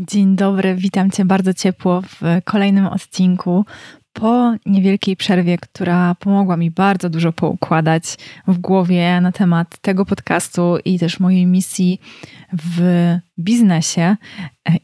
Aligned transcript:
Dzień 0.00 0.36
dobry, 0.36 0.74
witam 0.74 1.10
Cię 1.10 1.24
bardzo 1.24 1.54
ciepło 1.54 2.02
w 2.02 2.22
kolejnym 2.44 2.86
odcinku. 2.86 3.64
Po 4.12 4.54
niewielkiej 4.66 5.16
przerwie, 5.16 5.58
która 5.58 6.14
pomogła 6.14 6.56
mi 6.56 6.70
bardzo 6.70 7.10
dużo 7.10 7.32
poukładać 7.32 8.04
w 8.46 8.58
głowie 8.58 9.20
na 9.20 9.32
temat 9.32 9.78
tego 9.78 10.04
podcastu 10.04 10.76
i 10.84 10.98
też 10.98 11.20
mojej 11.20 11.46
misji 11.46 12.00
w 12.52 13.16
biznesie, 13.38 14.16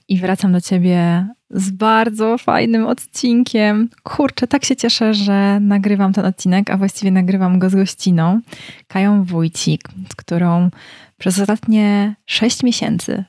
i 0.09 0.19
wracam 0.19 0.53
do 0.53 0.61
Ciebie 0.61 1.27
z 1.51 1.71
bardzo 1.71 2.39
fajnym 2.39 2.87
odcinkiem. 2.87 3.89
Kurczę, 4.03 4.47
tak 4.47 4.65
się 4.65 4.77
cieszę, 4.77 5.15
że 5.15 5.59
nagrywam 5.61 6.13
ten 6.13 6.25
odcinek, 6.25 6.71
a 6.71 6.77
właściwie 6.77 7.11
nagrywam 7.11 7.59
go 7.59 7.71
z 7.71 7.75
gościną, 7.75 8.41
Kają 8.89 9.25
Wójcik, 9.25 9.89
z 10.13 10.15
którą 10.17 10.71
przez 11.19 11.41
ostatnie 11.41 12.15
6 12.27 12.63
miesięcy 12.63 13.25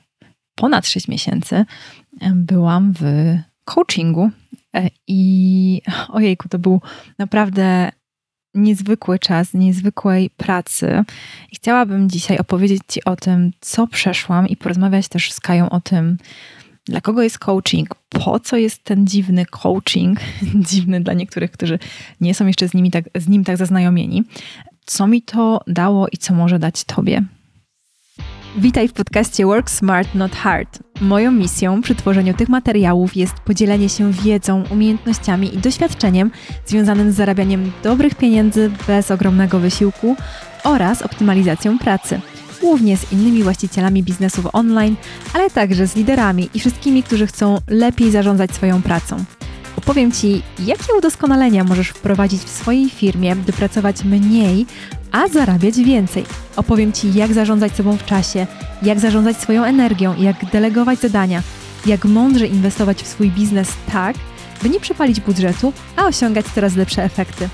ponad 0.56 0.86
6 0.86 1.08
miesięcy 1.08 1.64
byłam 2.34 2.92
w 3.00 3.04
coachingu 3.64 4.30
e, 4.74 4.90
i 5.06 5.82
ojejku, 6.08 6.48
to 6.48 6.58
był 6.58 6.80
naprawdę 7.18 7.92
niezwykły 8.54 9.18
czas, 9.18 9.54
niezwykłej 9.54 10.30
pracy. 10.30 11.04
I 11.52 11.56
chciałabym 11.56 12.10
dzisiaj 12.10 12.38
opowiedzieć 12.38 12.82
Ci 12.88 13.04
o 13.04 13.16
tym, 13.16 13.50
co 13.60 13.86
przeszłam 13.86 14.48
i 14.48 14.56
porozmawiać 14.56 15.08
też 15.08 15.32
z 15.32 15.40
Kają 15.40 15.70
o 15.70 15.80
tym, 15.80 16.16
dla 16.84 17.00
kogo 17.00 17.22
jest 17.22 17.38
coaching, 17.38 17.94
po 18.08 18.40
co 18.40 18.56
jest 18.56 18.84
ten 18.84 19.06
dziwny 19.06 19.46
coaching, 19.46 20.20
dziwny 20.70 21.00
dla 21.00 21.12
niektórych, 21.12 21.50
którzy 21.50 21.78
nie 22.20 22.34
są 22.34 22.46
jeszcze 22.46 22.68
z, 22.68 22.74
nimi 22.74 22.90
tak, 22.90 23.04
z 23.14 23.28
nim 23.28 23.44
tak 23.44 23.56
zaznajomieni, 23.56 24.24
co 24.86 25.06
mi 25.06 25.22
to 25.22 25.60
dało 25.66 26.08
i 26.12 26.16
co 26.16 26.34
może 26.34 26.58
dać 26.58 26.84
Tobie. 26.84 27.22
Witaj 28.58 28.88
w 28.88 28.92
podcaście 28.92 29.46
Work 29.46 29.70
Smart 29.70 30.14
Not 30.14 30.32
Hard. 30.32 30.78
Moją 31.00 31.32
misją 31.32 31.82
przy 31.82 31.94
tworzeniu 31.94 32.34
tych 32.34 32.48
materiałów 32.48 33.16
jest 33.16 33.34
podzielenie 33.34 33.88
się 33.88 34.12
wiedzą, 34.12 34.64
umiejętnościami 34.70 35.54
i 35.54 35.58
doświadczeniem 35.58 36.30
związanym 36.66 37.12
z 37.12 37.14
zarabianiem 37.14 37.72
dobrych 37.82 38.14
pieniędzy 38.14 38.70
bez 38.86 39.10
ogromnego 39.10 39.58
wysiłku 39.58 40.16
oraz 40.64 41.02
optymalizacją 41.02 41.78
pracy. 41.78 42.20
Głównie 42.60 42.96
z 42.96 43.12
innymi 43.12 43.42
właścicielami 43.42 44.02
biznesów 44.02 44.46
online, 44.52 44.96
ale 45.34 45.50
także 45.50 45.86
z 45.86 45.96
liderami 45.96 46.48
i 46.54 46.60
wszystkimi, 46.60 47.02
którzy 47.02 47.26
chcą 47.26 47.58
lepiej 47.68 48.10
zarządzać 48.10 48.52
swoją 48.52 48.82
pracą. 48.82 49.24
Opowiem 49.76 50.12
Ci, 50.12 50.42
jakie 50.58 50.94
udoskonalenia 50.98 51.64
możesz 51.64 51.88
wprowadzić 51.88 52.42
w 52.42 52.48
swojej 52.48 52.90
firmie, 52.90 53.36
by 53.36 53.52
pracować 53.52 54.04
mniej, 54.04 54.66
a 55.12 55.28
zarabiać 55.28 55.76
więcej. 55.76 56.24
Opowiem 56.56 56.92
Ci, 56.92 57.14
jak 57.14 57.32
zarządzać 57.32 57.76
sobą 57.76 57.96
w 57.96 58.04
czasie, 58.04 58.46
jak 58.82 59.00
zarządzać 59.00 59.36
swoją 59.36 59.64
energią, 59.64 60.14
jak 60.18 60.50
delegować 60.50 60.98
zadania, 60.98 61.42
jak 61.86 62.04
mądrze 62.04 62.46
inwestować 62.46 63.02
w 63.02 63.06
swój 63.06 63.30
biznes 63.30 63.68
tak, 63.92 64.16
by 64.62 64.70
nie 64.70 64.80
przepalić 64.80 65.20
budżetu, 65.20 65.72
a 65.96 66.06
osiągać 66.06 66.46
coraz 66.54 66.76
lepsze 66.76 67.04
efekty. 67.04 67.48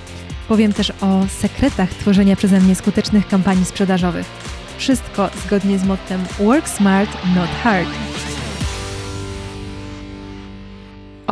Powiem 0.49 0.73
też 0.73 0.93
o 1.01 1.27
sekretach 1.41 1.91
tworzenia 1.91 2.37
przeze 2.37 2.61
mnie 2.61 2.75
skutecznych 2.75 3.29
kampanii 3.29 3.65
sprzedażowych. 3.65 4.27
Wszystko 4.79 5.31
zgodnie 5.47 5.79
z 5.79 5.85
mottem 5.85 6.21
Work 6.39 6.69
Smart, 6.69 7.11
Not 7.35 7.51
Hard. 7.63 7.89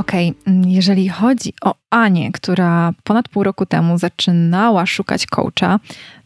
Okej, 0.00 0.34
okay, 0.42 0.54
jeżeli 0.66 1.08
chodzi 1.08 1.52
o 1.62 1.74
Anię, 1.90 2.32
która 2.32 2.92
ponad 3.04 3.28
pół 3.28 3.42
roku 3.42 3.66
temu 3.66 3.98
zaczynała 3.98 4.86
szukać 4.86 5.26
coacha, 5.26 5.80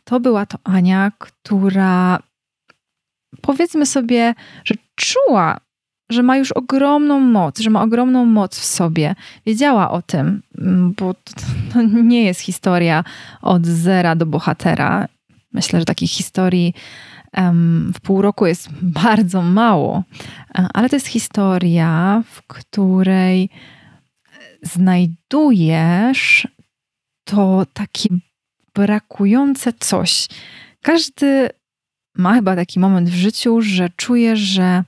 to 0.04 0.20
była 0.20 0.46
to 0.46 0.58
Ania, 0.64 1.12
która 1.18 2.18
powiedzmy 3.40 3.86
sobie, 3.86 4.34
że 4.64 4.74
czuła, 4.94 5.60
że 6.10 6.22
ma 6.22 6.36
już 6.36 6.52
ogromną 6.52 7.20
moc, 7.20 7.60
że 7.60 7.70
ma 7.70 7.82
ogromną 7.82 8.24
moc 8.24 8.58
w 8.58 8.64
sobie. 8.64 9.14
Wiedziała 9.46 9.90
o 9.90 10.02
tym, 10.02 10.42
bo 10.96 11.14
to 11.72 11.82
nie 11.82 12.24
jest 12.24 12.40
historia 12.40 13.04
od 13.42 13.66
zera 13.66 14.16
do 14.16 14.26
bohatera. 14.26 15.08
Myślę, 15.52 15.80
że 15.80 15.84
takich 15.84 16.10
historii 16.10 16.74
w 17.94 18.00
pół 18.00 18.22
roku 18.22 18.46
jest 18.46 18.68
bardzo 19.04 19.42
mało, 19.42 20.02
ale 20.74 20.88
to 20.88 20.96
jest 20.96 21.06
historia, 21.06 22.22
w 22.26 22.42
której 22.42 23.50
znajdujesz 24.62 26.48
to 27.24 27.66
takie 27.72 28.08
brakujące 28.74 29.72
coś. 29.72 30.28
Każdy 30.82 31.50
ma 32.16 32.34
chyba 32.34 32.56
taki 32.56 32.80
moment 32.80 33.08
w 33.08 33.14
życiu, 33.14 33.60
że 33.60 33.90
czuje, 33.96 34.36
że 34.36 34.84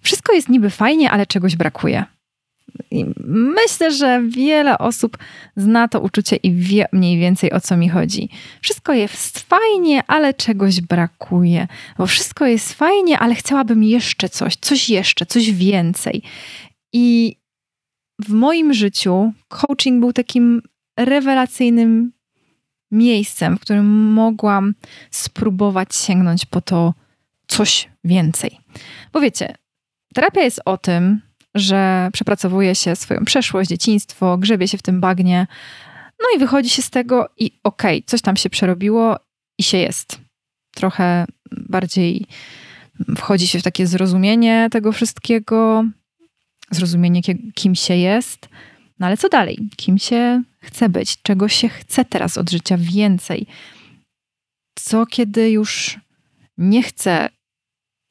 wszystko 0.00 0.32
jest 0.32 0.48
niby 0.48 0.70
fajnie, 0.70 1.10
ale 1.10 1.26
czegoś 1.26 1.56
brakuje. 1.56 2.04
I 2.90 3.04
myślę, 3.26 3.90
że 3.90 4.22
wiele 4.28 4.78
osób 4.78 5.18
zna 5.56 5.88
to 5.88 6.00
uczucie 6.00 6.36
i 6.36 6.52
wie 6.52 6.86
mniej 6.92 7.18
więcej 7.18 7.52
o 7.52 7.60
co 7.60 7.76
mi 7.76 7.88
chodzi. 7.88 8.28
Wszystko 8.60 8.92
jest 8.92 9.38
fajnie, 9.38 10.02
ale 10.06 10.34
czegoś 10.34 10.80
brakuje. 10.80 11.68
Bo 11.98 12.06
wszystko 12.06 12.46
jest 12.46 12.72
fajnie, 12.72 13.18
ale 13.18 13.34
chciałabym 13.34 13.82
jeszcze 13.82 14.28
coś, 14.28 14.56
coś 14.56 14.90
jeszcze, 14.90 15.26
coś 15.26 15.52
więcej. 15.52 16.22
I 16.92 17.36
w 18.18 18.32
moim 18.32 18.74
życiu 18.74 19.32
coaching 19.48 20.00
był 20.00 20.12
takim 20.12 20.62
rewelacyjnym 20.98 22.12
miejscem, 22.90 23.56
w 23.56 23.60
którym 23.60 24.12
mogłam 24.12 24.74
spróbować 25.10 25.96
sięgnąć 25.96 26.46
po 26.46 26.60
to 26.60 26.94
coś 27.46 27.88
więcej. 28.04 28.60
Bo 29.12 29.20
wiecie, 29.20 29.54
terapia 30.14 30.42
jest 30.42 30.60
o 30.64 30.76
tym, 30.76 31.20
że 31.54 32.10
przepracowuje 32.12 32.74
się 32.74 32.96
swoją 32.96 33.24
przeszłość, 33.24 33.70
dzieciństwo, 33.70 34.38
grzebie 34.38 34.68
się 34.68 34.78
w 34.78 34.82
tym 34.82 35.00
bagnie, 35.00 35.46
no 36.20 36.36
i 36.36 36.38
wychodzi 36.38 36.70
się 36.70 36.82
z 36.82 36.90
tego 36.90 37.28
i 37.38 37.46
okej, 37.64 37.98
okay, 37.98 38.06
coś 38.06 38.22
tam 38.22 38.36
się 38.36 38.50
przerobiło 38.50 39.18
i 39.58 39.62
się 39.62 39.78
jest. 39.78 40.20
Trochę 40.74 41.24
bardziej 41.52 42.26
wchodzi 43.16 43.46
się 43.46 43.58
w 43.58 43.62
takie 43.62 43.86
zrozumienie 43.86 44.68
tego 44.70 44.92
wszystkiego, 44.92 45.84
zrozumienie, 46.70 47.20
kim 47.54 47.74
się 47.74 47.96
jest. 47.96 48.48
No 48.98 49.06
ale 49.06 49.16
co 49.16 49.28
dalej? 49.28 49.58
Kim 49.76 49.98
się 49.98 50.42
chce 50.60 50.88
być? 50.88 51.22
Czego 51.22 51.48
się 51.48 51.68
chce 51.68 52.04
teraz 52.04 52.38
od 52.38 52.50
życia 52.50 52.76
więcej? 52.78 53.46
Co 54.78 55.06
kiedy 55.06 55.50
już 55.50 55.98
nie 56.58 56.82
chcę 56.82 57.28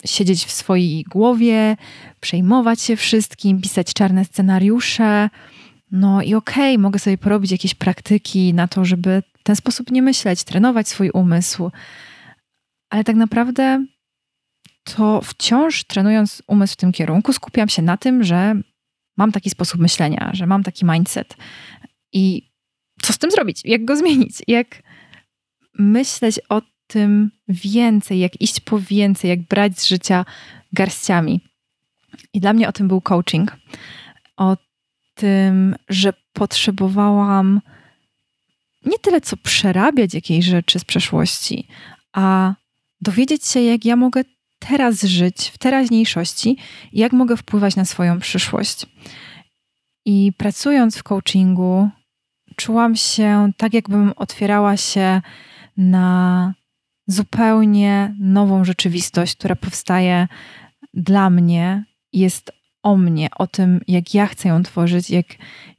siedzieć 0.06 0.46
w 0.46 0.52
swojej 0.52 1.04
głowie, 1.04 1.78
przejmować 2.20 2.82
się 2.82 2.96
wszystkim, 2.96 3.62
pisać 3.62 3.94
czarne 3.94 4.26
scenariusze. 4.26 5.30
No 5.92 6.22
i 6.22 6.36
okej, 6.36 6.74
okay, 6.74 6.82
mogę 6.82 7.00
sobie 7.00 7.18
porobić 7.18 7.52
jakieś 7.52 7.76
praktyki 7.76 8.54
na 8.54 8.68
to, 8.68 8.86
żeby 8.86 9.24
w 9.40 9.44
ten 9.44 9.56
sposób 9.56 9.92
nie 9.92 10.02
myśleć, 10.02 10.44
trenować 10.44 10.88
swój 10.88 11.10
umysł. 11.10 11.72
Ale 12.90 13.04
tak 13.04 13.16
naprawdę 13.16 13.86
to 14.84 15.22
wciąż 15.22 15.84
trenując 15.84 16.44
umysł 16.48 16.74
w 16.74 16.78
tym 16.78 16.92
kierunku, 16.92 17.34
skupiam 17.34 17.70
się 17.70 17.82
na 17.82 17.98
tym, 17.98 18.24
że 18.24 18.56
mam 19.18 19.32
taki 19.32 19.50
sposób 19.50 19.82
myślenia, 19.82 20.32
że 20.34 20.48
mam 20.48 20.64
taki 20.64 20.86
mindset. 20.86 21.38
I 22.14 22.52
co 23.02 23.14
z 23.14 23.18
tym 23.18 23.32
zrobić? 23.32 23.62
Jak 23.66 23.86
go 23.86 23.96
zmienić? 24.02 24.42
Jak 24.48 24.84
myśleć 25.80 26.40
o 26.50 26.62
tym 26.94 27.32
więcej, 27.48 28.20
jak 28.20 28.42
iść 28.42 28.60
po 28.60 28.80
więcej, 28.80 29.30
jak 29.30 29.42
brać 29.42 29.80
z 29.80 29.86
życia 29.86 30.26
garściami. 30.74 31.42
I 32.34 32.40
dla 32.40 32.54
mnie 32.54 32.68
o 32.68 32.72
tym 32.72 32.88
był 32.88 33.02
coaching. 33.02 33.58
O 34.38 34.58
tym, 35.16 35.76
że 35.90 36.14
potrzebowałam 36.34 37.62
nie 38.86 39.00
tyle 39.00 39.22
co 39.22 39.38
przerabiać 39.38 40.14
jakiejś 40.14 40.46
rzeczy 40.46 40.80
z 40.80 40.84
przeszłości, 40.86 41.68
a 42.14 42.54
dowiedzieć 43.02 43.46
się, 43.46 43.62
jak 43.62 43.86
ja 43.86 43.96
mogę 43.96 44.22
teraz 44.60 45.04
żyć, 45.04 45.52
w 45.54 45.58
teraźniejszości 45.58 46.58
jak 46.94 47.14
mogę 47.14 47.38
wpływać 47.38 47.76
na 47.76 47.86
swoją 47.86 48.20
przyszłość. 48.20 48.86
I 50.06 50.32
pracując 50.38 50.98
w 50.98 51.04
coachingu, 51.04 51.90
czułam 52.56 52.96
się 52.96 53.52
tak, 53.58 53.74
jakbym 53.74 54.14
otwierała 54.16 54.78
się 54.78 55.22
na 55.78 56.54
zupełnie 57.08 58.16
nową 58.20 58.64
rzeczywistość, 58.64 59.36
która 59.36 59.56
powstaje 59.56 60.28
dla 60.94 61.30
mnie, 61.30 61.84
jest 62.14 62.52
o 62.84 62.98
mnie, 62.98 63.28
o 63.38 63.48
tym, 63.48 63.82
jak 63.88 64.14
ja 64.14 64.28
chcę 64.28 64.50
ją 64.50 64.64
tworzyć, 64.64 65.10
jak 65.10 65.26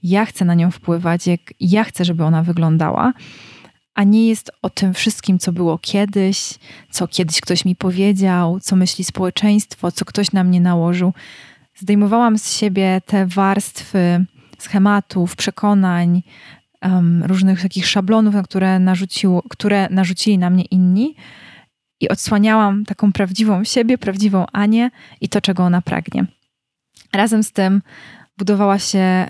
ja 0.02 0.24
chcę 0.24 0.44
na 0.44 0.54
nią 0.54 0.70
wpływać, 0.70 1.26
jak 1.26 1.40
ja 1.60 1.84
chcę, 1.84 2.04
żeby 2.04 2.24
ona 2.24 2.42
wyglądała, 2.42 3.12
a 3.94 4.04
nie 4.04 4.28
jest 4.28 4.50
o 4.62 4.70
tym 4.70 4.94
wszystkim, 4.94 5.38
co 5.38 5.52
było 5.52 5.78
kiedyś, 5.78 6.54
co 6.90 7.08
kiedyś 7.08 7.40
ktoś 7.40 7.64
mi 7.64 7.76
powiedział, 7.76 8.60
co 8.60 8.76
myśli 8.76 9.04
społeczeństwo, 9.04 9.92
co 9.92 10.04
ktoś 10.04 10.32
na 10.32 10.44
mnie 10.44 10.60
nałożył. 10.60 11.12
Zdejmowałam 11.74 12.38
z 12.38 12.52
siebie 12.52 13.00
te 13.06 13.26
warstwy 13.26 14.24
schematów, 14.58 15.36
przekonań, 15.36 16.22
um, 16.84 17.24
różnych 17.24 17.62
takich 17.62 17.86
szablonów, 17.86 18.34
które, 18.44 18.78
narzuciło, 18.78 19.42
które 19.50 19.88
narzucili 19.90 20.38
na 20.38 20.50
mnie 20.50 20.64
inni 20.64 21.14
i 22.00 22.08
odsłaniałam 22.08 22.84
taką 22.84 23.12
prawdziwą 23.12 23.64
siebie, 23.64 23.98
prawdziwą 23.98 24.46
Anię 24.52 24.90
i 25.20 25.28
to, 25.28 25.40
czego 25.40 25.62
ona 25.62 25.82
pragnie. 25.82 26.26
razem 27.12 27.42
z 27.42 27.52
tym 27.52 27.82
budowała 28.38 28.78
się 28.78 29.26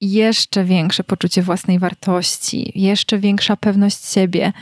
jeszcze 0.00 0.64
większe 0.64 1.04
poczucie 1.04 1.42
własnej 1.42 1.78
wartości, 1.78 2.72
jeszcze 2.74 3.18
większa 3.18 3.56
pewność 3.56 4.12
siebie, 4.12 4.52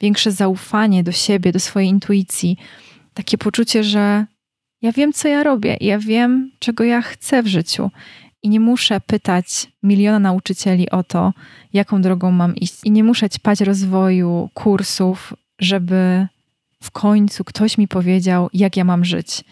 większe 0.00 0.32
zaufanie 0.32 1.04
do 1.04 1.12
siebie, 1.12 1.52
do 1.52 1.60
swojej 1.60 1.88
intuicji. 1.88 2.56
Takie 3.14 3.38
poczucie, 3.38 3.84
że 3.84 4.26
ja 4.82 4.92
wiem, 4.92 5.12
co 5.12 5.28
ja 5.28 5.42
robię, 5.42 5.76
ja 5.80 5.98
wiem, 5.98 6.50
czego 6.58 6.84
ja 6.84 7.02
chcę 7.02 7.42
w 7.42 7.46
życiu. 7.46 7.90
I 8.46 8.48
nie 8.48 8.60
muszę 8.60 9.00
pytać 9.00 9.72
miliona 9.82 10.18
nauczycieli 10.18 10.90
o 10.90 11.02
to, 11.02 11.32
jaką 11.72 12.02
drogą 12.02 12.30
mam 12.30 12.56
iść. 12.56 12.74
I 12.84 12.90
nie 12.90 13.04
muszę 13.04 13.30
ćpać 13.30 13.60
rozwoju 13.60 14.50
kursów, 14.54 15.34
żeby 15.58 16.26
w 16.82 16.90
końcu 16.90 17.44
ktoś 17.44 17.78
mi 17.78 17.88
powiedział, 17.88 18.48
jak 18.52 18.76
ja 18.76 18.84
mam 18.84 19.04
żyć. 19.04 19.44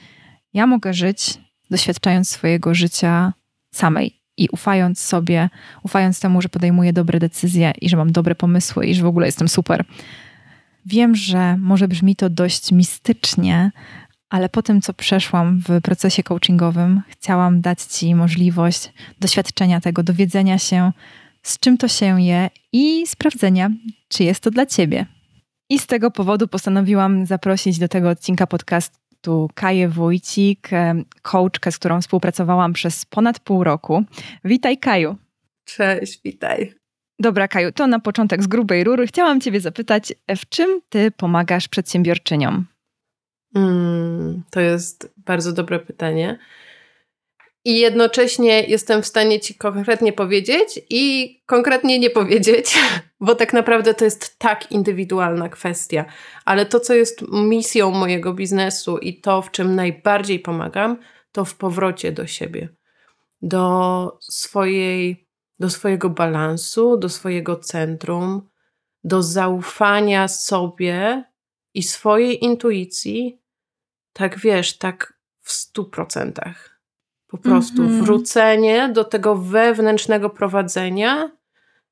Ja 0.52 0.66
mogę 0.66 0.94
żyć, 0.94 1.38
doświadczając 1.70 2.30
swojego 2.30 2.74
życia 2.74 3.32
samej 3.74 4.20
i 4.36 4.48
ufając 4.52 5.00
sobie, 5.00 5.50
ufając 5.82 6.20
temu, 6.20 6.42
że 6.42 6.48
podejmuję 6.48 6.92
dobre 6.92 7.18
decyzje 7.18 7.72
i 7.80 7.88
że 7.88 7.96
mam 7.96 8.12
dobre 8.12 8.34
pomysły 8.34 8.86
i 8.86 8.94
że 8.94 9.02
w 9.02 9.06
ogóle 9.06 9.26
jestem 9.26 9.48
super. 9.48 9.84
Wiem, 10.86 11.14
że 11.16 11.56
może 11.56 11.88
brzmi 11.88 12.16
to 12.16 12.30
dość 12.30 12.72
mistycznie, 12.72 13.70
ale 14.30 14.48
po 14.48 14.62
tym, 14.62 14.80
co 14.80 14.94
przeszłam 14.94 15.60
w 15.68 15.80
procesie 15.80 16.22
coachingowym, 16.22 17.02
chciałam 17.08 17.60
dać 17.60 17.82
Ci 17.82 18.14
możliwość 18.14 18.92
doświadczenia 19.20 19.80
tego, 19.80 20.02
dowiedzenia 20.02 20.58
się, 20.58 20.92
z 21.42 21.58
czym 21.58 21.78
to 21.78 21.88
się 21.88 22.22
je 22.22 22.50
i 22.72 23.06
sprawdzenia, 23.06 23.70
czy 24.08 24.24
jest 24.24 24.40
to 24.40 24.50
dla 24.50 24.66
Ciebie. 24.66 25.06
I 25.70 25.78
z 25.78 25.86
tego 25.86 26.10
powodu 26.10 26.48
postanowiłam 26.48 27.26
zaprosić 27.26 27.78
do 27.78 27.88
tego 27.88 28.08
odcinka 28.08 28.46
podcastu 28.46 29.50
Kaję 29.54 29.88
Wójcik, 29.88 30.70
coachkę, 31.22 31.72
z 31.72 31.78
którą 31.78 32.00
współpracowałam 32.00 32.72
przez 32.72 33.04
ponad 33.04 33.40
pół 33.40 33.64
roku. 33.64 34.04
Witaj, 34.44 34.78
Kaju. 34.78 35.16
Cześć, 35.64 36.20
witaj. 36.24 36.74
Dobra, 37.18 37.48
Kaju, 37.48 37.72
to 37.72 37.86
na 37.86 38.00
początek 38.00 38.42
z 38.42 38.46
grubej 38.46 38.84
rury 38.84 39.06
chciałam 39.06 39.40
Ciebie 39.40 39.60
zapytać, 39.60 40.12
w 40.36 40.48
czym 40.48 40.80
Ty 40.88 41.10
pomagasz 41.10 41.68
przedsiębiorczyniom? 41.68 42.66
Hmm, 43.54 44.42
to 44.50 44.60
jest 44.60 45.12
bardzo 45.16 45.52
dobre 45.52 45.78
pytanie. 45.78 46.38
I 47.64 47.78
jednocześnie 47.78 48.62
jestem 48.62 49.02
w 49.02 49.06
stanie 49.06 49.40
ci 49.40 49.54
konkretnie 49.54 50.12
powiedzieć 50.12 50.80
i 50.90 51.34
konkretnie 51.46 51.98
nie 51.98 52.10
powiedzieć, 52.10 52.78
bo 53.20 53.34
tak 53.34 53.52
naprawdę 53.52 53.94
to 53.94 54.04
jest 54.04 54.38
tak 54.38 54.72
indywidualna 54.72 55.48
kwestia. 55.48 56.04
Ale 56.44 56.66
to, 56.66 56.80
co 56.80 56.94
jest 56.94 57.24
misją 57.32 57.90
mojego 57.90 58.34
biznesu 58.34 58.98
i 58.98 59.20
to, 59.20 59.42
w 59.42 59.50
czym 59.50 59.74
najbardziej 59.74 60.40
pomagam, 60.40 60.96
to 61.32 61.44
w 61.44 61.54
powrocie 61.54 62.12
do 62.12 62.26
siebie, 62.26 62.68
do 63.42 64.18
swojej, 64.20 65.28
do 65.58 65.70
swojego 65.70 66.10
balansu, 66.10 66.96
do 66.96 67.08
swojego 67.08 67.56
centrum, 67.56 68.48
do 69.04 69.22
zaufania 69.22 70.28
sobie 70.28 71.24
i 71.74 71.82
swojej 71.82 72.44
intuicji, 72.44 73.43
tak 74.14 74.38
wiesz, 74.38 74.78
tak 74.78 75.14
w 75.40 75.52
stu 75.52 75.84
procentach. 75.84 76.80
Po 77.26 77.38
prostu 77.38 77.82
mm 77.82 77.92
-hmm. 77.92 78.04
wrócenie 78.04 78.88
do 78.88 79.04
tego 79.04 79.36
wewnętrznego 79.36 80.30
prowadzenia, 80.30 81.30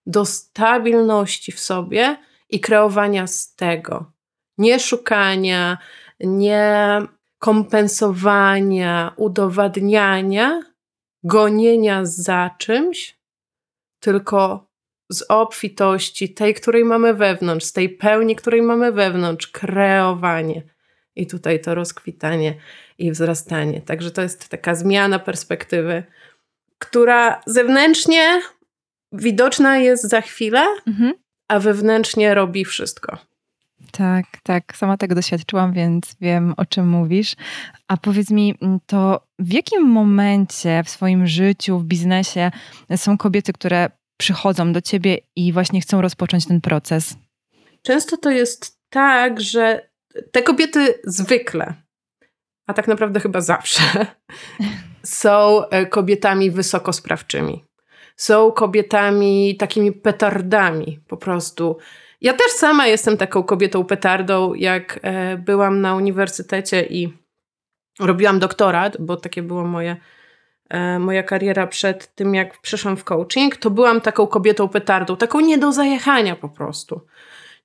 do 0.07 0.25
stabilności 0.25 1.53
w 1.53 1.61
sobie 1.61 2.17
i 2.49 2.61
kreowania 2.61 3.27
z 3.27 3.55
tego. 3.55 4.13
Nie 4.59 4.81
szukania, 4.81 5.79
nie 6.21 7.03
kompensowania, 7.39 9.13
udowadniania, 9.17 10.63
gonienia 11.25 12.01
za 12.05 12.51
czymś, 12.59 13.19
tylko 14.01 14.67
z 15.11 15.25
obfitości, 15.29 16.35
tej, 16.35 16.55
której 16.55 16.85
mamy 16.85 17.15
wewnątrz, 17.15 17.67
z 17.67 17.73
tej 17.73 17.89
pełni, 17.89 18.37
której 18.37 18.63
mamy 18.63 18.93
wewnątrz, 18.93 19.47
kreowanie. 19.47 20.63
I 21.17 21.27
tutaj 21.27 21.61
to 21.61 21.75
rozkwitanie 21.75 22.55
i 22.99 23.11
wzrastanie. 23.11 23.81
Także 23.81 24.11
to 24.11 24.23
jest 24.23 24.49
taka 24.49 24.75
zmiana 24.75 25.19
perspektywy, 25.19 26.03
która 26.79 27.41
zewnętrznie 27.47 28.41
widoczna 29.13 29.79
jest 29.79 30.05
za 30.05 30.21
chwilę, 30.21 30.67
mhm. 30.87 31.13
a 31.49 31.61
wewnętrznie 31.61 32.35
robi 32.35 32.65
wszystko. 32.65 33.19
Tak, 33.93 34.25
tak. 34.43 34.77
Sama 34.77 34.97
tego 34.97 35.15
doświadczyłam, 35.15 35.73
więc 35.73 36.17
wiem, 36.21 36.55
o 36.57 36.67
czym 36.67 36.89
mówisz. 36.89 37.35
A 37.89 37.97
powiedz 37.97 38.31
mi, 38.31 38.55
mm, 38.63 38.79
to 38.87 39.27
w 39.39 39.53
jakim 39.53 39.83
momencie 39.83 40.83
w 40.85 40.91
swoim 40.91 41.27
życiu, 41.27 41.79
w 41.79 41.85
biznesie 41.85 42.51
są 42.97 43.19
kobiety, 43.19 43.53
które 43.53 43.91
przychodzą 44.17 44.73
do 44.73 44.81
ciebie 44.81 45.19
i 45.37 45.53
właśnie 45.53 45.81
chcą 45.81 46.01
rozpocząć 46.01 46.47
ten 46.47 46.61
proces? 46.61 47.17
Często 47.83 48.17
to 48.17 48.31
jest 48.31 48.79
tak, 48.91 49.41
że 49.41 49.92
te 50.33 50.43
kobiety 50.43 50.95
zwykle, 51.05 51.75
a 52.67 52.75
tak 52.75 52.89
naprawdę 52.89 53.21
chyba 53.21 53.41
zawsze, 53.41 53.83
są 55.03 55.69
e, 55.69 55.87
kobietami 55.87 56.51
wysokosprawczymi. 56.51 57.65
Są 58.17 58.53
kobietami 58.53 59.57
takimi 59.57 59.93
petardami 59.93 61.01
po 61.09 61.17
prostu. 61.17 61.79
Ja 62.21 62.33
też 62.33 62.53
sama 62.53 62.87
jestem 62.87 63.17
taką 63.17 63.43
kobietą 63.43 63.85
petardą, 63.85 64.55
jak 64.55 65.01
e, 65.03 65.37
byłam 65.37 65.81
na 65.81 65.95
uniwersytecie 65.95 66.87
i 66.87 67.13
robiłam 68.01 68.39
doktorat, 68.39 68.97
bo 69.01 69.17
takie 69.17 69.43
było 69.43 69.65
moje, 69.65 69.97
e, 70.69 70.99
moja 70.99 71.23
kariera 71.23 71.67
przed 71.67 72.15
tym, 72.15 72.35
jak 72.35 72.61
przeszłam 72.61 72.97
w 72.97 73.05
coaching, 73.05 73.57
to 73.57 73.71
byłam 73.71 74.01
taką 74.01 74.27
kobietą 74.27 74.69
petardą, 74.69 75.17
taką 75.17 75.41
nie 75.41 75.59
do 75.59 75.73
zajechania 75.73 76.37
po 76.37 76.49
prostu 76.49 77.01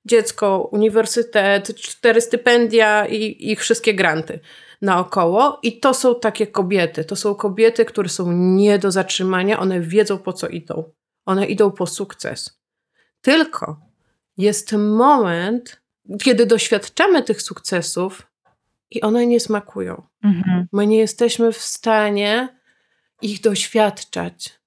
dziecko, 0.08 0.68
uniwersytet, 0.72 1.76
cztery 1.76 2.20
stypendia 2.20 3.06
i 3.06 3.50
ich 3.52 3.60
wszystkie 3.60 3.94
granty 3.94 4.40
naokoło. 4.82 5.58
I 5.62 5.80
to 5.80 5.94
są 5.94 6.20
takie 6.20 6.46
kobiety. 6.46 7.04
To 7.04 7.16
są 7.16 7.34
kobiety, 7.34 7.84
które 7.84 8.08
są 8.08 8.32
nie 8.32 8.78
do 8.78 8.90
zatrzymania. 8.90 9.60
One 9.60 9.80
wiedzą, 9.80 10.18
po 10.18 10.32
co 10.32 10.48
idą. 10.48 10.92
One 11.26 11.46
idą 11.46 11.70
po 11.70 11.86
sukces. 11.86 12.60
Tylko 13.20 13.80
jest 14.36 14.72
moment, 14.72 15.80
kiedy 16.22 16.46
doświadczamy 16.46 17.22
tych 17.22 17.42
sukcesów 17.42 18.26
i 18.90 19.00
one 19.00 19.26
nie 19.26 19.40
smakują. 19.40 20.02
Mhm. 20.24 20.66
My 20.72 20.86
nie 20.86 20.98
jesteśmy 20.98 21.52
w 21.52 21.58
stanie 21.58 22.58
ich 23.22 23.40
doświadczać. 23.40 24.58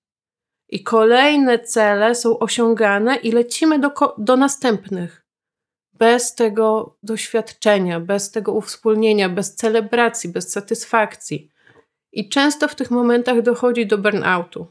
I 0.69 0.83
kolejne 0.83 1.59
cele 1.59 2.15
są 2.15 2.39
osiągane 2.39 3.15
i 3.15 3.31
lecimy 3.31 3.79
do, 3.79 3.91
do 4.17 4.37
następnych 4.37 5.20
bez 6.01 6.35
tego 6.35 6.95
doświadczenia, 7.03 7.99
bez 7.99 8.31
tego 8.31 8.51
uwspólnienia, 8.53 9.29
bez 9.29 9.55
celebracji, 9.55 10.29
bez 10.29 10.51
satysfakcji. 10.51 11.51
I 12.11 12.29
często 12.29 12.67
w 12.67 12.75
tych 12.75 12.91
momentach 12.91 13.41
dochodzi 13.41 13.87
do 13.87 13.97
burnoutu. 13.97 14.67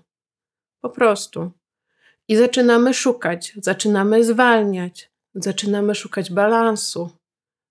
Po 0.81 0.91
prostu. 0.91 1.51
I 2.29 2.37
zaczynamy 2.37 2.95
szukać, 2.95 3.53
zaczynamy 3.57 4.25
zwalniać, 4.25 5.11
zaczynamy 5.35 5.95
szukać 5.95 6.31
balansu. 6.31 7.11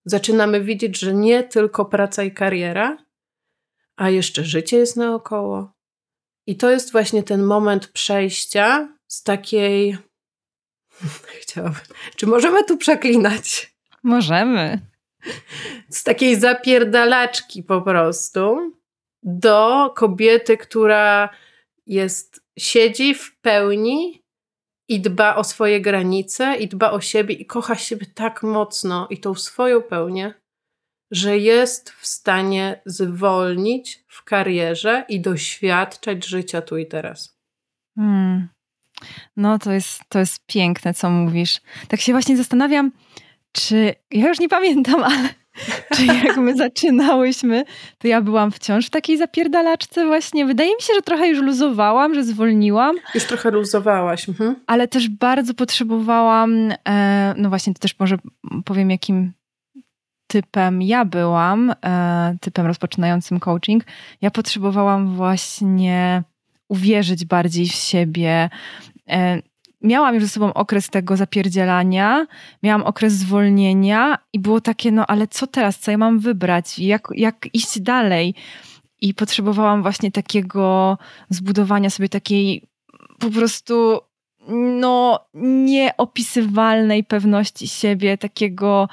Zaczynamy 0.05 0.61
widzieć, 0.61 0.99
że 0.99 1.13
nie 1.13 1.43
tylko 1.43 1.85
praca 1.85 2.23
i 2.23 2.31
kariera, 2.31 2.97
a 3.95 4.09
jeszcze 4.09 4.43
życie 4.43 4.77
jest 4.77 4.95
naokoło. 4.95 5.71
I 6.47 6.55
to 6.55 6.71
jest 6.71 6.91
właśnie 6.91 7.23
ten 7.23 7.43
moment 7.43 7.87
przejścia 7.87 8.97
z 9.07 9.23
takiej 9.23 9.97
Chciałabym. 11.41 11.81
Czy 12.15 12.27
możemy 12.27 12.63
tu 12.63 12.77
przeklinać? 12.77 13.73
Możemy. 14.03 14.79
Z 15.89 16.03
takiej 16.03 16.39
zapierdalaczki 16.39 17.63
po 17.63 17.81
prostu 17.81 18.73
do 19.23 19.89
kobiety, 19.95 20.57
która 20.57 21.29
jest, 21.85 22.43
siedzi 22.59 23.15
w 23.15 23.39
pełni 23.41 24.23
i 24.87 25.01
dba 25.01 25.35
o 25.35 25.43
swoje 25.43 25.81
granice, 25.81 26.55
i 26.55 26.67
dba 26.67 26.91
o 26.91 27.01
siebie, 27.01 27.35
i 27.35 27.45
kocha 27.45 27.75
siebie 27.75 28.05
tak 28.15 28.43
mocno, 28.43 29.07
i 29.09 29.17
tą 29.17 29.35
swoją 29.35 29.81
pełnię, 29.81 30.33
że 31.11 31.37
jest 31.37 31.89
w 31.89 32.07
stanie 32.07 32.81
zwolnić 32.85 34.03
w 34.07 34.23
karierze 34.23 35.05
i 35.09 35.21
doświadczać 35.21 36.25
życia 36.25 36.61
tu 36.61 36.77
i 36.77 36.85
teraz. 36.85 37.39
Hmm. 37.95 38.49
No, 39.37 39.59
to 39.59 39.71
jest, 39.71 40.01
to 40.09 40.19
jest 40.19 40.45
piękne, 40.45 40.93
co 40.93 41.09
mówisz. 41.09 41.61
Tak 41.87 42.01
się 42.01 42.11
właśnie 42.11 42.37
zastanawiam, 42.37 42.91
czy. 43.51 43.95
Ja 44.11 44.27
już 44.27 44.39
nie 44.39 44.49
pamiętam, 44.49 45.03
ale 45.11 45.29
czy 45.95 46.05
jak 46.05 46.37
my 46.37 46.55
zaczynałyśmy, 46.55 47.63
to 47.97 48.07
ja 48.07 48.21
byłam 48.21 48.51
wciąż 48.51 48.85
w 48.85 48.89
takiej 48.89 49.17
zapierdalaczce 49.17 50.05
właśnie. 50.05 50.45
Wydaje 50.45 50.75
mi 50.75 50.81
się, 50.81 50.93
że 50.93 51.01
trochę 51.01 51.27
już 51.27 51.39
luzowałam, 51.41 52.13
że 52.13 52.23
zwolniłam. 52.23 52.95
Już 53.15 53.23
trochę 53.23 53.51
luzowałaś. 53.51 54.29
Mhm. 54.29 54.55
Ale 54.67 54.87
też 54.87 55.09
bardzo 55.09 55.53
potrzebowałam, 55.53 56.73
e, 56.89 57.33
no 57.37 57.49
właśnie, 57.49 57.73
to 57.73 57.79
też 57.79 57.99
może 57.99 58.17
powiem, 58.65 58.91
jakim 58.91 59.33
typem 60.27 60.81
ja 60.81 61.05
byłam, 61.05 61.73
e, 61.85 62.37
typem 62.41 62.65
rozpoczynającym 62.65 63.39
coaching, 63.39 63.83
ja 64.21 64.31
potrzebowałam 64.31 65.15
właśnie 65.15 66.23
uwierzyć 66.69 67.25
bardziej 67.25 67.69
w 67.69 67.73
siebie. 67.73 68.49
E, 69.09 69.41
miałam 69.81 70.15
już 70.15 70.23
ze 70.23 70.29
sobą 70.29 70.53
okres 70.53 70.89
tego 70.89 71.17
zapierdzielania, 71.17 72.27
miałam 72.63 72.83
okres 72.83 73.13
zwolnienia 73.13 74.17
i 74.33 74.39
było 74.39 74.61
takie, 74.61 74.91
no 74.91 75.07
ale 75.07 75.27
co 75.27 75.47
teraz, 75.47 75.79
co 75.79 75.91
ja 75.91 75.97
mam 75.97 76.19
wybrać, 76.19 76.79
jak, 76.79 77.07
jak 77.15 77.47
iść 77.53 77.79
dalej? 77.79 78.35
I 79.01 79.13
potrzebowałam 79.13 79.81
właśnie 79.81 80.11
takiego 80.11 80.97
zbudowania 81.29 81.89
sobie 81.89 82.09
takiej 82.09 82.63
po 83.19 83.29
prostu 83.29 83.99
no 84.47 85.19
nieopisywalnej 85.33 87.03
pewności 87.03 87.67
siebie, 87.67 88.17
takiego 88.17 88.89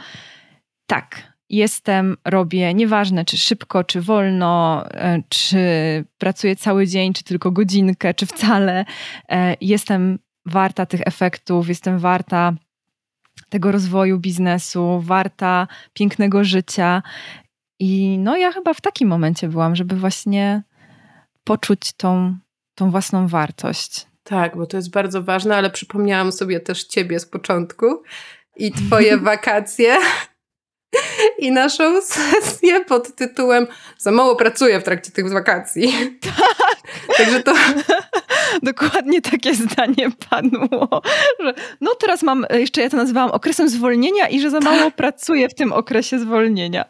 tak, 0.87 1.36
jestem, 1.50 2.17
robię, 2.25 2.75
nieważne 2.75 3.25
czy 3.25 3.37
szybko, 3.37 3.85
czy 3.85 4.00
wolno, 4.00 4.85
e, 4.91 5.23
czy 5.29 5.59
pracuję 6.19 6.57
cały 6.57 6.87
dzień, 6.87 7.12
czy 7.12 7.25
tylko 7.25 7.50
godzinkę, 7.50 8.15
czy 8.15 8.26
wcale, 8.26 8.85
e, 9.29 9.57
jestem 9.61 10.19
warta 10.47 10.87
tych 10.87 11.00
efektów, 11.05 11.69
jestem 11.69 11.99
warta 11.99 12.53
tego 13.49 13.73
rozwoju 13.73 14.19
biznesu, 14.19 15.00
warta 15.05 15.69
pięknego 15.93 16.45
życia. 16.45 17.03
I 17.79 18.19
no 18.19 18.37
ja 18.37 18.53
chyba 18.53 18.75
w 18.75 18.81
takim 18.81 19.09
momencie 19.09 19.49
byłam, 19.49 19.76
żeby 19.76 19.97
właśnie 19.97 20.62
poczuć 21.45 21.93
tą, 21.93 22.37
tą 22.75 22.91
własną 22.91 23.29
wartość. 23.29 24.07
Tak, 24.23 24.57
bo 24.57 24.67
to 24.67 24.76
jest 24.76 24.91
bardzo 24.91 25.23
ważne, 25.23 25.57
ale 25.57 25.71
przypomniałam 25.71 26.33
sobie 26.33 26.61
też 26.61 26.85
ciebie 26.85 27.21
z 27.21 27.26
początku 27.26 28.03
i 28.57 28.73
twoje 28.73 29.19
wakacje 29.31 29.97
i 31.38 31.52
naszą 31.52 32.02
sesję 32.02 32.85
pod 32.85 33.16
tytułem 33.16 33.66
Za 33.99 34.11
mało 34.11 34.37
pracuję 34.37 34.81
w 34.81 34.85
trakcie 34.85 35.12
tych 35.12 35.33
wakacji. 35.33 35.93
Tak. 37.07 37.16
Także 37.16 37.43
to... 37.43 37.55
Dokładnie 38.62 39.23
takie 39.23 39.55
zdanie 39.55 40.11
padło, 40.31 41.02
że 41.40 41.55
no 41.81 41.95
teraz 41.95 42.23
mam, 42.23 42.47
jeszcze 42.50 42.83
ja 42.83 42.90
to 42.90 42.97
nazywałam 42.97 43.31
okresem 43.31 43.69
zwolnienia 43.69 44.28
i 44.28 44.40
że 44.40 44.50
za 44.50 44.61
mało 44.61 44.85
tak. 44.85 44.95
pracuję 44.95 45.49
w 45.49 45.55
tym 45.55 45.73
okresie 45.73 46.19
zwolnienia. 46.19 46.85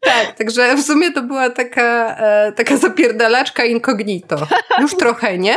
Tak, 0.00 0.38
także 0.38 0.76
w 0.76 0.82
sumie 0.82 1.12
to 1.12 1.22
była 1.22 1.50
taka, 1.50 2.16
e, 2.16 2.52
taka 2.52 2.76
zapierdalaczka 2.76 3.64
incognito. 3.64 4.46
Już 4.80 4.96
trochę, 4.96 5.38
nie? 5.38 5.56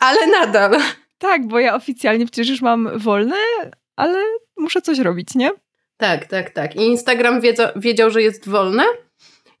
Ale 0.00 0.26
nadal. 0.26 0.78
Tak, 1.18 1.46
bo 1.46 1.58
ja 1.58 1.74
oficjalnie 1.74 2.26
przecież 2.26 2.48
już 2.48 2.62
mam 2.62 2.98
wolne, 2.98 3.36
ale 3.96 4.18
muszę 4.56 4.82
coś 4.82 4.98
robić, 4.98 5.34
nie? 5.34 5.50
Tak, 6.00 6.26
tak, 6.26 6.50
tak. 6.50 6.76
I 6.76 6.80
Instagram 6.80 7.40
wiedział, 7.40 7.68
wiedział, 7.76 8.10
że 8.10 8.22
jest 8.22 8.48
wolne 8.48 8.84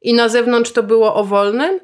i 0.02 0.14
na 0.14 0.28
zewnątrz 0.28 0.72
to 0.72 0.82
było 0.82 1.14
o 1.14 1.24
wolnym. 1.24 1.80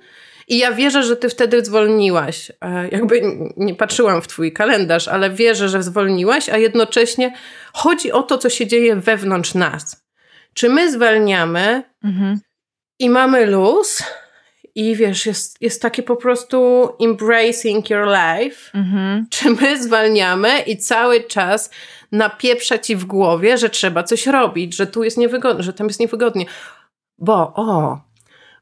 I 0.48 0.58
ja 0.58 0.72
wierzę, 0.72 1.02
że 1.02 1.16
ty 1.16 1.28
wtedy 1.28 1.64
zwolniłaś. 1.64 2.52
E, 2.60 2.88
jakby 2.88 3.22
nie 3.56 3.74
patrzyłam 3.74 4.22
w 4.22 4.28
twój 4.28 4.52
kalendarz, 4.52 5.08
ale 5.08 5.30
wierzę, 5.30 5.68
że 5.68 5.82
zwolniłaś, 5.82 6.48
a 6.48 6.58
jednocześnie 6.58 7.32
chodzi 7.72 8.12
o 8.12 8.22
to, 8.22 8.38
co 8.38 8.50
się 8.50 8.66
dzieje 8.66 8.96
wewnątrz 8.96 9.54
nas. 9.54 10.06
Czy 10.54 10.68
my 10.68 10.92
zwalniamy 10.92 11.82
mhm. 12.04 12.40
i 12.98 13.10
mamy 13.10 13.46
luz, 13.46 14.02
i 14.76 14.96
wiesz, 14.96 15.26
jest, 15.26 15.62
jest 15.62 15.82
takie 15.82 16.02
po 16.02 16.16
prostu 16.16 16.88
embracing 17.00 17.90
your 17.90 18.06
life. 18.06 18.70
Mhm. 18.74 19.26
Czy 19.30 19.50
my 19.50 19.82
zwalniamy 19.82 20.60
i 20.60 20.76
cały 20.76 21.24
czas 21.24 21.70
napieprza 22.12 22.78
ci 22.78 22.96
w 22.96 23.04
głowie, 23.04 23.58
że 23.58 23.70
trzeba 23.70 24.02
coś 24.02 24.26
robić, 24.26 24.76
że 24.76 24.86
tu 24.86 25.04
jest 25.04 25.18
niewygodnie, 25.18 25.62
że 25.62 25.72
tam 25.72 25.86
jest 25.86 26.00
niewygodnie. 26.00 26.46
Bo, 27.18 27.52
o, 27.54 27.98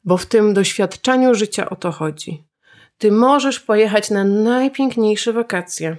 bo 0.04 0.16
w 0.16 0.26
tym 0.26 0.54
doświadczaniu 0.54 1.34
życia 1.34 1.70
o 1.70 1.76
to 1.76 1.92
chodzi. 1.92 2.44
Ty 2.98 3.12
możesz 3.12 3.60
pojechać 3.60 4.10
na 4.10 4.24
najpiękniejsze 4.24 5.32
wakacje 5.32 5.96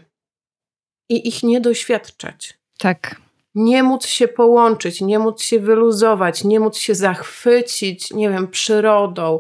i 1.10 1.28
ich 1.28 1.44
nie 1.44 1.62
doświadczać. 1.62 2.60
Tak. 2.78 3.16
Nie 3.56 3.84
móc 3.84 4.06
się 4.06 4.28
połączyć, 4.28 5.02
nie 5.02 5.20
móc 5.20 5.42
się 5.42 5.60
wyluzować, 5.60 6.44
nie 6.44 6.60
móc 6.60 6.78
się 6.78 6.96
zachwycić, 6.96 8.12
nie 8.12 8.30
wiem, 8.30 8.48
przyrodą, 8.48 9.40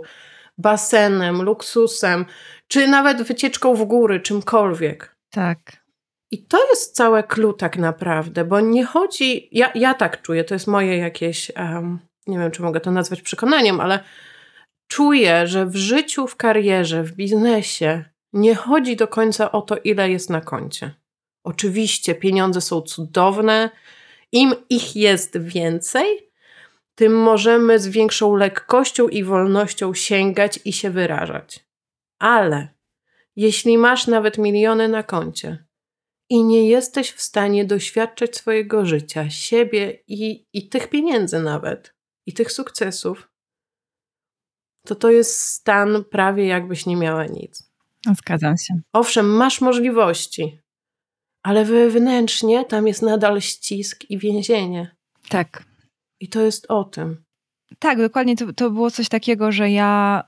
basenem, 0.58 1.42
luksusem, 1.42 2.26
czy 2.68 2.88
nawet 2.88 3.22
wycieczką 3.22 3.76
w 3.76 3.86
góry, 3.86 4.20
czymkolwiek. 4.20 5.16
Tak. 5.30 5.85
I 6.36 6.38
to 6.38 6.70
jest 6.70 6.96
całe 6.96 7.24
clue 7.24 7.54
tak 7.54 7.77
naprawdę, 7.77 8.46
bo 8.46 8.60
nie 8.60 8.86
chodzi, 8.86 9.50
ja, 9.51 9.72
ja 9.75 9.94
tak 9.94 10.22
czuję, 10.22 10.44
to 10.44 10.56
jest 10.56 10.68
moje 10.68 10.98
jakieś, 10.98 11.51
um, 11.56 12.00
nie 12.27 12.39
wiem 12.39 12.51
czy 12.51 12.62
mogę 12.62 12.80
to 12.80 12.92
nazwać 12.92 13.22
przekonaniem, 13.22 13.80
ale 13.80 14.00
czuję, 14.88 15.48
że 15.48 15.65
w 15.65 15.75
życiu, 15.75 16.27
w 16.27 16.36
karierze, 16.36 17.04
w 17.04 17.12
biznesie 17.12 18.04
nie 18.34 18.56
chodzi 18.56 18.96
do 18.96 19.08
końca 19.08 19.51
o 19.51 19.62
to, 19.62 19.77
ile 19.77 20.10
jest 20.10 20.30
na 20.30 20.42
koncie. 20.42 20.92
Oczywiście 21.44 22.15
pieniądze 22.15 22.62
są 22.62 22.82
cudowne, 22.82 23.70
im 24.32 24.56
ich 24.70 24.96
jest 24.96 25.38
więcej, 25.38 26.32
tym 26.96 27.22
możemy 27.22 27.80
z 27.80 27.88
większą 27.88 28.36
lekkością 28.36 29.08
i 29.08 29.24
wolnością 29.24 29.94
sięgać 29.94 30.60
i 30.65 30.74
się 30.74 30.89
wyrażać. 30.89 31.65
Ale 32.20 32.68
jeśli 33.36 33.77
masz 33.77 34.08
nawet 34.08 34.38
miliony 34.38 34.88
na 34.88 35.04
koncie 35.04 35.64
i 36.29 36.44
nie 36.44 36.70
jesteś 36.70 37.12
w 37.12 37.22
stanie 37.22 37.65
doświadczać 37.65 38.36
swojego 38.36 38.86
życia, 38.86 39.29
siebie 39.29 40.00
i, 40.08 40.46
i 40.53 40.70
tych 40.70 40.89
pieniędzy 40.89 41.39
nawet, 41.39 41.96
i 42.25 42.34
tych 42.34 42.51
sukcesów, 42.51 43.29
to 44.86 44.96
to 44.96 45.12
jest 45.12 45.39
stan 45.39 46.03
prawie 46.03 46.46
jakbyś 46.46 46.86
nie 46.86 46.96
miała 46.96 47.25
nic. 47.25 47.72
Zgadzam 48.17 48.58
się. 48.58 48.79
Owszem, 48.94 49.25
masz 49.25 49.62
możliwości, 49.62 50.60
ale 51.44 51.65
wewnętrznie 51.65 52.65
tam 52.65 52.88
jest 52.88 53.01
nadal 53.01 53.41
ścisk 53.41 54.10
i 54.10 54.17
więzienie. 54.17 54.96
Tak. 55.29 55.63
I 56.20 56.29
to 56.29 56.41
jest 56.41 56.65
o 56.72 56.84
tym. 56.84 57.24
Tak, 57.79 57.98
dokładnie 57.98 58.36
to, 58.36 58.53
to 58.53 58.72
było 58.72 58.91
coś 58.91 59.10
takiego, 59.10 59.51
że 59.51 59.72
ja 59.72 60.24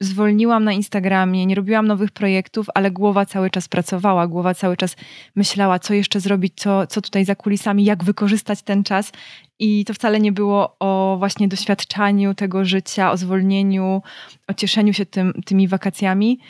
zwolniłam 0.00 0.64
na 0.64 0.72
Instagramie, 0.72 1.46
nie 1.46 1.54
robiłam 1.54 1.86
nowych 1.86 2.10
projektów, 2.10 2.66
ale 2.74 2.90
głowa 2.90 3.26
cały 3.26 3.50
czas 3.50 3.68
pracowała, 3.68 4.26
głowa 4.26 4.54
cały 4.54 4.76
czas 4.76 4.96
myślała, 5.36 5.78
co 5.78 5.94
jeszcze 5.94 6.20
zrobić, 6.20 6.52
co, 6.56 6.86
co 6.86 7.02
tutaj 7.02 7.24
za 7.24 7.34
kulisami, 7.34 7.84
jak 7.84 8.04
wykorzystać 8.04 8.62
ten 8.62 8.84
czas. 8.84 9.12
I 9.58 9.84
to 9.84 9.94
wcale 9.94 10.20
nie 10.20 10.32
było 10.32 10.76
o 10.80 11.16
właśnie 11.18 11.48
doświadczaniu 11.48 12.34
tego 12.34 12.64
życia, 12.64 13.10
o 13.10 13.16
zwolnieniu, 13.16 14.02
o 14.48 14.54
cieszeniu 14.54 14.92
się 14.92 15.06
tym, 15.06 15.32
tymi 15.46 15.68
wakacjami, 15.68 16.40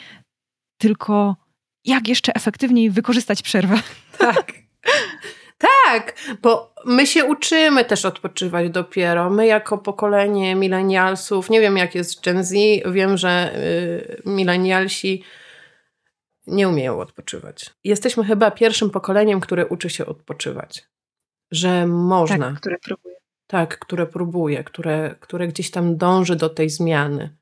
tylko 0.77 1.35
jak 1.85 2.07
jeszcze 2.07 2.35
efektywniej 2.35 2.89
wykorzystać 2.89 3.41
przerwę. 3.41 3.79
Tak. 4.17 4.53
Tak, 5.59 6.15
bo 6.41 6.73
my 6.85 7.07
się 7.07 7.25
uczymy 7.25 7.85
też 7.85 8.05
odpoczywać 8.05 8.69
dopiero. 8.69 9.29
My 9.29 9.47
jako 9.47 9.77
pokolenie 9.77 10.55
milenialsów, 10.55 11.49
nie 11.49 11.61
wiem 11.61 11.77
jak 11.77 11.95
jest 11.95 12.23
Gen 12.23 12.43
Z, 12.43 12.53
wiem, 12.91 13.17
że 13.17 13.55
y, 13.55 14.21
milenialsi 14.25 15.23
nie 16.47 16.69
umieją 16.69 16.99
odpoczywać. 16.99 17.69
Jesteśmy 17.83 18.23
chyba 18.23 18.51
pierwszym 18.51 18.89
pokoleniem, 18.89 19.39
które 19.39 19.67
uczy 19.67 19.89
się 19.89 20.05
odpoczywać. 20.05 20.89
Że 21.51 21.87
można. 21.87 22.49
Tak, 22.49 22.59
które 22.59 22.77
próbuje. 22.77 23.15
Tak, 23.47 23.79
które 23.79 24.05
próbuje, 24.05 24.63
które, 24.63 25.15
które 25.19 25.47
gdzieś 25.47 25.71
tam 25.71 25.97
dąży 25.97 26.35
do 26.35 26.49
tej 26.49 26.69
zmiany. 26.69 27.37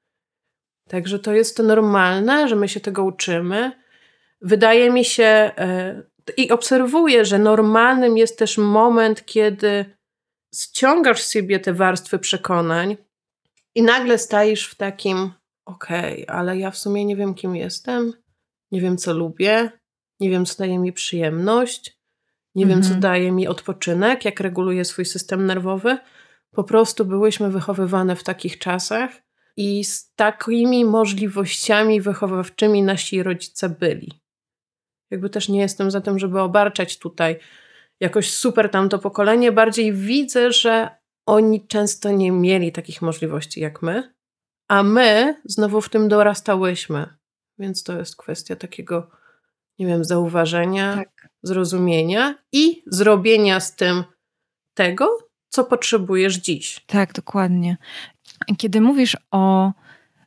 Także 0.90 1.20
to 1.20 1.34
jest 1.34 1.60
normalne, 1.60 2.48
że 2.48 2.56
my 2.56 2.70
się 2.70 2.80
tego 2.80 3.04
uczymy. 3.04 3.72
Wydaje 4.42 4.92
mi 4.92 5.06
się, 5.06 5.52
y, 5.60 6.17
i 6.38 6.52
obserwuję, 6.52 7.26
że 7.26 7.40
normalnym 7.40 8.18
jest 8.18 8.40
też 8.40 8.58
moment, 8.58 9.26
kiedy 9.26 9.98
ściągasz 10.56 11.22
z 11.22 11.32
siebie 11.32 11.60
te 11.60 11.74
warstwy 11.74 12.20
przekonań 12.20 12.98
i 13.76 13.82
nagle 13.82 14.18
stajesz 14.18 14.68
w 14.68 14.76
takim, 14.76 15.32
okej, 15.66 16.24
okay, 16.24 16.36
ale 16.36 16.58
ja 16.58 16.72
w 16.72 16.78
sumie 16.78 17.06
nie 17.06 17.16
wiem, 17.16 17.34
kim 17.34 17.56
jestem, 17.56 18.14
nie 18.72 18.82
wiem, 18.82 18.98
co 18.98 19.14
lubię, 19.14 19.72
nie 20.20 20.30
wiem, 20.30 20.46
co 20.46 20.58
daje 20.58 20.80
mi 20.80 20.94
przyjemność, 20.94 21.98
nie 22.56 22.64
mhm. 22.64 22.70
wiem, 22.70 22.84
co 22.84 22.96
mhm. 22.96 23.02
daje 23.02 23.32
mi 23.32 23.48
odpoczynek, 23.48 24.26
jak 24.26 24.40
reguluje 24.40 24.86
swój 24.86 25.06
system 25.06 25.46
nerwowy. 25.46 25.98
Po 26.52 26.64
prostu 26.64 27.06
byłyśmy 27.06 27.50
wychowywane 27.50 28.16
w 28.16 28.24
takich 28.24 28.58
czasach 28.58 29.12
i 29.58 29.84
z 29.84 30.14
takimi 30.16 30.86
możliwościami 30.86 32.02
wychowawczymi 32.02 32.84
nasi 32.84 33.24
rodzice 33.24 33.70
byli. 33.70 34.27
Jakby 35.12 35.30
też 35.30 35.50
nie 35.50 35.60
jestem 35.60 35.92
za 35.92 36.02
tym, 36.02 36.20
żeby 36.20 36.42
obarczać 36.42 37.00
tutaj 37.00 37.40
jakoś 38.00 38.34
super 38.34 38.70
tamto 38.70 39.00
pokolenie. 39.00 39.52
Bardziej 39.52 39.94
widzę, 39.94 40.52
że 40.52 40.90
oni 41.26 41.68
często 41.68 42.12
nie 42.12 42.32
mieli 42.32 42.72
takich 42.72 43.02
możliwości 43.02 43.60
jak 43.60 43.82
my, 43.82 44.14
a 44.68 44.84
my 44.84 45.42
znowu 45.46 45.82
w 45.82 45.90
tym 45.90 46.08
dorastałyśmy. 46.08 47.18
Więc 47.60 47.84
to 47.84 47.98
jest 48.00 48.16
kwestia 48.16 48.56
takiego, 48.56 49.10
nie 49.80 49.88
wiem, 49.88 50.04
zauważenia, 50.04 50.96
tak. 50.96 51.30
zrozumienia 51.44 52.36
i 52.52 52.84
zrobienia 52.88 53.60
z 53.60 53.76
tym 53.76 54.04
tego, 54.74 55.18
co 55.50 55.64
potrzebujesz 55.64 56.36
dziś. 56.36 56.84
Tak, 56.86 57.14
dokładnie. 57.14 57.78
Kiedy 58.58 58.82
mówisz 58.82 59.18
o 59.32 59.72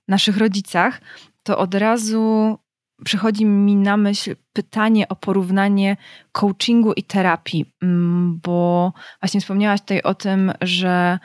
naszych 0.09 0.37
rodzicach, 0.37 1.01
to 1.43 1.59
od 1.59 1.75
razu 1.75 2.59
przychodzi 3.05 3.45
mi 3.45 3.77
na 3.77 3.97
myśl 3.97 4.37
pytanie 4.53 5.09
o 5.09 5.17
porównanie 5.17 5.97
coachingu 6.33 6.93
i 6.93 7.03
terapii, 7.03 7.73
mm, 7.83 8.41
bo 8.43 8.93
właśnie 9.21 9.41
wspomniałaś 9.41 9.81
tutaj 9.81 10.03
o 10.03 10.15
tym, 10.15 10.53
że 10.61 11.19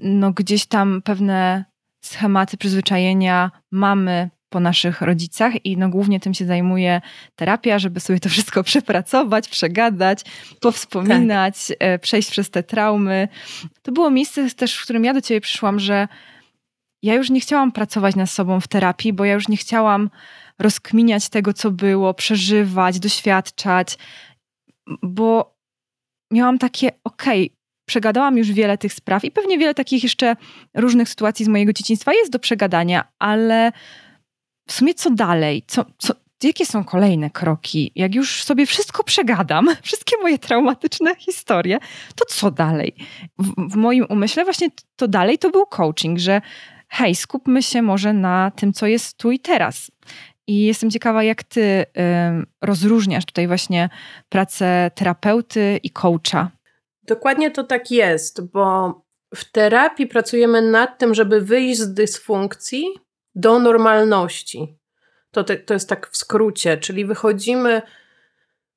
no 0.00 0.32
gdzieś 0.32 0.66
tam 0.66 1.02
pewne 1.02 1.64
schematy, 2.04 2.56
przyzwyczajenia 2.56 3.50
mamy 3.72 4.30
po 4.48 4.60
naszych 4.60 5.00
rodzicach 5.00 5.66
i 5.66 5.76
no 5.76 5.88
głównie 5.88 6.20
tym 6.20 6.34
się 6.34 6.46
zajmuje 6.46 7.00
terapia, 7.36 7.78
żeby 7.78 8.00
sobie 8.00 8.20
to 8.20 8.28
wszystko 8.28 8.62
przepracować, 8.72 9.48
przegadać, 9.48 10.20
powspominać, 10.60 11.72
tak. 11.78 12.00
przejść 12.00 12.30
przez 12.30 12.50
te 12.50 12.62
traumy. 12.62 13.28
To 13.82 13.92
było 13.92 14.10
miejsce 14.10 14.50
też, 14.50 14.78
w 14.78 14.84
którym 14.84 15.04
ja 15.04 15.14
do 15.14 15.20
ciebie 15.20 15.40
przyszłam, 15.40 15.80
że 15.80 16.08
ja 17.02 17.14
już 17.14 17.30
nie 17.30 17.40
chciałam 17.40 17.72
pracować 17.72 18.16
nad 18.16 18.30
sobą 18.30 18.60
w 18.60 18.68
terapii, 18.68 19.12
bo 19.12 19.24
ja 19.24 19.34
już 19.34 19.48
nie 19.48 19.56
chciałam 19.56 20.10
rozkminiać 20.58 21.28
tego, 21.28 21.52
co 21.52 21.70
było, 21.70 22.14
przeżywać, 22.14 22.98
doświadczać, 22.98 23.98
bo 25.02 25.56
miałam 26.32 26.58
takie, 26.58 26.90
okej, 27.04 27.46
okay, 27.46 27.56
przegadałam 27.88 28.38
już 28.38 28.52
wiele 28.52 28.78
tych 28.78 28.92
spraw 28.92 29.24
i 29.24 29.30
pewnie 29.30 29.58
wiele 29.58 29.74
takich 29.74 30.02
jeszcze 30.02 30.36
różnych 30.74 31.08
sytuacji 31.08 31.44
z 31.44 31.48
mojego 31.48 31.72
dzieciństwa 31.72 32.12
jest 32.12 32.32
do 32.32 32.38
przegadania, 32.38 33.04
ale 33.18 33.72
w 34.68 34.72
sumie 34.72 34.94
co 34.94 35.10
dalej? 35.10 35.62
Co, 35.66 35.84
co, 35.98 36.14
jakie 36.42 36.66
są 36.66 36.84
kolejne 36.84 37.30
kroki? 37.30 37.92
Jak 37.94 38.14
już 38.14 38.44
sobie 38.44 38.66
wszystko 38.66 39.04
przegadam, 39.04 39.68
wszystkie 39.82 40.16
moje 40.22 40.38
traumatyczne 40.38 41.16
historie, 41.16 41.78
to 42.14 42.24
co 42.24 42.50
dalej? 42.50 42.94
W, 43.38 43.70
w 43.70 43.76
moim 43.76 44.06
umyśle 44.08 44.44
właśnie 44.44 44.68
to 44.96 45.08
dalej 45.08 45.38
to 45.38 45.50
był 45.50 45.66
coaching, 45.66 46.18
że 46.18 46.40
hej, 46.88 47.14
skupmy 47.14 47.62
się 47.62 47.82
może 47.82 48.12
na 48.12 48.50
tym, 48.56 48.72
co 48.72 48.86
jest 48.86 49.16
tu 49.16 49.30
i 49.30 49.38
teraz. 49.38 49.90
I 50.46 50.64
jestem 50.64 50.90
ciekawa, 50.90 51.22
jak 51.22 51.42
ty 51.42 51.86
rozróżniasz 52.62 53.24
tutaj 53.24 53.46
właśnie 53.46 53.88
pracę 54.28 54.90
terapeuty 54.94 55.80
i 55.82 55.90
coacha. 55.90 56.50
Dokładnie 57.02 57.50
to 57.50 57.64
tak 57.64 57.90
jest, 57.90 58.52
bo 58.52 58.94
w 59.34 59.50
terapii 59.50 60.06
pracujemy 60.06 60.62
nad 60.62 60.98
tym, 60.98 61.14
żeby 61.14 61.40
wyjść 61.40 61.80
z 61.80 61.94
dysfunkcji 61.94 62.84
do 63.34 63.58
normalności. 63.58 64.78
To, 65.30 65.44
te, 65.44 65.56
to 65.56 65.74
jest 65.74 65.88
tak 65.88 66.10
w 66.10 66.16
skrócie, 66.16 66.76
czyli 66.76 67.04
wychodzimy 67.04 67.82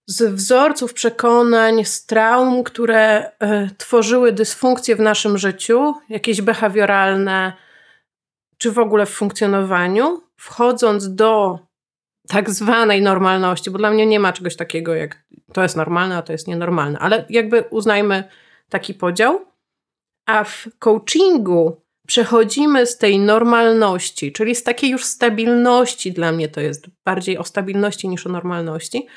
z 0.06 0.34
wzorców 0.34 0.94
przekonań, 0.94 1.86
z 1.86 2.06
traum, 2.06 2.64
które 2.64 3.28
y, 3.28 3.30
tworzyły 3.78 4.32
dysfunkcje 4.32 4.96
w 4.96 5.00
naszym 5.00 5.38
życiu, 5.38 5.94
jakieś 6.10 6.42
behawioralne, 6.42 7.54
czy 8.58 8.72
w 8.72 8.80
ogóle 8.80 9.06
w 9.06 9.10
funkcjonowaniu, 9.10 10.22
wchodząc 10.38 11.16
do 11.16 11.60
tak 12.28 12.50
zwanej 12.50 13.02
normalności, 13.02 13.72
bo 13.72 13.78
dla 13.78 13.92
mnie 13.92 14.06
nie 14.06 14.20
ma 14.20 14.34
czegoś 14.34 14.56
takiego 14.56 14.96
jak 14.96 15.26
to 15.54 15.64
jest 15.64 15.76
normalne, 15.76 16.18
a 16.18 16.22
to 16.22 16.32
jest 16.32 16.48
nienormalne, 16.48 17.00
ale 17.00 17.26
jakby 17.30 17.62
uznajmy 17.62 18.24
taki 18.70 18.94
podział. 18.94 19.46
A 20.26 20.44
w 20.44 20.68
coachingu 20.80 21.82
przechodzimy 22.08 22.86
z 22.86 22.98
tej 22.98 23.20
normalności, 23.20 24.32
czyli 24.32 24.56
z 24.56 24.64
takiej 24.64 24.90
już 24.90 25.06
stabilności, 25.06 26.12
dla 26.12 26.32
mnie 26.32 26.50
to 26.50 26.62
jest 26.62 26.88
bardziej 27.06 27.38
o 27.38 27.44
stabilności 27.44 28.08
niż 28.08 28.28
o 28.28 28.30
normalności, 28.30 29.08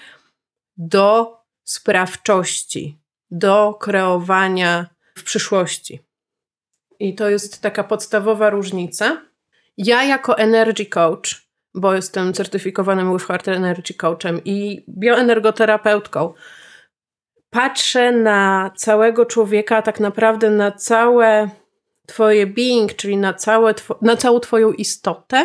do 0.76 1.36
sprawczości, 1.64 2.98
do 3.30 3.74
kreowania 3.80 4.86
w 5.14 5.22
przyszłości. 5.22 6.00
I 6.98 7.14
to 7.14 7.30
jest 7.30 7.62
taka 7.62 7.84
podstawowa 7.84 8.50
różnica. 8.50 9.29
Ja 9.84 10.04
jako 10.04 10.38
energy 10.38 10.86
coach, 10.86 11.48
bo 11.74 11.94
jestem 11.94 12.32
certyfikowanym 12.32 13.12
with 13.12 13.26
Heart 13.26 13.48
Energy 13.48 13.94
coachem 13.94 14.40
i 14.44 14.84
bioenergoterapeutką, 14.88 16.34
patrzę 17.50 18.12
na 18.12 18.70
całego 18.76 19.26
człowieka, 19.26 19.76
a 19.76 19.82
tak 19.82 20.00
naprawdę 20.00 20.50
na 20.50 20.72
całe 20.72 21.50
twoje 22.06 22.46
being, 22.46 22.96
czyli 22.96 23.16
na, 23.16 23.34
całe 23.34 23.74
na 24.02 24.16
całą 24.16 24.40
twoją 24.40 24.72
istotę 24.72 25.44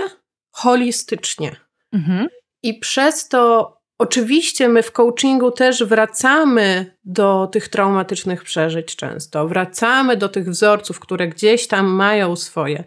holistycznie. 0.52 1.56
Mhm. 1.94 2.28
I 2.64 2.80
przez 2.80 3.28
to 3.28 3.76
Oczywiście 3.98 4.70
my 4.70 4.84
w 4.84 4.92
coachingu 4.92 5.52
też 5.52 5.84
wracamy 5.84 6.96
do 7.04 7.48
tych 7.48 7.68
traumatycznych 7.68 8.44
przeżyć 8.44 8.96
często, 8.96 9.48
wracamy 9.48 10.18
do 10.18 10.30
tych 10.30 10.50
wzorców, 10.50 11.00
które 11.00 11.28
gdzieś 11.28 11.68
tam 11.68 11.86
mają 11.86 12.36
swoje, 12.36 12.84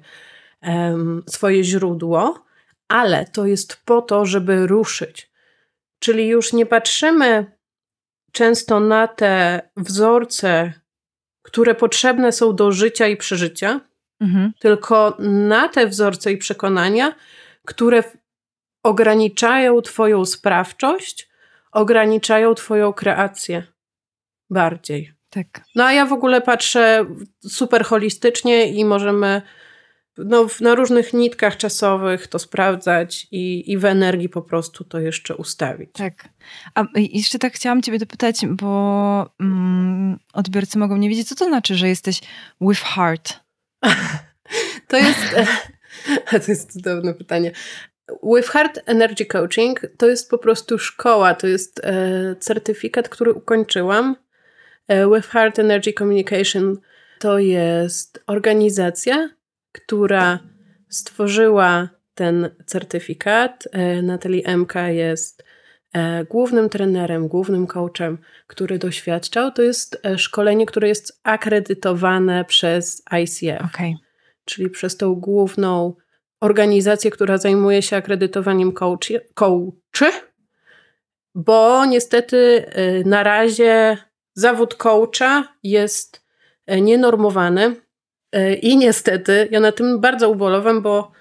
swoje 1.29 1.64
źródło, 1.64 2.44
ale 2.88 3.27
to 3.27 3.47
jest 3.47 3.83
po 3.85 4.03
to, 4.03 4.27
żeby 4.27 4.66
ruszyć. 4.66 5.31
Czyli 5.99 6.29
już 6.29 6.53
nie 6.53 6.66
patrzymy 6.66 7.59
często 8.33 8.81
na 8.81 9.09
te 9.09 9.62
wzorce, 9.77 10.73
które 11.42 11.75
potrzebne 11.75 12.33
są 12.33 12.57
do 12.57 12.73
życia 12.73 13.07
i 13.07 13.16
przeżycia, 13.16 13.81
mhm. 14.21 14.53
tylko 14.59 15.16
na 15.18 15.68
te 15.68 15.87
wzorce 15.87 16.33
i 16.33 16.37
przekonania, 16.37 17.14
które 17.64 18.03
ograniczają 18.83 19.83
Twoją 19.83 20.25
sprawczość, 20.25 21.29
ograniczają 21.73 22.55
Twoją 22.55 22.92
kreację 22.92 23.62
bardziej. 24.51 25.12
Tak. 25.31 25.61
No 25.75 25.85
a 25.85 25.92
ja 25.92 26.07
w 26.07 26.12
ogóle 26.12 26.40
patrzę 26.40 27.07
super 27.49 27.85
holistycznie 27.85 28.73
i 28.73 28.85
możemy 28.85 29.42
no, 30.25 30.47
na 30.61 30.75
różnych 30.75 31.13
nitkach 31.13 31.57
czasowych 31.57 32.27
to 32.27 32.39
sprawdzać 32.39 33.27
i, 33.31 33.73
i 33.73 33.79
w 33.79 33.85
energii 33.85 34.29
po 34.29 34.43
prostu 34.43 34.85
to 34.85 35.01
jeszcze 35.01 35.37
ustawić. 35.37 35.91
Tak. 35.93 36.29
A 36.75 36.85
jeszcze 36.97 37.39
tak 37.39 37.53
chciałam 37.53 37.83
Ciebie 37.83 37.99
dopytać, 37.99 38.47
bo 38.47 39.31
mm, 39.41 40.19
odbiorcy 40.33 40.79
mogą 40.79 40.97
nie 40.97 41.09
wiedzieć, 41.09 41.29
co 41.29 41.35
to 41.35 41.45
znaczy, 41.45 41.75
że 41.75 41.89
jesteś 41.89 42.21
with 42.61 42.81
heart. 42.81 43.41
to 44.89 44.97
jest. 44.97 45.21
To 46.31 46.37
jest 46.49 46.73
cudowne 46.73 47.15
pytanie. 47.15 47.53
With 48.23 48.49
Heart 48.49 48.81
Energy 48.87 49.27
Coaching 49.27 49.81
to 49.97 50.07
jest 50.07 50.31
po 50.31 50.39
prostu 50.39 50.79
szkoła, 50.79 51.35
to 51.35 51.47
jest 51.47 51.81
e, 51.85 52.37
certyfikat, 52.41 53.09
który 53.09 53.33
ukończyłam. 53.33 54.17
E, 54.89 55.15
With 55.15 55.29
Heart 55.29 55.59
Energy 55.59 55.93
Communication 55.93 56.77
to 57.19 57.39
jest 57.39 58.23
organizacja, 58.27 59.29
która 59.73 60.39
stworzyła 60.89 61.89
ten 62.15 62.51
certyfikat. 62.67 63.69
E, 63.73 64.03
Natalie 64.03 64.57
MK 64.57 64.75
jest 64.89 65.45
e, 65.93 66.25
głównym 66.25 66.69
trenerem, 66.69 67.29
głównym 67.29 67.67
coachem, 67.67 68.19
który 68.47 68.79
doświadczał. 68.79 69.53
To 69.53 69.63
jest 69.63 70.01
e, 70.05 70.19
szkolenie, 70.19 70.67
które 70.67 70.89
jest 70.89 71.21
akredytowane 71.23 72.45
przez 72.45 73.03
ICF, 73.23 73.65
okay. 73.65 73.95
czyli 74.45 74.71
przez 74.71 74.97
tą 74.97 75.15
główną 75.15 75.95
organizację, 76.41 77.11
która 77.11 77.39
zajmuje 77.39 77.83
się 77.83 77.97
akredytowaniem 77.97 78.73
coachy, 78.73 79.21
coachy 79.35 80.13
bo 81.35 81.87
niestety 81.87 82.65
na 83.05 83.23
razie 83.23 83.97
zawód 84.35 84.75
coacha 84.75 85.55
jest 85.63 86.27
nienormowany 86.81 87.77
i 88.62 88.77
niestety 88.77 89.49
ja 89.51 89.61
na 89.61 89.73
tym 89.73 90.01
bardzo 90.01 90.31
ubolewam, 90.31 90.83
bo 90.83 91.12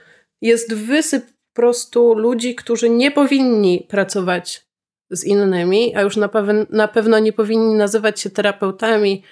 jest 0.41 0.73
wysyp 0.73 1.25
po 1.25 1.61
prostu 1.61 2.13
ludzi, 2.13 2.55
którzy 2.55 2.89
nie 2.89 3.11
powinni 3.11 3.85
pracować 3.89 4.67
z 5.09 5.23
innymi, 5.23 5.95
a 5.95 6.01
już 6.01 6.17
na, 6.17 6.27
pewno, 6.27 6.65
na 6.69 6.87
pewno 6.87 7.19
nie 7.19 7.33
powinni 7.33 7.75
nazywać 7.75 8.19
się 8.19 8.29
terapeutami 8.29 9.23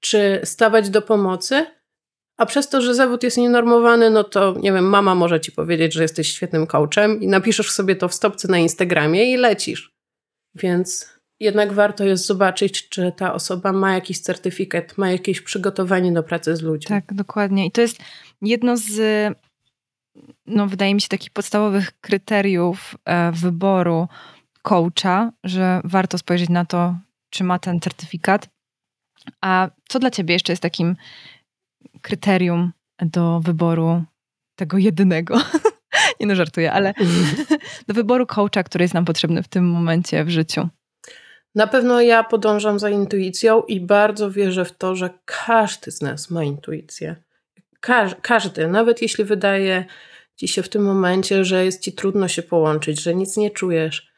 czy 0.00 0.40
stawać 0.44 0.90
do 0.90 1.02
pomocy, 1.02 1.66
a 2.36 2.46
przez 2.46 2.68
to, 2.68 2.80
że 2.80 2.94
zawód 2.94 3.22
jest 3.22 3.36
nienormowany, 3.36 4.10
no 4.10 4.24
to 4.24 4.54
nie 4.60 4.72
wiem, 4.72 4.84
mama 4.84 5.14
może 5.14 5.40
ci 5.40 5.52
powiedzieć, 5.52 5.94
że 5.94 6.02
jesteś 6.02 6.28
świetnym 6.28 6.66
coachem 6.66 7.22
i 7.22 7.26
napiszesz 7.26 7.70
sobie 7.70 7.96
to 7.96 8.08
w 8.08 8.14
stopce 8.14 8.48
na 8.48 8.58
Instagramie 8.58 9.32
i 9.32 9.36
lecisz. 9.36 9.92
Więc 10.54 11.17
jednak 11.40 11.72
warto 11.72 12.04
jest 12.04 12.26
zobaczyć, 12.26 12.88
czy 12.88 13.12
ta 13.16 13.34
osoba 13.34 13.72
ma 13.72 13.94
jakiś 13.94 14.20
certyfikat, 14.20 14.98
ma 14.98 15.10
jakieś 15.10 15.40
przygotowanie 15.40 16.12
do 16.12 16.22
pracy 16.22 16.56
z 16.56 16.62
ludźmi. 16.62 16.88
Tak, 16.88 17.14
dokładnie. 17.14 17.66
I 17.66 17.70
to 17.70 17.80
jest 17.80 17.98
jedno 18.42 18.76
z, 18.76 18.92
no 20.46 20.66
wydaje 20.66 20.94
mi 20.94 21.00
się, 21.00 21.08
takich 21.08 21.30
podstawowych 21.30 22.00
kryteriów 22.00 22.94
e, 23.04 23.32
wyboru 23.32 24.08
coacha, 24.62 25.32
że 25.44 25.80
warto 25.84 26.18
spojrzeć 26.18 26.48
na 26.48 26.64
to, 26.64 26.96
czy 27.30 27.44
ma 27.44 27.58
ten 27.58 27.80
certyfikat. 27.80 28.48
A 29.40 29.70
co 29.88 29.98
dla 29.98 30.10
ciebie 30.10 30.32
jeszcze 30.34 30.52
jest 30.52 30.62
takim 30.62 30.96
kryterium 32.02 32.72
do 33.02 33.40
wyboru 33.40 34.02
tego 34.56 34.78
jedynego. 34.78 35.38
Nie 36.20 36.26
no, 36.26 36.34
żartuję, 36.34 36.72
ale 36.72 36.94
do 37.88 37.94
wyboru 37.94 38.26
coacha, 38.26 38.62
który 38.62 38.84
jest 38.84 38.94
nam 38.94 39.04
potrzebny 39.04 39.42
w 39.42 39.48
tym 39.48 39.70
momencie 39.70 40.24
w 40.24 40.30
życiu. 40.30 40.68
Na 41.58 41.66
pewno 41.66 42.00
ja 42.00 42.24
podążam 42.24 42.78
za 42.78 42.90
intuicją 42.90 43.62
i 43.62 43.80
bardzo 43.80 44.30
wierzę 44.30 44.64
w 44.64 44.72
to, 44.72 44.96
że 44.96 45.10
każdy 45.24 45.90
z 45.90 46.02
nas 46.02 46.30
ma 46.30 46.44
intuicję. 46.44 47.16
Każ 47.80 48.12
każdy, 48.22 48.68
nawet 48.68 49.02
jeśli 49.02 49.24
wydaje 49.24 49.84
ci 50.36 50.48
się 50.48 50.62
w 50.62 50.68
tym 50.68 50.82
momencie, 50.82 51.44
że 51.44 51.64
jest 51.64 51.82
ci 51.82 51.92
trudno 51.92 52.28
się 52.28 52.42
połączyć, 52.42 53.02
że 53.02 53.14
nic 53.14 53.36
nie 53.36 53.50
czujesz. 53.50 54.12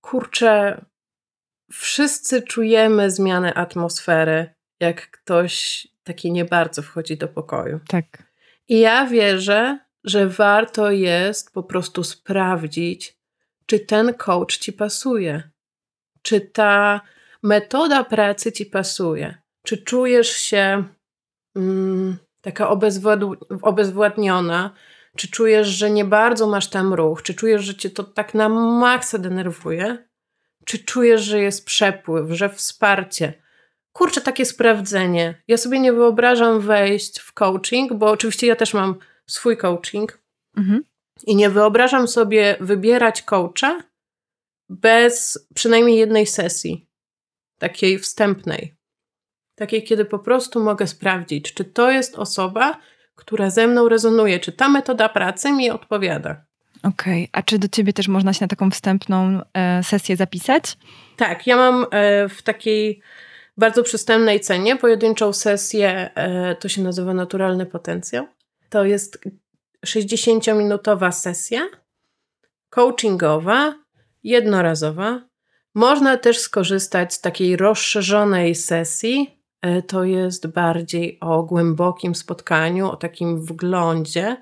Kurczę, 0.00 0.84
wszyscy 1.72 2.42
czujemy 2.42 3.10
zmianę 3.10 3.54
atmosfery, 3.54 4.54
jak 4.80 5.10
ktoś 5.10 5.86
taki 6.04 6.32
nie 6.32 6.44
bardzo 6.44 6.82
wchodzi 6.82 7.16
do 7.16 7.28
pokoju. 7.28 7.80
Tak. 7.88 8.32
I 8.68 8.80
ja 8.80 9.06
wierzę, 9.06 9.78
że 10.04 10.28
warto 10.28 10.90
jest 10.90 11.52
po 11.52 11.62
prostu 11.62 12.04
sprawdzić, 12.04 13.18
czy 13.66 13.80
ten 13.80 14.14
coach 14.14 14.56
ci 14.56 14.72
pasuje, 14.72 15.51
czy 16.22 16.40
ta 16.40 17.00
metoda 17.42 18.04
pracy 18.04 18.52
ci 18.52 18.66
pasuje, 18.66 19.34
czy 19.66 19.78
czujesz 19.78 20.36
się 20.36 20.84
mm, 21.56 22.16
taka 22.40 22.68
obezwładniona, 23.62 24.74
czy 25.16 25.28
czujesz, 25.28 25.68
że 25.68 25.90
nie 25.90 26.04
bardzo 26.04 26.46
masz 26.46 26.70
tam 26.70 26.94
ruch, 26.94 27.22
czy 27.22 27.34
czujesz, 27.34 27.62
że 27.62 27.74
cię 27.74 27.90
to 27.90 28.04
tak 28.04 28.34
na 28.34 28.48
maksa 28.48 29.18
denerwuje, 29.18 30.08
czy 30.64 30.78
czujesz, 30.78 31.22
że 31.22 31.40
jest 31.40 31.66
przepływ, 31.66 32.30
że 32.30 32.48
wsparcie. 32.48 33.42
Kurczę, 33.92 34.20
takie 34.20 34.46
sprawdzenie. 34.46 35.42
Ja 35.48 35.56
sobie 35.56 35.78
nie 35.78 35.92
wyobrażam 35.92 36.60
wejść 36.60 37.20
w 37.20 37.32
coaching, 37.32 37.92
bo 37.92 38.10
oczywiście 38.10 38.46
ja 38.46 38.56
też 38.56 38.74
mam 38.74 38.94
swój 39.26 39.56
coaching 39.56 40.18
mhm. 40.56 40.84
i 41.26 41.36
nie 41.36 41.50
wyobrażam 41.50 42.08
sobie 42.08 42.56
wybierać 42.60 43.22
coacha 43.22 43.91
bez 44.80 45.46
przynajmniej 45.54 45.98
jednej 45.98 46.26
sesji, 46.26 46.86
takiej 47.58 47.98
wstępnej. 47.98 48.74
Takiej, 49.54 49.84
kiedy 49.84 50.04
po 50.04 50.18
prostu 50.18 50.64
mogę 50.64 50.86
sprawdzić, 50.86 51.54
czy 51.54 51.64
to 51.64 51.90
jest 51.90 52.14
osoba, 52.14 52.80
która 53.14 53.50
ze 53.50 53.66
mną 53.66 53.88
rezonuje, 53.88 54.40
czy 54.40 54.52
ta 54.52 54.68
metoda 54.68 55.08
pracy 55.08 55.52
mi 55.52 55.70
odpowiada. 55.70 56.44
Okej, 56.82 57.24
okay. 57.24 57.28
a 57.32 57.42
czy 57.42 57.58
do 57.58 57.68
ciebie 57.68 57.92
też 57.92 58.08
można 58.08 58.32
się 58.32 58.44
na 58.44 58.48
taką 58.48 58.70
wstępną 58.70 59.40
e, 59.54 59.82
sesję 59.82 60.16
zapisać? 60.16 60.76
Tak, 61.16 61.46
ja 61.46 61.56
mam 61.56 61.86
e, 61.90 62.28
w 62.28 62.42
takiej 62.42 63.02
bardzo 63.56 63.82
przystępnej 63.82 64.40
cenie 64.40 64.76
pojedynczą 64.76 65.32
sesję, 65.32 66.10
e, 66.14 66.54
to 66.54 66.68
się 66.68 66.82
nazywa 66.82 67.14
naturalny 67.14 67.66
potencjał. 67.66 68.26
To 68.68 68.84
jest 68.84 69.18
60-minutowa 69.86 71.12
sesja 71.12 71.60
coachingowa, 72.70 73.74
jednorazowa. 74.24 75.28
Można 75.74 76.16
też 76.16 76.38
skorzystać 76.38 77.14
z 77.14 77.20
takiej 77.20 77.56
rozszerzonej 77.56 78.54
sesji. 78.54 79.38
E, 79.62 79.82
to 79.82 80.04
jest 80.04 80.46
bardziej 80.46 81.20
o 81.20 81.42
głębokim 81.42 82.14
spotkaniu, 82.14 82.90
o 82.90 82.96
takim 82.96 83.44
wglądzie. 83.44 84.36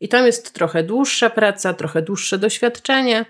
I 0.00 0.08
tam 0.08 0.26
jest 0.26 0.52
trochę 0.52 0.82
dłuższa 0.82 1.30
praca, 1.30 1.74
trochę 1.74 2.02
dłuższe 2.02 2.38
doświadczenie. 2.38 3.24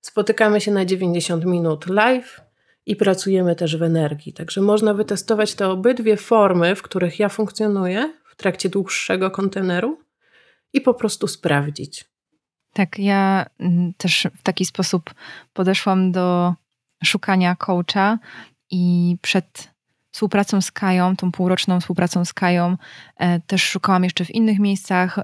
Spotykamy 0.00 0.60
się 0.60 0.70
na 0.70 0.84
90 0.84 1.44
minut 1.44 1.86
live 1.86 2.40
i 2.86 2.96
pracujemy 2.96 3.56
też 3.56 3.76
w 3.76 3.82
energii. 3.82 4.32
Także 4.32 4.60
można 4.60 4.94
wytestować 4.94 5.54
te 5.54 5.68
obydwie 5.68 6.16
formy, 6.16 6.76
w 6.76 6.82
których 6.82 7.18
ja 7.18 7.28
funkcjonuję 7.28 8.12
w 8.24 8.36
trakcie 8.36 8.68
dłuższego 8.68 9.30
konteneru 9.30 9.98
i 10.72 10.80
po 10.80 10.94
prostu 10.94 11.26
sprawdzić. 11.26 12.04
Tak, 12.72 12.98
ja 12.98 13.46
mm, 13.58 13.94
też 13.94 14.26
w 14.36 14.42
taki 14.42 14.64
sposób 14.64 15.14
podeszłam 15.52 16.12
do 16.12 16.54
szukania 17.04 17.56
coacha 17.56 18.18
i 18.70 19.16
przed 19.22 19.70
współpracą 20.12 20.60
z 20.60 20.72
Kają, 20.72 21.16
tą 21.16 21.32
półroczną 21.32 21.80
współpracą 21.80 22.24
z 22.24 22.32
Kają, 22.32 22.76
e, 23.16 23.40
też 23.40 23.62
szukałam 23.62 24.04
jeszcze 24.04 24.24
w 24.24 24.30
innych 24.30 24.58
miejscach. 24.58 25.18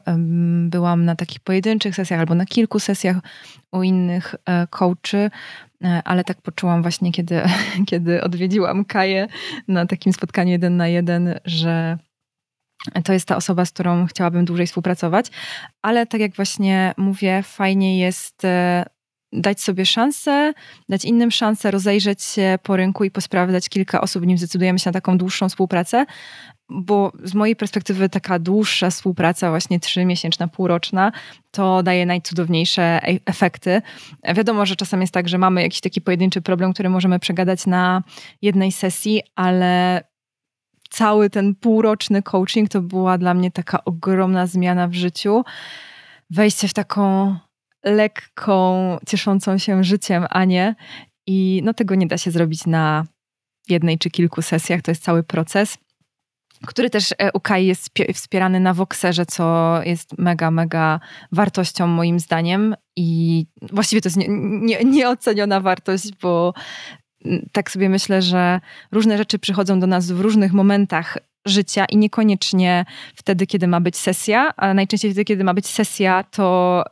Byłam 0.68 1.04
na 1.04 1.16
takich 1.16 1.40
pojedynczych 1.40 1.94
sesjach 1.94 2.20
albo 2.20 2.34
na 2.34 2.46
kilku 2.46 2.80
sesjach 2.80 3.16
u 3.72 3.82
innych 3.82 4.34
e, 4.44 4.66
coachy, 4.66 5.30
e, 5.84 6.02
ale 6.04 6.24
tak 6.24 6.42
poczułam 6.42 6.82
właśnie, 6.82 7.12
kiedy, 7.12 7.42
kiedy 7.90 8.22
odwiedziłam 8.22 8.84
Kaję 8.84 9.28
na 9.68 9.86
takim 9.86 10.12
spotkaniu 10.12 10.50
jeden 10.50 10.76
na 10.76 10.88
jeden, 10.88 11.40
że 11.44 11.98
to 13.04 13.12
jest 13.12 13.28
ta 13.28 13.36
osoba, 13.36 13.64
z 13.64 13.70
którą 13.70 14.06
chciałabym 14.06 14.44
dłużej 14.44 14.66
współpracować, 14.66 15.26
ale 15.82 16.06
tak 16.06 16.20
jak 16.20 16.36
właśnie 16.36 16.94
mówię, 16.96 17.42
fajnie 17.42 17.98
jest 17.98 18.44
e, 18.44 18.84
dać 19.32 19.60
sobie 19.60 19.86
szansę, 19.86 20.52
dać 20.88 21.04
innym 21.04 21.30
szansę, 21.30 21.70
rozejrzeć 21.70 22.22
się 22.22 22.58
po 22.62 22.76
rynku 22.76 23.04
i 23.04 23.10
posprawdzać 23.10 23.68
kilka 23.68 24.00
osób, 24.00 24.26
nim 24.26 24.38
zdecydujemy 24.38 24.78
się 24.78 24.88
na 24.88 24.92
taką 24.92 25.18
dłuższą 25.18 25.48
współpracę, 25.48 26.06
bo 26.68 27.12
z 27.24 27.34
mojej 27.34 27.56
perspektywy 27.56 28.08
taka 28.08 28.38
dłuższa 28.38 28.90
współpraca, 28.90 29.50
właśnie 29.50 29.80
trzymiesięczna, 29.80 30.48
półroczna, 30.48 31.12
to 31.50 31.82
daje 31.82 32.06
najcudowniejsze 32.06 32.82
e, 32.82 33.18
efekty. 33.26 33.82
Wiadomo, 34.34 34.66
że 34.66 34.76
czasem 34.76 35.00
jest 35.00 35.12
tak, 35.12 35.28
że 35.28 35.38
mamy 35.38 35.62
jakiś 35.62 35.80
taki 35.80 36.00
pojedynczy 36.00 36.42
problem, 36.42 36.72
który 36.72 36.90
możemy 36.90 37.18
przegadać 37.18 37.66
na 37.66 38.02
jednej 38.42 38.72
sesji, 38.72 39.22
ale 39.34 40.02
cały 40.90 41.30
ten 41.30 41.54
półroczny 41.54 42.22
coaching 42.22 42.68
to 42.68 42.82
była 42.82 43.18
dla 43.18 43.34
mnie 43.34 43.50
taka 43.50 43.84
ogromna 43.84 44.46
zmiana 44.46 44.88
w 44.88 44.94
życiu. 44.94 45.44
Wejście 46.30 46.68
w 46.68 46.74
taką 46.74 47.36
lekką, 47.84 48.98
cieszącą 49.06 49.58
się 49.58 49.84
życiem 49.84 50.26
Anię. 50.30 50.74
I 51.26 51.62
no 51.64 51.74
tego 51.74 51.94
nie 51.94 52.06
da 52.06 52.18
się 52.18 52.30
zrobić 52.30 52.66
na 52.66 53.04
jednej 53.68 53.98
czy 53.98 54.10
kilku 54.10 54.42
sesjach. 54.42 54.82
To 54.82 54.90
jest 54.90 55.02
cały 55.02 55.22
proces, 55.22 55.78
który 56.66 56.90
też 56.90 57.14
e, 57.18 57.32
u 57.32 57.40
Kai 57.40 57.66
jest 57.66 57.90
wspierany 58.14 58.60
na 58.60 58.74
Voxerze, 58.74 59.26
co 59.26 59.78
jest 59.82 60.18
mega, 60.18 60.50
mega 60.50 61.00
wartością 61.32 61.86
moim 61.86 62.20
zdaniem. 62.20 62.74
I 62.96 63.46
właściwie 63.72 64.02
to 64.02 64.06
jest 64.06 64.16
nie, 64.16 64.26
nie, 64.28 64.84
nieoceniona 64.84 65.60
wartość, 65.60 66.12
bo 66.22 66.54
tak 67.52 67.70
sobie 67.70 67.88
myślę, 67.88 68.22
że 68.22 68.60
różne 68.92 69.18
rzeczy 69.18 69.38
przychodzą 69.38 69.80
do 69.80 69.86
nas 69.86 70.10
w 70.10 70.20
różnych 70.20 70.52
momentach 70.52 71.18
życia 71.46 71.84
i 71.84 71.96
niekoniecznie 71.96 72.84
wtedy, 73.14 73.46
kiedy 73.46 73.68
ma 73.68 73.80
być 73.80 73.96
sesja, 73.96 74.52
a 74.56 74.74
najczęściej 74.74 75.10
wtedy, 75.10 75.24
kiedy 75.24 75.44
ma 75.44 75.54
być 75.54 75.66
sesja, 75.66 76.24
to 76.24 76.84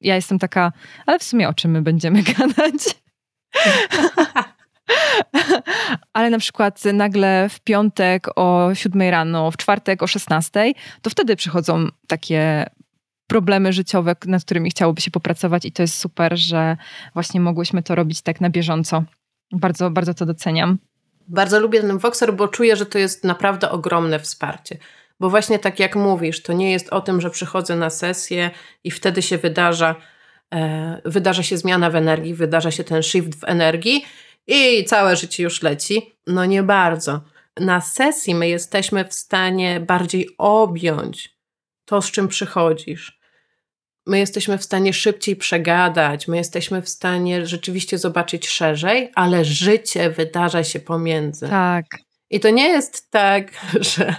ja 0.00 0.14
jestem 0.16 0.38
taka, 0.38 0.72
ale 1.06 1.18
w 1.18 1.22
sumie 1.22 1.48
o 1.48 1.54
czym 1.54 1.70
my 1.70 1.82
będziemy 1.82 2.22
gadać? 2.38 3.02
ale 6.12 6.30
na 6.30 6.38
przykład 6.38 6.84
nagle 6.84 7.48
w 7.48 7.60
piątek 7.60 8.28
o 8.36 8.70
7 8.74 9.02
rano, 9.02 9.50
w 9.50 9.56
czwartek 9.56 10.02
o 10.02 10.06
16, 10.06 10.72
to 11.02 11.10
wtedy 11.10 11.36
przychodzą 11.36 11.86
takie 12.06 12.66
problemy 13.26 13.72
życiowe, 13.72 14.16
nad 14.26 14.44
którymi 14.44 14.70
chciałoby 14.70 15.00
się 15.00 15.10
popracować 15.10 15.64
i 15.64 15.72
to 15.72 15.82
jest 15.82 15.98
super, 15.98 16.38
że 16.38 16.76
właśnie 17.14 17.40
mogłyśmy 17.40 17.82
to 17.82 17.94
robić 17.94 18.22
tak 18.22 18.40
na 18.40 18.50
bieżąco. 18.50 19.04
Bardzo, 19.52 19.90
bardzo 19.90 20.14
to 20.14 20.26
doceniam. 20.26 20.78
Bardzo 21.28 21.60
lubię 21.60 21.80
ten 21.80 21.98
Voxer, 21.98 22.34
bo 22.34 22.48
czuję, 22.48 22.76
że 22.76 22.86
to 22.86 22.98
jest 22.98 23.24
naprawdę 23.24 23.70
ogromne 23.70 24.18
wsparcie. 24.18 24.78
Bo 25.20 25.30
właśnie 25.30 25.58
tak 25.58 25.78
jak 25.78 25.96
mówisz, 25.96 26.42
to 26.42 26.52
nie 26.52 26.72
jest 26.72 26.88
o 26.88 27.00
tym, 27.00 27.20
że 27.20 27.30
przychodzę 27.30 27.76
na 27.76 27.90
sesję 27.90 28.50
i 28.84 28.90
wtedy 28.90 29.22
się 29.22 29.38
wydarza, 29.38 29.94
e, 30.54 31.00
wydarza 31.04 31.42
się 31.42 31.56
zmiana 31.56 31.90
w 31.90 31.96
energii, 31.96 32.34
wydarza 32.34 32.70
się 32.70 32.84
ten 32.84 33.02
shift 33.02 33.40
w 33.40 33.44
energii 33.44 34.04
i 34.46 34.84
całe 34.84 35.16
życie 35.16 35.42
już 35.42 35.62
leci. 35.62 36.16
No 36.26 36.44
nie 36.44 36.62
bardzo. 36.62 37.20
Na 37.60 37.80
sesji 37.80 38.34
my 38.34 38.48
jesteśmy 38.48 39.04
w 39.04 39.14
stanie 39.14 39.80
bardziej 39.80 40.28
objąć 40.38 41.36
to, 41.84 42.02
z 42.02 42.10
czym 42.10 42.28
przychodzisz 42.28 43.21
my 44.06 44.18
jesteśmy 44.18 44.58
w 44.58 44.64
stanie 44.64 44.92
szybciej 44.92 45.36
przegadać, 45.36 46.28
my 46.28 46.36
jesteśmy 46.36 46.82
w 46.82 46.88
stanie 46.88 47.46
rzeczywiście 47.46 47.98
zobaczyć 47.98 48.48
szerzej, 48.48 49.12
ale 49.14 49.44
życie 49.44 50.10
wydarza 50.10 50.64
się 50.64 50.80
pomiędzy. 50.80 51.48
Tak. 51.48 51.86
I 52.30 52.40
to 52.40 52.50
nie 52.50 52.68
jest 52.68 53.10
tak, 53.10 53.52
że, 53.94 54.14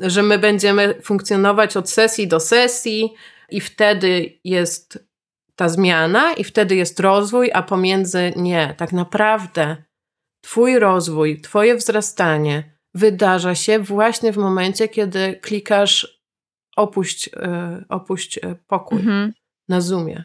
że 0.00 0.22
my 0.22 0.38
będziemy 0.38 0.94
funkcjonować 1.02 1.76
od 1.76 1.90
sesji 1.90 2.28
do 2.28 2.40
sesji 2.40 3.14
i 3.50 3.60
wtedy 3.60 4.38
jest 4.44 5.08
ta 5.56 5.68
zmiana 5.68 6.32
i 6.32 6.44
wtedy 6.44 6.76
jest 6.76 7.00
rozwój, 7.00 7.50
a 7.54 7.62
pomiędzy 7.62 8.32
nie. 8.36 8.74
Tak 8.76 8.92
naprawdę 8.92 9.76
Twój 10.40 10.78
rozwój, 10.78 11.40
Twoje 11.40 11.76
wzrastanie 11.76 12.78
wydarza 12.94 13.54
się 13.54 13.78
właśnie 13.78 14.32
w 14.32 14.36
momencie, 14.36 14.88
kiedy 14.88 15.38
klikasz 15.42 16.17
opuść, 16.78 17.30
e, 17.36 17.84
opuść 17.88 18.38
e, 18.38 18.54
pokój 18.66 18.98
mhm. 18.98 19.32
na 19.68 19.80
Zoomie, 19.80 20.24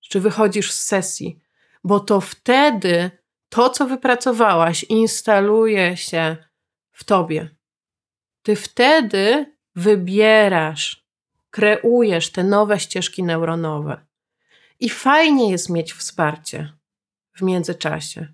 czy 0.00 0.20
wychodzisz 0.20 0.72
z 0.72 0.84
sesji, 0.84 1.40
bo 1.84 2.00
to 2.00 2.20
wtedy 2.20 3.10
to, 3.48 3.70
co 3.70 3.86
wypracowałaś, 3.86 4.84
instaluje 4.84 5.96
się 5.96 6.36
w 6.90 7.04
tobie. 7.04 7.48
Ty 8.42 8.56
wtedy 8.56 9.56
wybierasz, 9.76 11.06
kreujesz 11.50 12.30
te 12.30 12.44
nowe 12.44 12.80
ścieżki 12.80 13.22
neuronowe. 13.22 14.06
I 14.80 14.90
fajnie 14.90 15.50
jest 15.50 15.70
mieć 15.70 15.92
wsparcie 15.92 16.72
w 17.34 17.42
międzyczasie, 17.42 18.28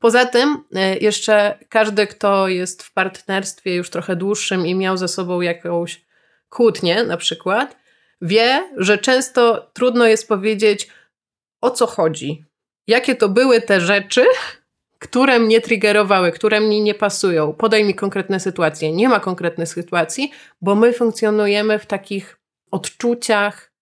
Poza 0.00 0.26
tym, 0.26 0.64
e, 0.74 0.98
jeszcze 0.98 1.58
każdy, 1.68 2.06
kto 2.06 2.48
jest 2.48 2.82
w 2.82 2.92
partnerstwie 2.92 3.74
już 3.74 3.90
trochę 3.90 4.16
dłuższym 4.16 4.66
i 4.66 4.74
miał 4.74 4.96
ze 4.96 5.08
sobą 5.08 5.40
jakąś 5.40 6.04
kłótnię, 6.50 7.04
na 7.04 7.16
przykład, 7.16 7.76
wie, 8.22 8.70
że 8.76 8.98
często 8.98 9.70
trudno 9.72 10.06
jest 10.06 10.28
powiedzieć, 10.28 10.88
o 11.60 11.70
co 11.70 11.86
chodzi. 11.86 12.44
Jakie 12.86 13.14
to 13.16 13.28
były 13.28 13.60
te 13.60 13.80
rzeczy, 13.80 14.24
które 14.98 15.38
mnie 15.38 15.60
triggerowały, 15.60 16.32
które 16.32 16.60
mnie 16.60 16.80
nie 16.80 16.94
pasują. 16.94 17.52
Podaj 17.52 17.84
mi 17.84 17.94
konkretne 17.94 18.40
sytuacje. 18.40 18.92
Nie 18.92 19.08
ma 19.08 19.20
konkretnych 19.20 19.68
sytuacji, 19.68 20.30
bo 20.60 20.74
my 20.74 20.92
funkcjonujemy 20.92 21.78
w 21.78 21.86
takich 21.86 22.38
odczuciach. 22.70 23.72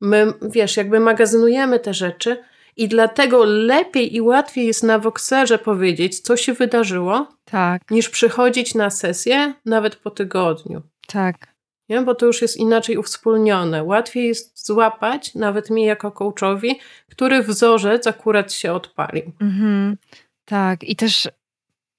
My, 0.00 0.32
wiesz, 0.42 0.76
jakby 0.76 1.00
magazynujemy 1.00 1.80
te 1.80 1.94
rzeczy 1.94 2.44
i 2.76 2.88
dlatego 2.88 3.44
lepiej 3.44 4.16
i 4.16 4.20
łatwiej 4.20 4.66
jest 4.66 4.82
na 4.82 4.98
Voxerze 4.98 5.58
powiedzieć, 5.58 6.20
co 6.20 6.36
się 6.36 6.52
wydarzyło, 6.52 7.26
tak. 7.44 7.90
niż 7.90 8.08
przychodzić 8.08 8.74
na 8.74 8.90
sesję 8.90 9.54
nawet 9.64 9.96
po 9.96 10.10
tygodniu. 10.10 10.82
Tak. 11.06 11.57
Nie? 11.88 12.02
Bo 12.02 12.14
to 12.14 12.26
już 12.26 12.42
jest 12.42 12.56
inaczej 12.56 12.96
uwspólnione. 12.96 13.84
Łatwiej 13.84 14.28
jest 14.28 14.66
złapać, 14.66 15.34
nawet 15.34 15.70
mi 15.70 15.84
jako 15.84 16.12
coachowi, 16.12 16.80
który 17.08 17.42
wzorzec 17.42 18.06
akurat 18.06 18.52
się 18.52 18.72
odpalił. 18.72 19.32
Mhm. 19.40 19.96
Tak, 20.44 20.84
i 20.84 20.96
też 20.96 21.28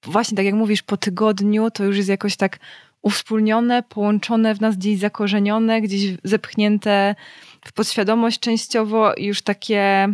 właśnie 0.04 0.36
tak 0.36 0.46
jak 0.46 0.54
mówisz, 0.54 0.82
po 0.82 0.96
tygodniu 0.96 1.70
to 1.70 1.84
już 1.84 1.96
jest 1.96 2.08
jakoś 2.08 2.36
tak 2.36 2.58
uwspólnione, 3.02 3.82
połączone 3.82 4.54
w 4.54 4.60
nas, 4.60 4.76
gdzieś 4.76 4.98
zakorzenione, 4.98 5.80
gdzieś 5.80 6.16
zepchnięte 6.24 7.14
w 7.64 7.72
podświadomość 7.72 8.40
częściowo 8.40 9.12
już 9.16 9.42
takie 9.42 10.08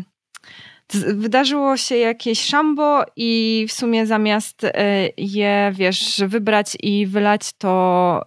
wydarzyło 0.95 1.77
się 1.77 1.97
jakieś 1.97 2.43
szambo 2.43 3.05
i 3.17 3.67
w 3.69 3.73
sumie 3.73 4.07
zamiast 4.07 4.65
e, 4.65 5.09
je, 5.17 5.73
wiesz, 5.75 6.21
wybrać 6.27 6.77
i 6.83 7.07
wylać, 7.07 7.53
to, 7.59 8.23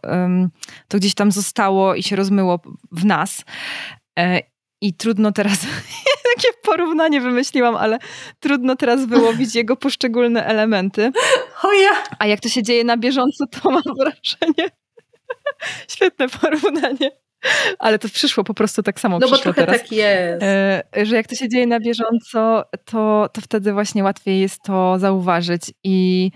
to 0.88 0.98
gdzieś 0.98 1.14
tam 1.14 1.32
zostało 1.32 1.96
i 1.96 2.04
się 2.04 2.16
rozmyło 2.16 2.60
w 2.92 3.06
nas. 3.06 3.46
E, 4.20 4.42
I 4.82 4.94
trudno 4.94 5.32
teraz, 5.32 5.60
takie 6.36 6.54
porównanie 6.64 7.22
wymyśliłam, 7.22 7.76
ale 7.76 8.00
trudno 8.40 8.76
teraz 8.76 9.06
wyłowić 9.06 9.56
jego 9.56 9.76
poszczególne 9.76 10.46
elementy. 10.46 11.12
O 11.64 11.74
ja! 11.74 12.04
A 12.20 12.28
jak 12.28 12.40
to 12.40 12.50
się 12.50 12.64
dzieje 12.64 12.84
na 12.84 12.98
bieżąco, 12.98 13.48
to 13.48 13.72
mam 13.72 13.84
wrażenie. 13.98 14.70
Świetne 15.94 16.30
porównanie. 16.30 17.12
Ale 17.80 18.00
to 18.00 18.10
przyszło 18.10 18.44
po 18.44 18.54
prostu 18.54 18.84
tak 18.84 19.00
samo. 19.00 19.20
No 19.20 19.30
bo 19.30 19.38
trochę 19.38 19.66
teraz. 19.66 19.82
tak 19.82 19.92
jest. 19.92 20.44
E, 20.44 20.84
że 21.04 21.16
jak 21.16 21.28
to 21.28 21.36
się 21.36 21.50
dzieje 21.50 21.68
na 21.68 21.80
bieżąco, 21.80 22.64
to, 22.86 23.30
to 23.34 23.42
wtedy 23.42 23.74
właśnie 23.74 24.04
łatwiej 24.04 24.40
jest 24.40 24.64
to 24.64 25.00
zauważyć. 25.00 25.62
I 25.84 26.32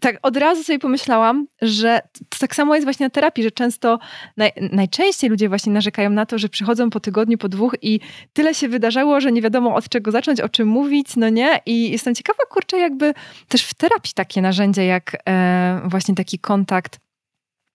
tak 0.00 0.18
od 0.22 0.36
razu 0.36 0.64
sobie 0.64 0.78
pomyślałam, 0.78 1.46
że 1.62 2.00
to 2.28 2.38
tak 2.38 2.54
samo 2.54 2.74
jest 2.74 2.86
właśnie 2.86 3.06
na 3.06 3.10
terapii, 3.10 3.44
że 3.44 3.50
często, 3.50 3.98
naj, 4.36 4.52
najczęściej 4.72 5.30
ludzie 5.30 5.48
właśnie 5.48 5.72
narzekają 5.72 6.10
na 6.10 6.26
to, 6.26 6.38
że 6.38 6.48
przychodzą 6.48 6.90
po 6.90 7.00
tygodniu, 7.00 7.38
po 7.38 7.48
dwóch 7.48 7.74
i 7.82 8.00
tyle 8.32 8.54
się 8.54 8.68
wydarzało, 8.68 9.20
że 9.20 9.32
nie 9.32 9.42
wiadomo 9.42 9.74
od 9.74 9.88
czego 9.88 10.10
zacząć, 10.10 10.40
o 10.40 10.48
czym 10.48 10.68
mówić, 10.68 11.16
no 11.16 11.28
nie? 11.28 11.60
I 11.66 11.90
jestem 11.90 12.14
ciekawa, 12.14 12.38
kurczę, 12.50 12.78
jakby 12.78 13.14
też 13.48 13.62
w 13.62 13.74
terapii 13.74 14.12
takie 14.14 14.42
narzędzie, 14.42 14.84
jak 14.84 15.16
e, 15.28 15.80
właśnie 15.84 16.14
taki 16.14 16.38
kontakt 16.38 16.98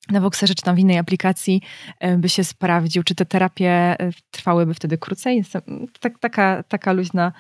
na 0.09 0.21
Voxerze 0.21 0.55
czy 0.55 0.63
tam 0.63 0.75
w 0.75 0.79
innej 0.79 0.97
aplikacji 0.97 1.61
e, 1.99 2.17
by 2.17 2.29
się 2.29 2.43
sprawdził, 2.43 3.03
czy 3.03 3.15
te 3.15 3.25
terapie 3.25 3.69
e, 3.69 3.97
trwałyby 4.31 4.73
wtedy 4.73 4.97
krócej. 4.97 5.43
Tak, 5.99 6.19
taka, 6.19 6.63
taka 6.63 6.93
luźna, 6.93 7.31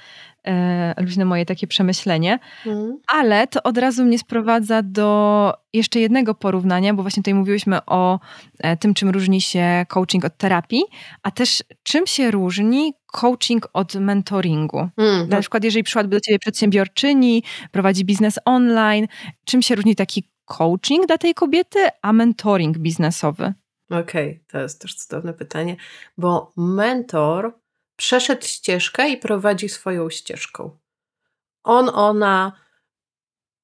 e, 0.47 1.01
luźne 1.03 1.25
moje 1.25 1.45
takie 1.45 1.67
przemyślenie. 1.67 2.39
Mm. 2.65 2.97
Ale 3.07 3.47
to 3.47 3.63
od 3.63 3.77
razu 3.77 4.05
mnie 4.05 4.19
sprowadza 4.19 4.81
do 4.81 5.53
jeszcze 5.73 5.99
jednego 5.99 6.35
porównania, 6.35 6.93
bo 6.93 7.01
właśnie 7.01 7.23
tutaj 7.23 7.33
mówiłyśmy 7.33 7.85
o 7.85 8.19
tym, 8.79 8.93
czym 8.93 9.09
różni 9.09 9.41
się 9.41 9.85
coaching 9.87 10.25
od 10.25 10.37
terapii, 10.37 10.83
a 11.23 11.31
też 11.31 11.63
czym 11.83 12.07
się 12.07 12.31
różni 12.31 12.93
coaching 13.11 13.67
od 13.73 13.95
mentoringu. 13.95 14.89
Mm, 14.97 15.29
Na 15.29 15.39
przykład, 15.39 15.63
jeżeli 15.63 15.83
przyszłaby 15.83 16.09
do 16.09 16.19
ciebie 16.19 16.39
przedsiębiorczyni, 16.39 17.43
prowadzi 17.71 18.05
biznes 18.05 18.39
online, 18.45 19.07
czym 19.45 19.61
się 19.61 19.75
różni 19.75 19.95
taki 19.95 20.32
coaching 20.45 21.07
dla 21.07 21.17
tej 21.17 21.33
kobiety, 21.33 21.87
a 22.01 22.13
mentoring 22.13 22.77
biznesowy? 22.77 23.53
Okej, 23.89 24.29
okay, 24.29 24.45
to 24.47 24.59
jest 24.59 24.81
też 24.81 24.95
cudowne 24.95 25.33
pytanie, 25.33 25.75
bo 26.17 26.53
mentor 26.57 27.59
przeszedł 27.95 28.45
ścieżkę 28.45 29.09
i 29.09 29.17
prowadzi 29.17 29.69
swoją 29.69 30.09
ścieżką. 30.09 30.77
On, 31.63 31.89
ona 31.93 32.51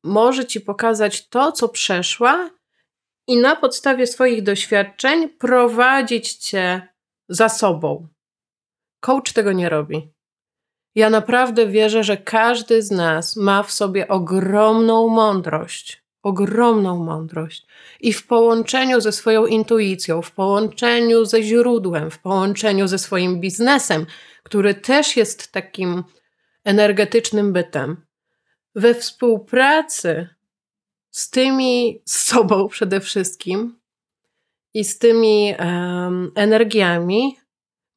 może 0.04 0.46
ci 0.46 0.62
pokazać 0.62 1.30
to, 1.30 1.52
co 1.52 1.70
przeszła, 1.70 2.50
i 3.30 3.38
na 3.38 3.56
podstawie 3.56 4.08
swoich 4.08 4.44
doświadczeń 4.44 5.30
prowadzić 5.30 6.34
cię 6.34 6.88
za 7.30 7.50
sobą. 7.50 8.08
Coach 9.00 9.34
tego 9.34 9.52
nie 9.52 9.70
robi. 9.70 10.14
Ja 10.96 11.10
naprawdę 11.10 11.68
wierzę, 11.68 12.04
że 12.04 12.18
każdy 12.18 12.82
z 12.82 12.92
nas 12.92 13.36
ma 13.36 13.64
w 13.64 13.72
sobie 13.72 14.08
ogromną 14.08 15.10
mądrość 15.10 16.04
ogromną 16.30 17.04
mądrość. 17.04 17.66
I 18.00 18.14
w 18.14 18.28
połączeniu 18.28 19.02
ze 19.02 19.12
swoją 19.12 19.46
intuicją, 19.46 20.22
w 20.22 20.32
połączeniu 20.32 21.26
ze 21.26 21.44
źródłem, 21.44 22.12
w 22.12 22.20
połączeniu 22.20 22.88
ze 22.88 22.98
swoim 22.98 23.40
biznesem, 23.40 24.06
który 24.44 24.74
też 24.74 25.18
jest 25.18 25.52
takim 25.52 26.04
energetycznym 26.64 27.54
bytem, 27.54 27.98
we 28.76 28.96
współpracy 28.96 30.28
z 31.12 31.30
tymi 31.30 32.02
z 32.06 32.20
sobą 32.20 32.68
przede 32.76 33.00
wszystkim 33.00 33.80
i 34.74 34.84
z 34.84 34.98
tymi 34.98 35.56
um, 35.60 36.32
energiami 36.36 37.38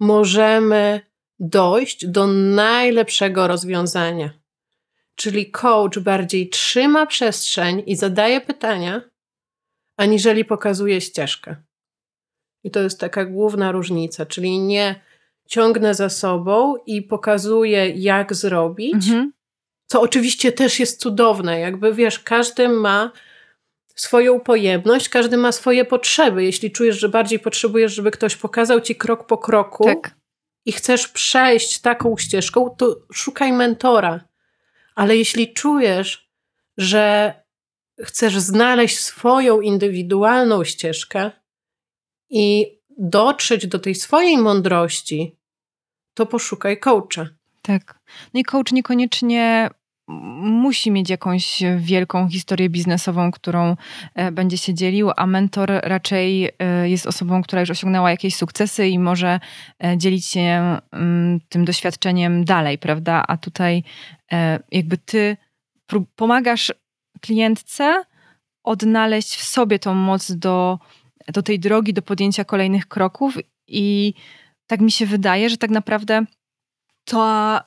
możemy 0.01 1.01
dojść 1.38 2.07
do 2.07 2.27
najlepszego 2.27 3.47
rozwiązania. 3.47 4.41
Czyli 5.14 5.51
coach 5.51 5.98
bardziej 5.98 6.48
trzyma 6.48 7.07
przestrzeń 7.07 7.83
i 7.87 7.96
zadaje 7.96 8.40
pytania, 8.40 9.03
aniżeli 9.96 10.44
pokazuje 10.44 11.01
ścieżkę. 11.01 11.57
I 12.64 12.70
to 12.70 12.81
jest 12.81 13.01
taka 13.01 13.25
główna 13.25 13.72
różnica, 13.72 14.27
czyli 14.27 14.59
nie 14.59 15.01
ciągnę 15.48 15.94
za 15.94 16.09
sobą 16.09 16.77
i 16.87 17.03
pokazuję, 17.03 17.88
jak 17.88 18.35
zrobić, 18.35 18.94
mhm. 18.94 19.33
co 19.87 20.01
oczywiście 20.01 20.53
też 20.53 20.81
jest 20.81 21.01
cudowne. 21.01 21.61
Jakby 21.61 21.94
wiesz, 21.94 22.18
każdy 22.18 22.68
ma 22.68 23.12
swoją 23.94 24.40
pojemność, 24.40 25.09
każdy 25.09 25.37
ma 25.37 25.53
swoje 25.53 25.85
potrzeby. 25.85 26.44
Jeśli 26.44 26.70
czujesz, 26.70 27.01
że 27.01 27.09
bardziej 27.09 27.38
potrzebujesz, 27.38 27.94
żeby 27.94 28.11
ktoś 28.11 28.37
pokazał 28.37 28.81
ci 28.81 28.96
krok 28.96 29.27
po 29.27 29.38
kroku 29.38 29.85
tak. 29.85 30.14
i 30.64 30.72
chcesz 30.72 31.09
przejść 31.09 31.79
taką 31.79 32.16
ścieżką, 32.16 32.75
to 32.79 32.96
szukaj 33.12 33.53
mentora 33.53 34.32
ale 34.94 35.16
jeśli 35.16 35.52
czujesz, 35.52 36.33
że 36.76 37.35
chcesz 38.00 38.38
znaleźć 38.38 38.98
swoją 38.98 39.61
indywidualną 39.61 40.64
ścieżkę 40.64 41.31
i 42.31 42.66
dotrzeć 42.98 43.66
do 43.66 43.78
tej 43.78 43.94
swojej 43.94 44.38
mądrości, 44.38 45.38
to 46.14 46.26
poszukaj 46.26 46.81
coacha. 46.81 47.26
Tak. 47.62 47.98
No 48.35 48.40
i 48.40 48.44
coach 48.44 48.72
niekoniecznie 48.72 49.70
musi 50.40 50.90
mieć 50.90 51.11
jakąś 51.11 51.62
wielką 51.79 52.29
historię 52.29 52.70
biznesową, 52.70 53.31
którą 53.31 53.77
e, 54.14 54.33
będzie 54.33 54.59
się 54.59 54.75
dzielił, 54.75 55.11
a 55.16 55.27
mentor 55.27 55.70
raczej 55.83 56.51
e, 56.59 56.88
jest 56.88 57.07
osobą, 57.07 57.42
która 57.42 57.61
już 57.61 57.70
osiągnęła 57.70 58.11
jakieś 58.11 58.37
sukcesy 58.37 58.88
i 58.88 58.98
może 58.98 59.40
e, 59.85 59.98
dzielić 59.98 60.27
się 60.27 60.79
mm, 60.92 61.40
tym 61.48 61.64
doświadczeniem 61.64 62.44
dalej, 62.44 62.79
prawda? 62.79 63.25
A 63.29 63.37
tutaj 63.37 63.83
jakby 64.70 64.98
ty 64.98 65.37
pomagasz 66.16 66.72
klientce 67.20 68.05
odnaleźć 68.64 69.37
w 69.37 69.44
sobie 69.44 69.79
tą 69.79 69.94
moc 69.94 70.33
do, 70.33 70.79
do 71.33 71.42
tej 71.42 71.59
drogi, 71.59 71.92
do 71.92 72.03
podjęcia 72.03 72.44
kolejnych 72.44 72.88
kroków 72.88 73.38
i 73.66 74.14
tak 74.66 74.81
mi 74.81 74.90
się 74.90 75.07
wydaje, 75.07 75.51
że 75.51 75.57
tak 75.57 75.70
naprawdę 75.70 76.25
to 77.05 77.61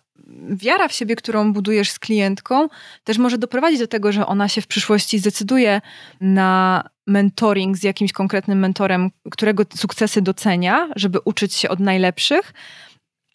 wiara 0.50 0.88
w 0.88 0.94
siebie, 0.94 1.16
którą 1.16 1.54
budujesz 1.54 1.92
z 1.92 2.00
klientką, 2.00 2.68
też 3.04 3.18
może 3.18 3.38
doprowadzić 3.38 3.80
do 3.80 3.88
tego, 3.88 4.12
że 4.12 4.26
ona 4.26 4.48
się 4.48 4.62
w 4.62 4.68
przyszłości 4.68 5.20
zdecyduje 5.20 5.82
na 6.22 6.84
mentoring 7.08 7.78
z 7.78 7.84
jakimś 7.84 8.12
konkretnym 8.12 8.60
mentorem, 8.60 9.12
którego 9.32 9.64
sukcesy 9.76 10.22
docenia, 10.22 10.90
żeby 10.96 11.20
uczyć 11.26 11.54
się 11.54 11.70
od 11.70 11.80
najlepszych. 11.80 12.54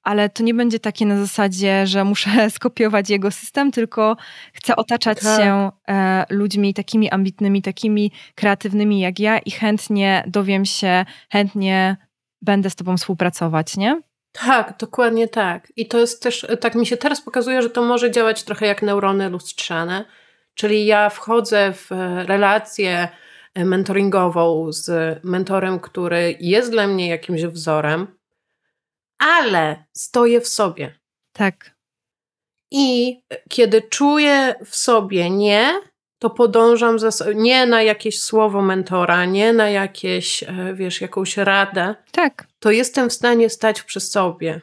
Ale 0.03 0.29
to 0.29 0.43
nie 0.43 0.55
będzie 0.55 0.81
takie 0.81 1.07
na 1.07 1.19
zasadzie, 1.19 1.87
że 1.87 2.05
muszę 2.05 2.31
skopiować 2.51 3.11
jego 3.11 3.31
system, 3.31 3.73
tylko 3.73 4.16
chcę 4.53 4.77
otaczać 4.77 5.21
tak. 5.21 5.40
się 5.40 5.71
e, 5.88 6.27
ludźmi 6.31 6.75
takimi 6.75 7.11
ambitnymi, 7.11 7.62
takimi 7.62 8.12
kreatywnymi 8.35 9.01
jak 9.01 9.21
ja 9.21 9.38
i 9.38 9.51
chętnie 9.51 10.25
dowiem 10.27 10.64
się, 10.64 11.05
chętnie 11.33 11.97
będę 12.43 12.71
z 12.71 12.75
tobą 12.75 12.97
współpracować, 12.97 13.77
nie? 13.77 14.01
Tak, 14.33 14.75
dokładnie 14.79 15.29
tak. 15.29 15.73
I 15.77 15.88
to 15.88 15.99
jest 15.99 16.23
też, 16.23 16.47
tak 16.61 16.75
mi 16.75 16.87
się 16.87 16.97
teraz 16.97 17.21
pokazuje, 17.21 17.62
że 17.62 17.71
to 17.71 17.83
może 17.83 18.11
działać 18.11 18.43
trochę 18.43 18.66
jak 18.66 18.83
neurony 18.83 19.29
lustrzane, 19.29 20.05
Czyli 20.61 20.87
ja 20.87 21.11
wchodzę 21.11 21.73
w 21.73 21.90
relację 22.27 23.09
mentoringową 23.57 24.73
z 24.73 25.19
mentorem, 25.25 25.81
który 25.81 26.37
jest 26.40 26.71
dla 26.71 26.87
mnie 26.87 27.09
jakimś 27.09 27.43
wzorem, 27.43 28.19
ale 29.19 29.85
stoję 29.93 30.40
w 30.40 30.49
sobie. 30.49 30.99
Tak. 31.33 31.77
I 32.71 33.21
kiedy 33.49 33.83
czuję 33.83 34.55
w 34.64 34.77
sobie 34.77 35.31
nie, 35.31 35.81
to 36.20 36.30
podążam 36.30 36.98
za, 36.98 37.11
nie 37.35 37.66
na 37.66 37.83
jakieś 37.83 38.22
słowo 38.22 38.62
mentora, 38.62 39.24
nie 39.24 39.52
na 39.52 39.70
jakieś, 39.70 40.42
e, 40.42 40.74
wiesz, 40.74 41.00
jakąś 41.00 41.37
radę. 41.37 41.94
Tak. 42.12 42.46
To 42.59 42.70
jestem 42.70 43.11
w 43.11 43.12
stanie 43.12 43.50
stać 43.50 43.83
przy 43.83 44.00
sobie. 44.00 44.61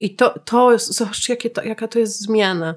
I 0.00 0.16
to, 0.16 0.38
to 0.38 0.78
zobacz, 0.78 1.28
jakie 1.28 1.50
to, 1.50 1.62
jaka 1.62 1.88
to 1.88 1.98
jest 1.98 2.20
zmiana 2.20 2.74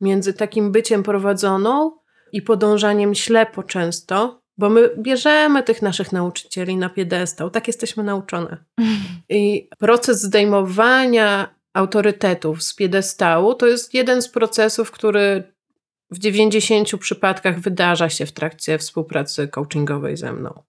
między 0.00 0.34
takim 0.34 0.72
byciem 0.72 1.02
prowadzoną 1.02 1.98
i 2.32 2.42
podążaniem 2.42 3.14
ślepo 3.14 3.62
często, 3.62 4.42
bo 4.58 4.70
my 4.70 4.90
bierzemy 4.98 5.62
tych 5.62 5.82
naszych 5.82 6.12
nauczycieli 6.12 6.76
na 6.76 6.88
piedestał, 6.88 7.50
tak 7.50 7.66
jesteśmy 7.66 8.02
nauczone. 8.02 8.64
I 9.28 9.68
proces 9.78 10.22
zdejmowania 10.22 11.54
autorytetów 11.74 12.62
z 12.62 12.74
piedestału 12.74 13.54
to 13.54 13.66
jest 13.66 13.94
jeden 13.94 14.22
z 14.22 14.28
procesów, 14.28 14.90
który 14.90 15.57
w 16.10 16.18
90 16.18 16.96
przypadkach 17.00 17.60
wydarza 17.60 18.08
się 18.08 18.26
w 18.26 18.32
trakcie 18.32 18.78
współpracy 18.78 19.48
coachingowej 19.48 20.16
ze 20.16 20.32
mną. 20.32 20.62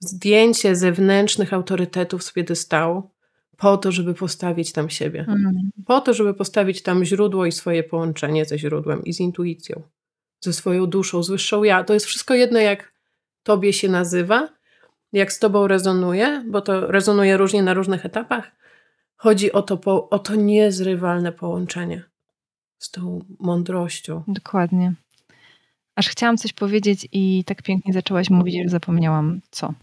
Zdjęcie 0.00 0.76
zewnętrznych 0.76 1.52
autorytetów 1.52 2.24
z 2.24 2.32
piedestału 2.32 3.10
po 3.56 3.76
to, 3.76 3.92
żeby 3.92 4.14
postawić 4.14 4.72
tam 4.72 4.90
siebie. 4.90 5.24
Mm. 5.28 5.70
Po 5.86 6.00
to, 6.00 6.14
żeby 6.14 6.34
postawić 6.34 6.82
tam 6.82 7.04
źródło 7.04 7.46
i 7.46 7.52
swoje 7.52 7.82
połączenie 7.82 8.44
ze 8.44 8.58
źródłem 8.58 9.04
i 9.04 9.12
z 9.12 9.20
intuicją, 9.20 9.82
ze 10.40 10.52
swoją 10.52 10.86
duszą, 10.86 11.22
z 11.22 11.30
wyższą 11.30 11.64
ja. 11.64 11.84
To 11.84 11.94
jest 11.94 12.06
wszystko 12.06 12.34
jedno, 12.34 12.58
jak 12.58 12.92
tobie 13.42 13.72
się 13.72 13.88
nazywa, 13.88 14.48
jak 15.12 15.32
z 15.32 15.38
tobą 15.38 15.66
rezonuje, 15.66 16.44
bo 16.48 16.60
to 16.60 16.92
rezonuje 16.92 17.36
różnie 17.36 17.62
na 17.62 17.74
różnych 17.74 18.06
etapach. 18.06 18.56
Chodzi 19.16 19.52
o 19.52 19.62
to, 19.62 20.08
o 20.10 20.18
to 20.18 20.34
niezrywalne 20.34 21.32
połączenie 21.32 22.04
z 22.78 22.90
tą 22.90 23.24
mądrością. 23.40 24.22
Dokładnie. 24.28 24.94
Aż 25.96 26.08
chciałam 26.08 26.36
coś 26.36 26.52
powiedzieć 26.52 27.08
i 27.12 27.44
tak 27.46 27.62
pięknie 27.62 27.92
zaczęłaś 27.92 28.30
mówić, 28.30 28.62
że 28.62 28.68
zapomniałam 28.68 29.40
co. 29.50 29.74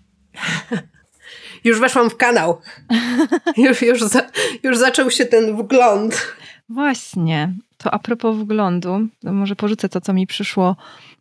już 1.64 1.80
weszłam 1.80 2.10
w 2.10 2.18
kanał. 2.18 2.62
już, 3.58 3.82
już, 3.82 4.04
za, 4.04 4.22
już 4.64 4.78
zaczął 4.78 5.12
się 5.12 5.26
ten 5.26 5.58
wgląd. 5.58 6.36
Właśnie. 6.70 7.54
To 7.78 7.94
a 7.94 8.00
propos 8.00 8.38
wglądu, 8.38 9.08
może 9.24 9.56
porzucę 9.56 9.90
to, 9.90 10.02
co 10.02 10.14
mi 10.14 10.28
przyszło, 10.28 10.76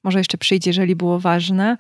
może 0.05 0.19
jeszcze 0.19 0.39
przyjdzie, 0.39 0.71
jeżeli 0.71 0.97
było 0.97 1.21
ważne, 1.21 1.77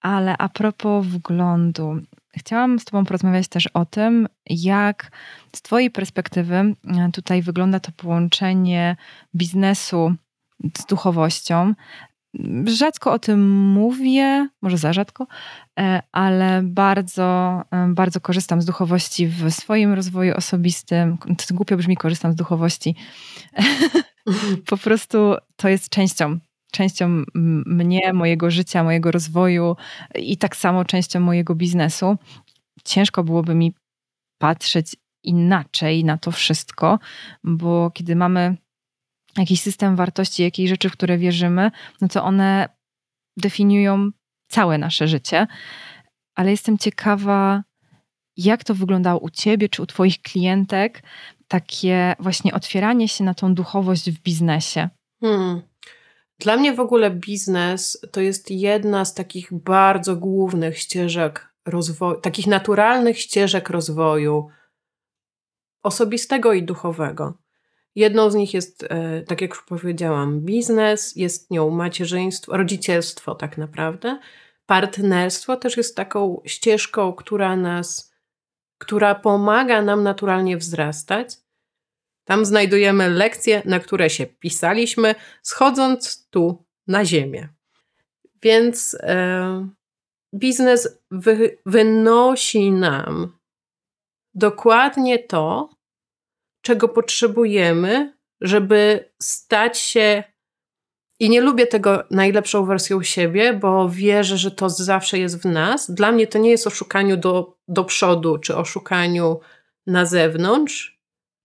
ale 0.00 0.38
a 0.38 0.48
propos 0.48 1.06
wglądu. 1.06 2.00
Chciałam 2.36 2.78
z 2.78 2.84
Tobą 2.84 3.04
porozmawiać 3.04 3.48
też 3.48 3.66
o 3.66 3.84
tym, 3.84 4.28
jak 4.46 5.10
z 5.56 5.62
Twojej 5.62 5.90
perspektywy 5.90 6.54
e, 6.54 6.74
tutaj 7.12 7.42
wygląda 7.42 7.80
to 7.80 7.92
połączenie 7.92 8.96
biznesu 9.34 10.14
z 10.78 10.86
duchowością. 10.86 11.74
Rzadko 12.64 13.12
o 13.12 13.18
tym 13.18 13.50
mówię, 13.60 14.48
może 14.62 14.78
za 14.78 14.92
rzadko, 14.92 15.26
e, 15.80 16.02
ale 16.12 16.62
bardzo, 16.62 17.62
e, 17.70 17.88
bardzo 17.88 18.20
korzystam 18.20 18.62
z 18.62 18.64
duchowości 18.64 19.26
w 19.26 19.50
swoim 19.50 19.92
rozwoju 19.92 20.34
osobistym. 20.36 21.18
To 21.18 21.54
głupio 21.54 21.76
brzmi, 21.76 21.96
korzystam 21.96 22.32
z 22.32 22.36
duchowości. 22.36 22.96
po 24.70 24.76
prostu 24.76 25.34
to 25.56 25.68
jest 25.68 25.88
częścią 25.88 26.38
częścią 26.74 27.24
mnie, 27.66 28.12
mojego 28.12 28.50
życia, 28.50 28.84
mojego 28.84 29.10
rozwoju 29.10 29.76
i 30.14 30.36
tak 30.36 30.56
samo 30.56 30.84
częścią 30.84 31.20
mojego 31.20 31.54
biznesu. 31.54 32.16
Ciężko 32.84 33.24
byłoby 33.24 33.54
mi 33.54 33.74
patrzeć 34.38 34.96
inaczej 35.22 36.04
na 36.04 36.18
to 36.18 36.30
wszystko, 36.30 36.98
bo 37.44 37.90
kiedy 37.90 38.16
mamy 38.16 38.56
jakiś 39.36 39.60
system 39.60 39.96
wartości, 39.96 40.42
jakieś 40.42 40.68
rzeczy, 40.68 40.88
w 40.88 40.92
które 40.92 41.18
wierzymy, 41.18 41.70
no 42.00 42.08
to 42.08 42.24
one 42.24 42.68
definiują 43.36 44.10
całe 44.48 44.78
nasze 44.78 45.08
życie. 45.08 45.46
Ale 46.34 46.50
jestem 46.50 46.78
ciekawa, 46.78 47.62
jak 48.36 48.64
to 48.64 48.74
wyglądało 48.74 49.20
u 49.20 49.30
ciebie 49.30 49.68
czy 49.68 49.82
u 49.82 49.86
twoich 49.86 50.22
klientek, 50.22 51.02
takie 51.48 52.16
właśnie 52.18 52.54
otwieranie 52.54 53.08
się 53.08 53.24
na 53.24 53.34
tą 53.34 53.54
duchowość 53.54 54.10
w 54.10 54.22
biznesie. 54.22 54.88
Hmm. 55.20 55.62
Dla 56.38 56.56
mnie 56.56 56.74
w 56.74 56.80
ogóle 56.80 57.10
biznes 57.10 58.00
to 58.12 58.20
jest 58.20 58.50
jedna 58.50 59.04
z 59.04 59.14
takich 59.14 59.52
bardzo 59.52 60.16
głównych 60.16 60.78
ścieżek 60.78 61.54
rozwoju, 61.66 62.20
takich 62.20 62.46
naturalnych 62.46 63.18
ścieżek 63.18 63.70
rozwoju 63.70 64.48
osobistego 65.82 66.52
i 66.52 66.62
duchowego. 66.62 67.38
Jedną 67.94 68.30
z 68.30 68.34
nich 68.34 68.54
jest, 68.54 68.84
e, 68.88 69.22
tak 69.22 69.40
jak 69.40 69.50
już 69.50 69.62
powiedziałam, 69.62 70.40
biznes, 70.40 71.16
jest 71.16 71.50
nią 71.50 71.70
macierzyństwo, 71.70 72.56
rodzicielstwo 72.56 73.34
tak 73.34 73.58
naprawdę. 73.58 74.18
Partnerstwo 74.66 75.56
też 75.56 75.76
jest 75.76 75.96
taką 75.96 76.40
ścieżką, 76.44 77.12
która 77.12 77.56
nas, 77.56 78.14
która 78.78 79.14
pomaga 79.14 79.82
nam 79.82 80.02
naturalnie 80.02 80.56
wzrastać. 80.56 81.43
Tam 82.24 82.44
znajdujemy 82.44 83.10
lekcje, 83.10 83.62
na 83.64 83.80
które 83.80 84.10
się 84.10 84.26
pisaliśmy, 84.26 85.14
schodząc 85.42 86.28
tu 86.30 86.64
na 86.86 87.04
ziemię. 87.04 87.48
Więc 88.42 88.96
e, 89.00 89.68
biznes 90.34 91.02
wy, 91.10 91.58
wynosi 91.66 92.70
nam 92.70 93.38
dokładnie 94.34 95.18
to, 95.18 95.70
czego 96.62 96.88
potrzebujemy, 96.88 98.14
żeby 98.40 99.10
stać 99.22 99.78
się. 99.78 100.24
I 101.20 101.30
nie 101.30 101.40
lubię 101.40 101.66
tego 101.66 102.04
najlepszą 102.10 102.64
wersją 102.64 103.02
siebie, 103.02 103.52
bo 103.52 103.88
wierzę, 103.88 104.36
że 104.36 104.50
to 104.50 104.70
zawsze 104.70 105.18
jest 105.18 105.42
w 105.42 105.44
nas. 105.44 105.90
Dla 105.90 106.12
mnie 106.12 106.26
to 106.26 106.38
nie 106.38 106.50
jest 106.50 106.66
o 106.66 106.70
szukaniu 106.70 107.16
do, 107.16 107.58
do 107.68 107.84
przodu, 107.84 108.38
czy 108.38 108.56
o 108.56 108.64
szukaniu 108.64 109.40
na 109.86 110.06
zewnątrz, 110.06 110.93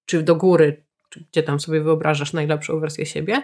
czy 0.10 0.24
do 0.24 0.36
góry, 0.36 0.84
czy 1.10 1.26
gdzie 1.32 1.44
tam 1.44 1.60
sobie 1.60 1.82
wyobrażasz 1.82 2.34
najlepszą 2.34 2.80
wersję 2.80 3.06
siebie. 3.06 3.44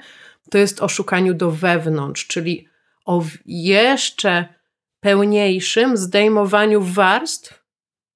To 0.50 0.58
jest 0.58 0.82
o 0.82 0.90
szukaniu 0.90 1.34
do 1.34 1.52
wewnątrz, 1.52 2.28
czyli 2.28 2.68
o 3.06 3.24
jeszcze 3.46 4.46
pełniejszym 5.00 5.98
zdejmowaniu 5.98 6.82
warstw, 6.82 7.64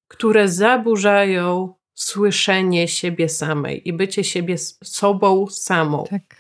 które 0.07 0.49
zaburzają 0.49 1.73
słyszenie 1.93 2.87
siebie 2.87 3.29
samej 3.29 3.87
i 3.89 3.93
bycie 3.93 4.23
siebie 4.23 4.57
sobą 4.83 5.47
samą. 5.47 6.03
Tak. 6.09 6.35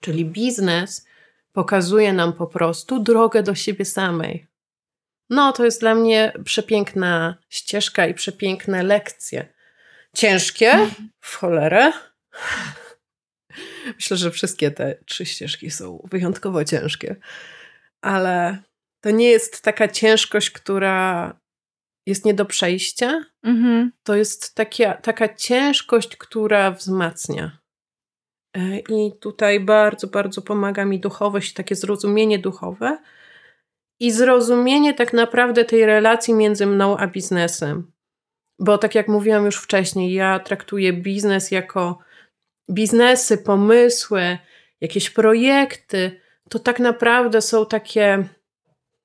Czyli 0.00 0.24
biznes 0.24 1.06
pokazuje 1.52 2.12
nam 2.12 2.32
po 2.32 2.46
prostu 2.46 3.02
drogę 3.02 3.42
do 3.42 3.54
siebie 3.54 3.84
samej. 3.84 4.46
No, 5.30 5.52
to 5.52 5.64
jest 5.64 5.80
dla 5.80 5.94
mnie 5.94 6.32
przepiękna 6.44 7.36
ścieżka 7.48 8.06
i 8.06 8.14
przepiękne 8.14 8.82
lekcje. 8.82 9.57
Ciężkie, 10.18 10.78
w 11.20 11.36
cholerę. 11.36 11.92
Myślę, 13.96 14.16
że 14.16 14.30
wszystkie 14.30 14.70
te 14.70 14.98
trzy 15.06 15.26
ścieżki 15.26 15.70
są 15.70 16.06
wyjątkowo 16.10 16.64
ciężkie, 16.64 17.16
ale 18.02 18.58
to 19.00 19.10
nie 19.10 19.30
jest 19.30 19.62
taka 19.62 19.88
ciężkość, 19.88 20.50
która 20.50 21.34
jest 22.06 22.24
nie 22.24 22.34
do 22.34 22.44
przejścia. 22.44 23.24
Mhm. 23.42 23.92
To 24.02 24.14
jest 24.14 24.54
takie, 24.54 24.98
taka 25.02 25.34
ciężkość, 25.34 26.16
która 26.16 26.70
wzmacnia. 26.70 27.58
E, 28.56 28.78
I 28.78 29.12
tutaj 29.20 29.60
bardzo, 29.60 30.06
bardzo 30.06 30.42
pomaga 30.42 30.84
mi 30.84 31.00
duchowość, 31.00 31.52
takie 31.52 31.74
zrozumienie 31.74 32.38
duchowe 32.38 32.98
i 34.00 34.10
zrozumienie 34.10 34.94
tak 34.94 35.12
naprawdę 35.12 35.64
tej 35.64 35.86
relacji 35.86 36.34
między 36.34 36.66
mną 36.66 36.96
a 36.96 37.06
biznesem. 37.06 37.97
Bo 38.58 38.78
tak 38.78 38.94
jak 38.94 39.08
mówiłam 39.08 39.44
już 39.44 39.56
wcześniej, 39.56 40.12
ja 40.12 40.38
traktuję 40.38 40.92
biznes 40.92 41.50
jako 41.50 41.98
biznesy, 42.70 43.38
pomysły, 43.38 44.38
jakieś 44.80 45.10
projekty. 45.10 46.20
To 46.48 46.58
tak 46.58 46.80
naprawdę 46.80 47.42
są 47.42 47.66
takie, 47.66 48.28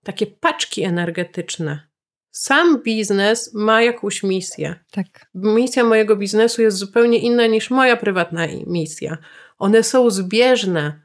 takie 0.03 0.27
paczki 0.27 0.83
energetyczne 0.83 1.93
sam 2.35 2.83
biznes 2.83 3.53
ma 3.53 3.81
jakąś 3.81 4.23
misję. 4.23 4.75
Tak. 4.91 5.29
Misja 5.33 5.83
mojego 5.83 6.15
biznesu 6.15 6.61
jest 6.61 6.77
zupełnie 6.77 7.17
inna 7.17 7.47
niż 7.47 7.69
moja 7.69 7.97
prywatna 7.97 8.47
misja. 8.67 9.17
One 9.57 9.83
są 9.83 10.09
zbieżne 10.09 11.01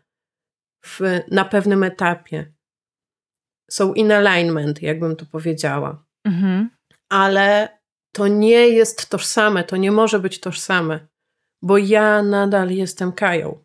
w, 0.85 1.01
na 1.31 1.45
pewnym 1.45 1.83
etapie. 1.83 2.53
Są 3.71 3.95
in 3.95 4.13
alignment, 4.13 4.83
jakbym 4.83 5.17
to 5.17 5.27
powiedziała. 5.27 6.05
Mhm. 6.25 6.71
Ale 7.09 7.78
to 8.13 8.29
nie 8.29 8.69
jest 8.69 9.09
tożsame, 9.09 9.65
to 9.65 9.77
nie 9.77 9.93
może 9.93 10.19
być 10.19 10.41
tożsame, 10.41 11.09
bo 11.63 11.79
ja 11.79 12.23
nadal 12.23 12.71
jestem 12.71 13.13
Kają. 13.13 13.65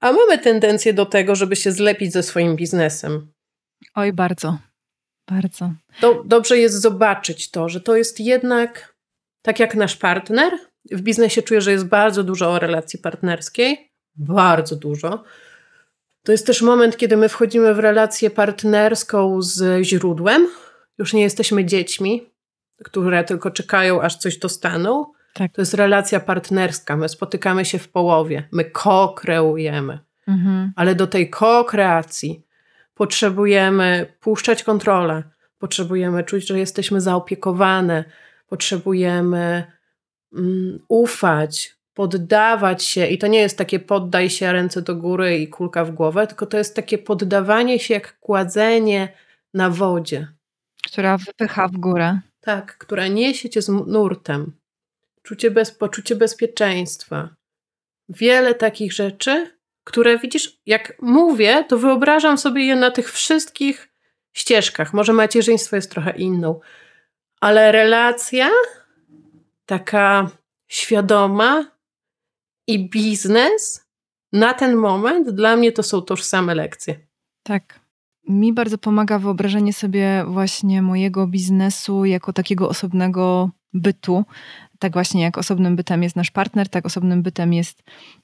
A 0.00 0.12
mamy 0.12 0.38
tendencję 0.38 0.92
do 0.92 1.06
tego, 1.06 1.34
żeby 1.34 1.56
się 1.56 1.72
zlepić 1.72 2.12
ze 2.12 2.22
swoim 2.22 2.56
biznesem. 2.56 3.32
Oj, 3.94 4.12
bardzo. 4.12 4.58
Bardzo. 5.30 5.72
Do, 6.00 6.22
dobrze 6.24 6.58
jest 6.58 6.80
zobaczyć 6.80 7.50
to, 7.50 7.68
że 7.68 7.80
to 7.80 7.96
jest 7.96 8.20
jednak 8.20 8.96
tak 9.42 9.60
jak 9.60 9.74
nasz 9.74 9.96
partner. 9.96 10.58
W 10.90 11.00
biznesie 11.00 11.42
czuję, 11.42 11.60
że 11.60 11.72
jest 11.72 11.86
bardzo 11.86 12.24
dużo 12.24 12.52
o 12.52 12.58
relacji 12.58 12.98
partnerskiej. 12.98 13.90
Bardzo 14.14 14.76
dużo. 14.76 15.24
To 16.22 16.32
jest 16.32 16.46
też 16.46 16.62
moment, 16.62 16.96
kiedy 16.96 17.16
my 17.16 17.28
wchodzimy 17.28 17.74
w 17.74 17.78
relację 17.78 18.30
partnerską 18.30 19.42
z 19.42 19.84
źródłem. 19.84 20.48
Już 20.98 21.12
nie 21.12 21.22
jesteśmy 21.22 21.64
dziećmi, 21.64 22.30
które 22.84 23.24
tylko 23.24 23.50
czekają, 23.50 24.02
aż 24.02 24.16
coś 24.16 24.38
dostaną. 24.38 25.06
Tak. 25.32 25.52
To 25.52 25.62
jest 25.62 25.74
relacja 25.74 26.20
partnerska. 26.20 26.96
My 26.96 27.08
spotykamy 27.08 27.64
się 27.64 27.78
w 27.78 27.88
połowie. 27.88 28.48
My 28.52 28.64
ko-kreujemy. 28.64 29.98
Mhm. 30.28 30.72
Ale 30.76 30.94
do 30.94 31.06
tej 31.06 31.30
ko-kreacji 31.30 32.42
potrzebujemy 32.94 34.06
puszczać 34.20 34.62
kontrolę. 34.62 35.22
Potrzebujemy 35.58 36.24
czuć, 36.24 36.46
że 36.48 36.58
jesteśmy 36.58 37.00
zaopiekowane. 37.00 38.04
Potrzebujemy 38.48 39.64
um, 40.32 40.78
ufać, 40.88 41.76
poddawać 41.94 42.84
się. 42.84 43.06
I 43.06 43.18
to 43.18 43.26
nie 43.26 43.38
jest 43.38 43.58
takie 43.58 43.78
poddaj 43.78 44.30
się 44.30 44.52
ręce 44.52 44.82
do 44.82 44.96
góry 44.96 45.38
i 45.38 45.48
kulka 45.48 45.84
w 45.84 45.90
głowę, 45.90 46.26
tylko 46.26 46.46
to 46.46 46.58
jest 46.58 46.76
takie 46.76 46.98
poddawanie 46.98 47.78
się 47.78 47.94
jak 47.94 48.18
kładzenie 48.20 49.08
na 49.54 49.70
wodzie. 49.70 50.28
Która 50.86 51.18
wypycha 51.18 51.68
w 51.68 51.72
górę. 51.72 52.18
Tak, 52.46 52.78
która 52.78 53.08
niesie 53.08 53.50
cię 53.50 53.62
z 53.62 53.68
nurtem 53.68 54.52
czucie 55.22 55.50
bez, 55.50 55.70
poczucie 55.70 56.16
bezpieczeństwa. 56.16 57.28
Wiele 58.08 58.54
takich 58.54 58.92
rzeczy, 58.92 59.50
które 59.84 60.18
widzisz, 60.18 60.60
jak 60.66 61.02
mówię, 61.02 61.64
to 61.68 61.78
wyobrażam 61.78 62.38
sobie 62.38 62.66
je 62.66 62.76
na 62.76 62.90
tych 62.90 63.12
wszystkich 63.12 63.88
ścieżkach. 64.32 64.92
Może 64.92 65.12
macierzyństwo 65.12 65.76
jest 65.76 65.90
trochę 65.90 66.16
inną, 66.16 66.60
ale 67.40 67.72
relacja 67.72 68.50
taka 69.66 70.30
świadoma 70.68 71.70
i 72.66 72.88
biznes 72.88 73.86
na 74.32 74.54
ten 74.54 74.76
moment 74.76 75.30
dla 75.30 75.56
mnie 75.56 75.72
to 75.72 75.82
są 75.82 76.02
tożsame 76.02 76.54
lekcje. 76.54 76.94
Tak. 77.42 77.85
Mi 78.28 78.52
bardzo 78.52 78.78
pomaga 78.78 79.18
wyobrażenie 79.18 79.72
sobie 79.72 80.24
właśnie 80.28 80.82
mojego 80.82 81.26
biznesu 81.26 82.04
jako 82.04 82.32
takiego 82.32 82.68
osobnego 82.68 83.50
bytu, 83.72 84.24
tak 84.78 84.92
właśnie 84.92 85.22
jak 85.22 85.38
osobnym 85.38 85.76
bytem 85.76 86.02
jest 86.02 86.16
nasz 86.16 86.30
partner, 86.30 86.68
tak 86.68 86.86
osobnym 86.86 87.22
bytem 87.22 87.52
jest 87.52 87.82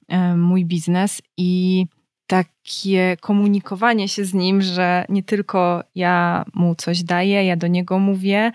e, 0.09 0.36
mój 0.36 0.64
biznes 0.64 1.22
i 1.36 1.86
takie 2.32 3.16
komunikowanie 3.20 4.08
się 4.08 4.24
z 4.24 4.34
nim, 4.34 4.62
że 4.62 5.04
nie 5.08 5.22
tylko 5.22 5.84
ja 5.94 6.44
mu 6.54 6.74
coś 6.74 7.02
daję, 7.02 7.44
ja 7.44 7.56
do 7.56 7.66
niego 7.66 7.98
mówię, 7.98 8.52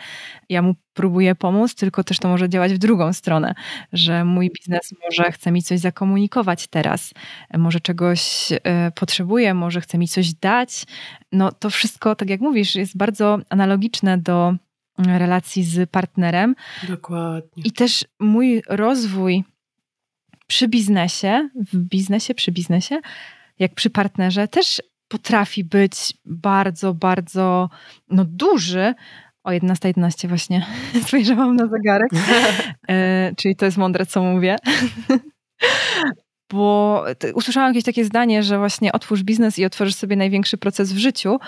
ja 0.50 0.62
mu 0.62 0.76
próbuję 0.94 1.36
pomóc, 1.36 1.76
tylko 1.76 2.04
też 2.04 2.20
to 2.20 2.28
może 2.28 2.50
działać 2.50 2.74
w 2.74 2.78
drugą 2.78 3.14
stronę, 3.14 3.56
że 3.94 4.26
mój 4.26 4.52
biznes 4.52 4.94
może 5.04 5.32
chce 5.32 5.52
mi 5.52 5.64
coś 5.64 5.80
zakomunikować 5.80 6.68
teraz, 6.68 7.14
może 7.58 7.80
czegoś 7.80 8.52
e, 8.52 8.92
potrzebuje, 8.92 9.54
może 9.54 9.82
chce 9.82 9.98
mi 9.98 10.08
coś 10.08 10.34
dać. 10.34 10.84
No 11.32 11.52
to 11.52 11.70
wszystko, 11.70 12.16
tak 12.16 12.30
jak 12.30 12.42
mówisz, 12.42 12.76
jest 12.76 12.98
bardzo 12.98 13.40
analogiczne 13.50 14.18
do 14.18 14.56
relacji 14.98 15.64
z 15.64 15.90
partnerem. 15.90 16.56
Dokładnie. 16.88 17.64
I 17.66 17.72
też 17.72 18.06
mój 18.20 18.62
rozwój 18.70 19.44
przy 20.48 20.68
biznesie, 20.68 21.50
w 21.56 21.78
biznesie, 21.78 22.34
przy 22.34 22.52
biznesie, 22.52 23.00
jak 23.60 23.74
przy 23.76 23.90
partnerze, 23.90 24.48
też 24.48 24.82
potrafi 25.08 25.64
być 25.64 26.14
bardzo, 26.26 26.94
bardzo 26.94 27.70
no, 28.10 28.26
duży. 28.26 28.94
O 29.44 29.50
11.11 29.50 29.88
11 29.88 30.28
właśnie 30.28 30.66
spojrzałam 31.08 31.56
na 31.56 31.68
zegarek. 31.68 32.12
E, 32.90 33.32
czyli 33.38 33.56
to 33.56 33.66
jest 33.66 33.78
mądre, 33.78 34.06
co 34.06 34.24
mówię. 34.24 34.56
Bo 36.52 37.04
usłyszałam 37.34 37.70
jakieś 37.70 37.84
takie 37.84 38.06
zdanie, 38.06 38.44
że 38.44 38.58
właśnie 38.58 38.92
otwórz 38.92 39.24
biznes 39.24 39.60
i 39.60 39.66
otworzysz 39.66 39.96
sobie 39.96 40.16
największy 40.16 40.58
proces 40.58 40.94
w 40.94 40.98
życiu. 40.98 41.40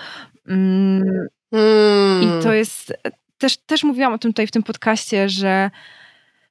Mm. 0.48 1.28
Mm. 1.52 2.22
I 2.22 2.42
to 2.42 2.52
jest 2.52 2.92
też, 3.38 3.56
też 3.56 3.84
mówiłam 3.84 4.12
o 4.12 4.18
tym 4.18 4.32
tutaj 4.32 4.46
w 4.46 4.50
tym 4.50 4.62
podcaście, 4.62 5.28
że 5.28 5.70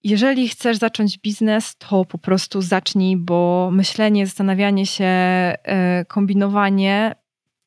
jeżeli 0.04 0.50
chcesz 0.50 0.78
zacząć 0.78 1.18
biznes, 1.18 1.76
to 1.78 2.06
po 2.06 2.18
prostu 2.18 2.62
zacznij, 2.62 3.18
bo 3.18 3.70
myślenie, 3.74 4.26
zastanawianie 4.26 4.86
się, 4.86 5.06
e, 5.06 6.06
kombinowanie 6.08 7.16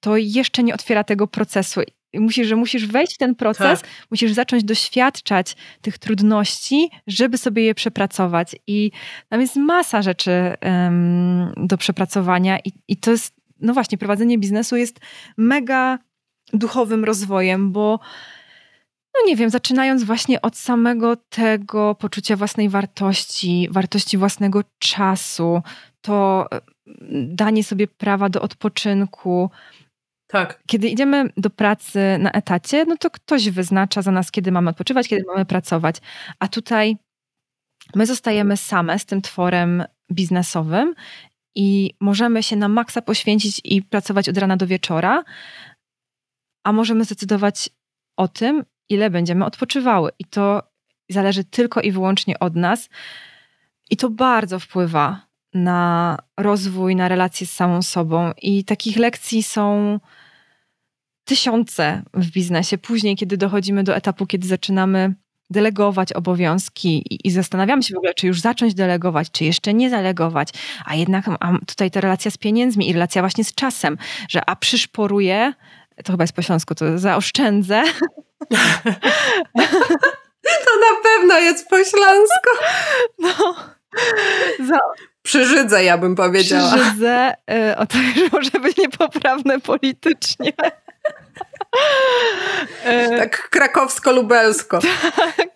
to 0.01 0.17
jeszcze 0.17 0.63
nie 0.63 0.75
otwiera 0.75 1.05
tego 1.05 1.27
procesu. 1.27 1.81
Musisz, 2.15 2.47
że 2.47 2.57
musisz 2.57 2.87
wejść 2.87 3.15
w 3.15 3.19
ten 3.19 3.35
proces, 3.35 3.81
tak. 3.81 3.91
musisz 4.11 4.33
zacząć 4.33 4.65
doświadczać 4.65 5.57
tych 5.81 5.99
trudności, 5.99 6.91
żeby 7.07 7.39
sobie 7.39 7.63
je 7.63 7.75
przepracować. 7.75 8.57
I 8.67 8.91
tam 9.29 9.41
jest 9.41 9.57
masa 9.57 10.03
rzeczy 10.03 10.31
um, 10.63 11.53
do 11.57 11.79
przepracowania, 11.79 12.59
i, 12.59 12.73
i 12.89 12.97
to 12.97 13.11
jest, 13.11 13.35
no 13.61 13.75
właśnie, 13.75 13.99
prowadzenie 13.99 14.39
biznesu 14.39 14.77
jest 14.77 15.01
mega 15.37 15.99
duchowym 16.53 17.05
rozwojem, 17.05 17.73
bo 17.73 18.01
no 19.15 19.27
nie 19.27 19.37
wiem, 19.37 19.51
zaczynając 19.51 20.05
właśnie 20.05 20.43
od 20.43 20.57
samego 20.57 21.17
tego 21.17 21.95
poczucia 21.95 22.37
własnej 22.37 22.69
wartości, 22.69 23.69
wartości 23.71 24.19
własnego 24.19 24.65
czasu, 24.79 25.63
to 26.01 26.47
e, 26.53 26.61
danie 27.27 27.65
sobie 27.65 27.87
prawa 27.89 28.29
do 28.29 28.43
odpoczynku. 28.43 29.51
Tak. 30.27 30.63
Kiedy 30.67 30.89
idziemy 30.89 31.29
do 31.37 31.51
pracy 31.51 31.99
na 32.19 32.31
etacie, 32.31 32.85
no 32.85 32.97
to 32.97 33.11
ktoś 33.11 33.51
wyznacza 33.51 34.03
za 34.03 34.11
nas, 34.11 34.31
kiedy 34.31 34.53
mamy 34.53 34.71
odpoczywać, 34.71 35.09
kiedy 35.09 35.25
mamy 35.27 35.45
pracować. 35.45 35.97
A 36.39 36.49
tutaj 36.49 36.97
my 37.95 38.07
zostajemy 38.07 38.57
same 38.57 38.99
z 38.99 39.05
tym 39.05 39.23
tworem 39.23 39.85
biznesowym 40.13 40.95
i 41.57 41.95
możemy 42.01 42.43
się 42.43 42.57
na 42.57 42.69
maksa 42.69 43.03
poświęcić 43.03 43.61
i 43.65 43.83
pracować 43.83 44.29
od 44.29 44.39
rana 44.39 44.57
do 44.57 44.67
wieczora, 44.67 45.25
a 46.65 46.73
możemy 46.73 47.05
zdecydować 47.05 47.71
o 48.17 48.29
tym, 48.29 48.65
ile 48.93 49.11
będziemy 49.11 49.45
odpoczywały. 49.45 50.11
I 50.19 50.25
to 50.25 50.63
zależy 51.09 51.45
tylko 51.45 51.81
i 51.81 51.93
wyłącznie 51.93 52.39
od 52.39 52.57
nas. 52.57 52.89
I 53.91 53.97
to 53.97 54.11
bardzo 54.11 54.59
wpływa 54.59 55.27
na 55.55 56.19
rozwój, 56.37 56.97
na 56.97 57.09
relacje 57.09 57.47
z 57.47 57.53
samą 57.53 57.83
sobą. 57.83 58.33
I 58.43 58.65
takich 58.65 58.97
lekcji 58.97 59.43
są 59.43 59.99
tysiące 61.25 62.03
w 62.15 62.31
biznesie. 62.31 62.79
Później, 62.79 63.17
kiedy 63.17 63.37
dochodzimy 63.37 63.85
do 63.85 63.97
etapu, 63.97 64.27
kiedy 64.27 64.49
zaczynamy 64.49 65.15
delegować 65.51 66.13
obowiązki 66.13 67.15
i, 67.15 67.29
i, 67.29 67.31
zastanawiamy 67.31 67.83
się 67.83 67.95
w 67.95 67.99
ogóle, 67.99 68.15
czy 68.15 68.27
już 68.27 68.41
zacząć 68.41 68.75
delegować, 68.75 69.31
czy 69.31 69.45
jeszcze 69.45 69.75
nie 69.75 69.91
delegować, 69.91 70.49
a 70.85 70.95
jednak 70.95 71.29
a 71.41 71.59
tutaj 71.67 71.91
ta 71.91 72.01
relacja 72.01 72.31
z 72.31 72.39
pieniędzmi 72.39 72.89
i 72.89 72.93
relacja 72.93 73.23
właśnie 73.23 73.45
z 73.45 73.55
czasem, 73.55 73.99
że 74.29 74.49
a 74.51 74.57
przyszporuję, 74.57 75.53
to 76.03 76.13
chyba 76.13 76.25
jest 76.25 76.33
po 76.33 76.43
śląsku, 76.43 76.75
to 76.75 76.99
zaoszczędzę, 76.99 77.83
To 80.65 80.79
na 80.81 81.03
pewno 81.03 81.39
jest 81.39 81.69
po 81.69 81.85
śląsku. 81.85 82.51
No. 83.19 83.55
Za... 84.67 84.79
Przyżydzę, 85.23 85.85
ja 85.85 85.99
bym 85.99 86.17
powiedziała. 86.17 86.77
Przyżydzę, 86.77 87.35
y, 87.71 87.77
o 87.77 87.87
to 87.87 87.99
już 87.99 88.33
może 88.33 88.51
być 88.51 88.77
niepoprawne 88.77 89.61
politycznie. 89.61 90.53
Y, 92.87 93.17
tak 93.19 93.51
krakowsko-lubelsko. 93.51 94.79
Tak. 95.17 95.53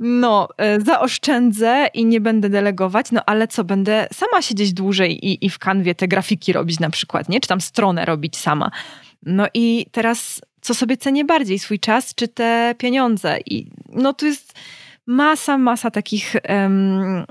No, 0.00 0.48
y, 0.78 0.84
zaoszczędzę 0.84 1.86
i 1.94 2.04
nie 2.04 2.20
będę 2.20 2.48
delegować, 2.48 3.12
no 3.12 3.22
ale 3.26 3.48
co, 3.48 3.64
będę 3.64 4.08
sama 4.12 4.42
siedzieć 4.42 4.72
dłużej 4.72 5.26
i, 5.26 5.46
i 5.46 5.50
w 5.50 5.58
kanwie 5.58 5.94
te 5.94 6.08
grafiki 6.08 6.52
robić 6.52 6.80
na 6.80 6.90
przykład, 6.90 7.28
nie? 7.28 7.40
Czy 7.40 7.48
tam 7.48 7.60
stronę 7.60 8.04
robić 8.04 8.36
sama. 8.36 8.70
No 9.22 9.46
i 9.54 9.86
teraz 9.92 10.40
co 10.60 10.74
sobie 10.74 10.96
cenię 10.96 11.24
bardziej, 11.24 11.58
swój 11.58 11.80
czas 11.80 12.14
czy 12.14 12.28
te 12.28 12.74
pieniądze. 12.78 13.38
I 13.46 13.70
no 13.88 14.14
tu 14.14 14.26
jest 14.26 14.54
masa, 15.06 15.58
masa 15.58 15.90
takich 15.90 16.36
um, 16.48 17.24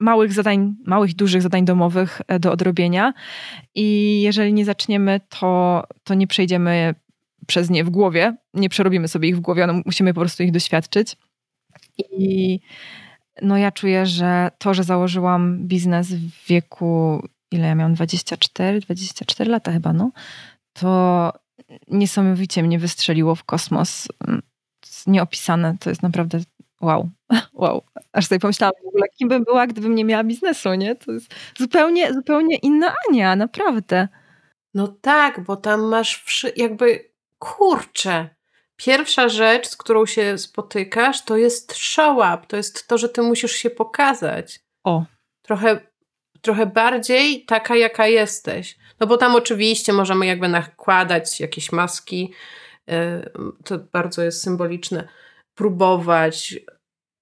małych 0.00 0.32
zadań, 0.32 0.74
małych, 0.86 1.14
dużych 1.14 1.42
zadań 1.42 1.64
domowych 1.64 2.22
e, 2.28 2.38
do 2.38 2.52
odrobienia. 2.52 3.12
I 3.74 4.20
jeżeli 4.22 4.52
nie 4.52 4.64
zaczniemy, 4.64 5.20
to, 5.28 5.82
to 6.04 6.14
nie 6.14 6.26
przejdziemy 6.26 6.94
przez 7.46 7.70
nie 7.70 7.84
w 7.84 7.90
głowie, 7.90 8.36
nie 8.54 8.68
przerobimy 8.68 9.08
sobie 9.08 9.28
ich 9.28 9.36
w 9.36 9.40
głowie, 9.40 9.66
no, 9.66 9.80
musimy 9.84 10.14
po 10.14 10.20
prostu 10.20 10.42
ich 10.42 10.52
doświadczyć. 10.52 11.16
I 11.98 12.60
no 13.42 13.58
ja 13.58 13.72
czuję, 13.72 14.06
że 14.06 14.50
to, 14.58 14.74
że 14.74 14.84
założyłam 14.84 15.58
biznes 15.58 16.14
w 16.14 16.46
wieku, 16.46 17.22
ile 17.52 17.66
ja 17.66 17.74
miałam, 17.74 17.94
24, 17.94 18.80
24 18.80 19.50
lata 19.50 19.72
chyba, 19.72 19.92
no, 19.92 20.10
to 20.80 21.32
niesamowicie 21.88 22.62
mnie 22.62 22.78
wystrzeliło 22.78 23.34
w 23.34 23.44
kosmos. 23.44 24.08
Nieopisane, 25.06 25.76
to 25.80 25.90
jest 25.90 26.02
naprawdę 26.02 26.40
wow, 26.80 27.10
wow. 27.52 27.82
Aż 28.12 28.26
sobie 28.26 28.38
pomyślałam 28.38 28.74
w 28.84 28.88
ogóle, 28.88 29.06
kim 29.18 29.28
bym 29.28 29.44
była, 29.44 29.66
gdybym 29.66 29.94
nie 29.94 30.04
miała 30.04 30.24
biznesu, 30.24 30.74
nie? 30.74 30.94
To 30.94 31.12
jest 31.12 31.34
zupełnie, 31.58 32.14
zupełnie 32.14 32.56
inna 32.56 32.94
Ania, 33.08 33.36
naprawdę. 33.36 34.08
No 34.74 34.88
tak, 34.88 35.40
bo 35.40 35.56
tam 35.56 35.80
masz 35.80 36.46
jakby, 36.56 37.10
kurczę, 37.38 38.28
pierwsza 38.76 39.28
rzecz, 39.28 39.68
z 39.68 39.76
którą 39.76 40.06
się 40.06 40.38
spotykasz, 40.38 41.24
to 41.24 41.36
jest 41.36 41.76
show 41.76 42.16
up, 42.16 42.46
to 42.48 42.56
jest 42.56 42.88
to, 42.88 42.98
że 42.98 43.08
ty 43.08 43.22
musisz 43.22 43.52
się 43.52 43.70
pokazać. 43.70 44.60
O. 44.84 45.04
Trochę, 45.42 45.80
trochę 46.46 46.66
bardziej 46.66 47.44
taka, 47.44 47.76
jaka 47.76 48.06
jesteś. 48.06 48.78
No 49.00 49.06
bo 49.06 49.16
tam 49.16 49.34
oczywiście 49.34 49.92
możemy 49.92 50.26
jakby 50.26 50.48
nakładać 50.48 51.40
jakieś 51.40 51.72
maski, 51.72 52.32
y, 52.90 52.92
to 53.64 53.78
bardzo 53.78 54.22
jest 54.22 54.42
symboliczne, 54.42 55.08
próbować, 55.54 56.58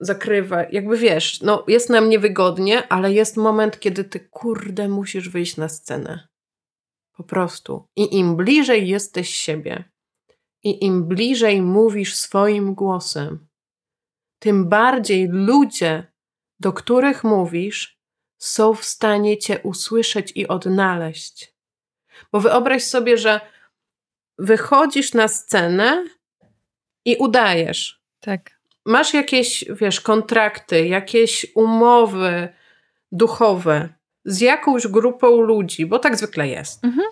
zakrywać, 0.01 0.69
jakby 0.73 0.97
wiesz, 0.97 1.41
no 1.41 1.65
jest 1.69 1.91
nam 1.91 2.09
niewygodnie, 2.09 2.89
ale 2.89 3.13
jest 3.13 3.37
moment, 3.37 3.81
kiedy 3.81 4.05
ty 4.05 4.21
kurde 4.21 4.89
musisz 4.89 5.29
wyjść 5.29 5.57
na 5.57 5.69
scenę. 5.69 6.29
Po 7.17 7.25
prostu. 7.25 7.85
I 7.97 8.19
im 8.19 8.37
bliżej 8.37 8.89
jesteś 8.89 9.35
siebie, 9.35 9.85
i 10.63 10.85
im 10.85 11.05
bliżej 11.05 11.63
mówisz 11.63 12.15
swoim 12.15 12.75
głosem, 12.75 13.47
tym 14.39 14.69
bardziej 14.69 15.29
ludzie, 15.29 16.13
do 16.61 16.73
których 16.73 17.25
mówisz, 17.25 17.95
są 18.39 18.75
w 18.75 18.85
stanie 18.85 19.39
cię 19.39 19.61
usłyszeć 19.63 20.33
i 20.35 20.49
odnaleźć. 20.49 21.55
Bo 22.33 22.41
wyobraź 22.41 22.83
sobie, 22.83 23.19
że 23.19 23.41
wychodzisz 24.39 25.15
na 25.15 25.29
scenę 25.29 26.05
i 27.05 27.17
udajesz. 27.17 28.01
Tak. 28.21 28.51
Masz 28.87 29.15
jakieś, 29.15 29.65
wiesz, 29.71 30.01
kontrakty, 30.01 30.87
jakieś 30.87 31.47
umowy 31.55 32.49
duchowe 33.13 33.89
z 34.25 34.41
jakąś 34.41 34.87
grupą 34.87 35.41
ludzi, 35.41 35.87
bo 35.87 35.99
tak 35.99 36.17
zwykle 36.17 36.49
jest. 36.49 36.85
Mhm. 36.85 37.07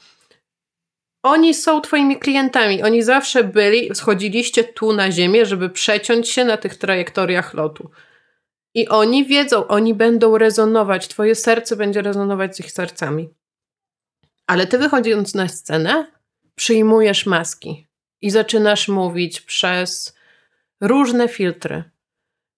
Oni 1.22 1.54
są 1.54 1.80
twoimi 1.80 2.18
klientami. 2.18 2.82
Oni 2.82 3.02
zawsze 3.02 3.44
byli, 3.44 3.94
schodziliście 3.94 4.64
tu 4.64 4.92
na 4.92 5.10
ziemię, 5.10 5.46
żeby 5.46 5.70
przeciąć 5.70 6.28
się 6.28 6.44
na 6.44 6.56
tych 6.56 6.76
trajektoriach 6.76 7.54
lotu. 7.54 7.90
I 8.74 8.88
oni 8.88 9.24
wiedzą, 9.24 9.66
oni 9.66 9.94
będą 9.94 10.38
rezonować, 10.38 11.08
twoje 11.08 11.34
serce 11.34 11.76
będzie 11.76 12.02
rezonować 12.02 12.56
z 12.56 12.60
ich 12.60 12.72
sercami. 12.72 13.28
Ale 14.46 14.66
ty 14.66 14.78
wychodząc 14.78 15.34
na 15.34 15.48
scenę, 15.48 16.12
przyjmujesz 16.54 17.26
maski 17.26 17.86
i 18.20 18.30
zaczynasz 18.30 18.88
mówić 18.88 19.40
przez 19.40 20.16
różne 20.80 21.28
filtry. 21.28 21.84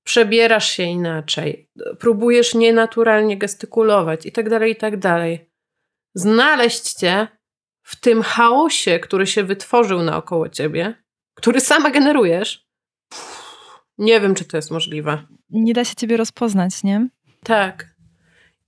Przebierasz 0.05 0.69
się 0.69 0.83
inaczej, 0.83 1.71
próbujesz 1.99 2.55
nienaturalnie 2.55 3.39
gestykulować 3.39 4.27
i 4.27 4.33
tak 4.33 4.51
dalej, 4.51 4.73
i 4.73 4.77
tak 4.77 4.97
dalej. 4.97 5.51
Znaleźć 6.15 6.93
cię 6.93 7.29
w 7.83 8.01
tym 8.01 8.23
chaosie, 8.23 8.99
który 8.99 9.27
się 9.27 9.45
wytworzył 9.45 10.03
naokoło 10.03 10.49
ciebie, 10.49 10.95
który 11.35 11.61
sama 11.61 11.91
generujesz, 11.91 12.64
nie 13.99 14.20
wiem, 14.20 14.34
czy 14.34 14.45
to 14.45 14.57
jest 14.57 14.70
możliwe. 14.70 15.26
Nie 15.51 15.74
da 15.74 15.84
się 15.84 15.95
ciebie 15.95 16.16
rozpoznać, 16.16 16.84
nie? 16.84 17.09
Tak. 17.42 17.95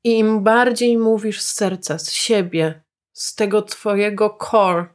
I 0.05 0.18
im 0.18 0.43
bardziej 0.43 0.99
mówisz 0.99 1.41
z 1.41 1.53
serca, 1.55 1.99
z 1.99 2.12
siebie, 2.12 2.83
z 3.12 3.35
tego 3.35 3.62
twojego 3.62 4.39
core, 4.51 4.87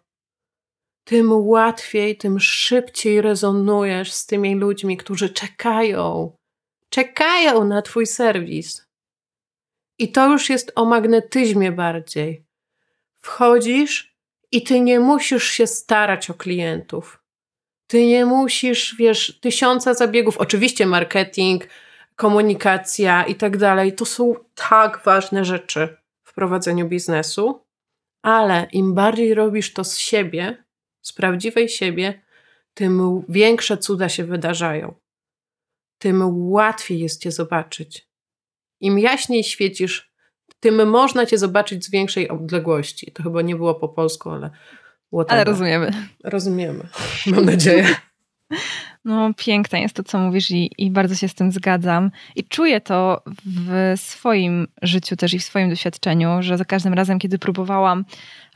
tym 1.03 1.32
łatwiej, 1.32 2.17
tym 2.17 2.39
szybciej 2.39 3.21
rezonujesz 3.21 4.11
z 4.11 4.25
tymi 4.25 4.55
ludźmi, 4.55 4.97
którzy 4.97 5.29
czekają, 5.29 6.36
czekają 6.89 7.63
na 7.63 7.82
twój 7.82 8.05
serwis. 8.05 8.88
I 9.99 10.11
to 10.11 10.32
już 10.32 10.49
jest 10.49 10.71
o 10.75 10.86
magnetyzmie 10.86 11.71
bardziej. 11.71 12.45
Wchodzisz 13.17 14.17
i 14.51 14.63
ty 14.63 14.79
nie 14.79 14.99
musisz 14.99 15.49
się 15.49 15.67
starać 15.67 16.29
o 16.29 16.34
klientów. 16.34 17.20
Ty 17.91 18.05
nie 18.05 18.25
musisz, 18.25 18.95
wiesz, 18.95 19.39
tysiąca 19.41 19.93
zabiegów. 19.93 20.37
Oczywiście 20.37 20.85
marketing, 20.85 21.67
komunikacja 22.15 23.23
i 23.23 23.35
tak 23.35 23.57
dalej. 23.57 23.95
To 23.95 24.05
są 24.05 24.35
tak 24.55 25.01
ważne 25.05 25.45
rzeczy 25.45 25.97
w 26.23 26.33
prowadzeniu 26.33 26.87
biznesu, 26.87 27.63
ale 28.21 28.67
im 28.71 28.93
bardziej 28.93 29.33
robisz 29.33 29.73
to 29.73 29.83
z 29.83 29.97
siebie, 29.97 30.63
z 31.01 31.13
prawdziwej 31.13 31.69
siebie, 31.69 32.21
tym 32.73 33.23
większe 33.29 33.77
cuda 33.77 34.09
się 34.09 34.23
wydarzają. 34.23 34.93
Tym 35.97 36.23
łatwiej 36.51 36.99
jest 36.99 37.21
cię 37.21 37.31
zobaczyć. 37.31 38.07
Im 38.79 38.99
jaśniej 38.99 39.43
świecisz, 39.43 40.11
tym 40.59 40.89
można 40.89 41.25
cię 41.25 41.37
zobaczyć 41.37 41.85
z 41.85 41.91
większej 41.91 42.29
odległości. 42.29 43.11
To 43.11 43.23
chyba 43.23 43.41
nie 43.41 43.55
było 43.55 43.75
po 43.75 43.89
polsku, 43.89 44.29
ale. 44.29 44.49
Whatever. 45.14 45.36
Ale 45.36 45.43
rozumiemy. 45.43 45.91
Rozumiemy. 46.24 46.84
Mam 47.28 47.45
nadzieję. 47.45 47.88
No, 49.05 49.32
piękne 49.38 49.82
jest 49.82 49.95
to, 49.95 50.03
co 50.03 50.20
mówisz, 50.20 50.51
i, 50.51 50.72
i 50.78 50.91
bardzo 50.91 51.16
się 51.16 51.28
z 51.28 51.34
tym 51.34 51.51
zgadzam. 51.51 52.12
I 52.36 52.43
czuję 52.43 52.82
to 52.82 53.24
w 53.45 53.93
swoim 53.95 54.68
życiu 54.82 55.16
też 55.16 55.34
i 55.34 55.39
w 55.39 55.43
swoim 55.43 55.70
doświadczeniu, 55.70 56.30
że 56.39 56.57
za 56.57 56.66
każdym 56.66 56.93
razem, 56.93 57.20
kiedy 57.20 57.39
próbowałam 57.39 58.05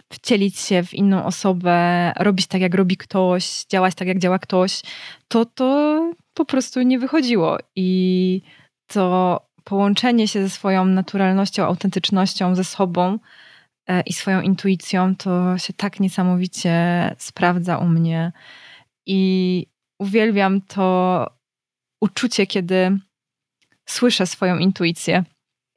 wcielić 0.09 0.59
się 0.59 0.83
w 0.83 0.93
inną 0.93 1.25
osobę, 1.25 2.11
robić 2.19 2.47
tak, 2.47 2.61
jak 2.61 2.75
robi 2.75 2.97
ktoś, 2.97 3.65
działać 3.65 3.95
tak, 3.95 4.07
jak 4.07 4.19
działa 4.19 4.39
ktoś, 4.39 4.81
to 5.27 5.45
to 5.45 6.11
po 6.33 6.45
prostu 6.45 6.81
nie 6.81 6.99
wychodziło. 6.99 7.57
I 7.75 8.41
to 8.87 9.41
połączenie 9.63 10.27
się 10.27 10.41
ze 10.41 10.49
swoją 10.49 10.85
naturalnością, 10.85 11.65
autentycznością, 11.65 12.55
ze 12.55 12.63
sobą 12.63 13.19
i 14.05 14.13
swoją 14.13 14.41
intuicją, 14.41 15.15
to 15.15 15.57
się 15.57 15.73
tak 15.73 15.99
niesamowicie 15.99 16.75
sprawdza 17.17 17.77
u 17.77 17.87
mnie. 17.87 18.31
I 19.05 19.65
uwielbiam 19.99 20.61
to 20.61 21.27
uczucie, 22.01 22.47
kiedy 22.47 22.99
słyszę 23.85 24.27
swoją 24.27 24.57
intuicję. 24.57 25.23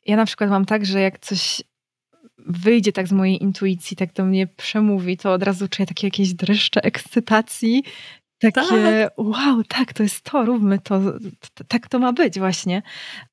Ja 0.06 0.16
na 0.16 0.26
przykład 0.26 0.50
mam 0.50 0.64
tak, 0.64 0.86
że 0.86 1.00
jak 1.00 1.18
coś 1.18 1.62
wyjdzie 2.38 2.92
tak 2.92 3.08
z 3.08 3.12
mojej 3.12 3.42
intuicji, 3.42 3.96
tak 3.96 4.12
do 4.12 4.24
mnie 4.24 4.46
przemówi, 4.46 5.16
to 5.16 5.32
od 5.32 5.42
razu 5.42 5.68
czuję 5.68 5.86
takie 5.86 6.06
jakieś 6.06 6.34
dreszcze 6.34 6.84
ekscytacji. 6.90 7.84
Takie, 8.40 8.60
tak. 8.62 9.12
wow, 9.16 9.64
tak, 9.68 9.92
to 9.92 10.02
jest 10.02 10.22
to, 10.22 10.44
róbmy 10.44 10.78
to, 10.78 11.00
tak 11.68 11.88
to 11.88 11.98
ma 11.98 12.12
być 12.12 12.38
właśnie. 12.38 12.82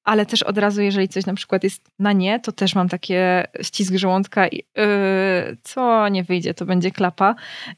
Ale 0.04 0.26
też 0.26 0.44
od 0.44 0.58
razu, 0.58 0.82
jeżeli 0.82 1.08
coś 1.08 1.26
na 1.26 1.34
przykład 1.34 1.64
jest 1.64 1.90
na 2.00 2.14
nie, 2.14 2.40
to 2.40 2.52
też 2.52 2.76
mam 2.76 2.90
takie 2.90 3.48
ścisk 3.62 3.94
żołądka 3.96 4.48
i 4.48 4.56
yy, 4.56 5.58
co 5.64 6.10
nie 6.10 6.24
wyjdzie, 6.24 6.54
to 6.54 6.66
będzie 6.66 6.92
klapa. 6.92 7.36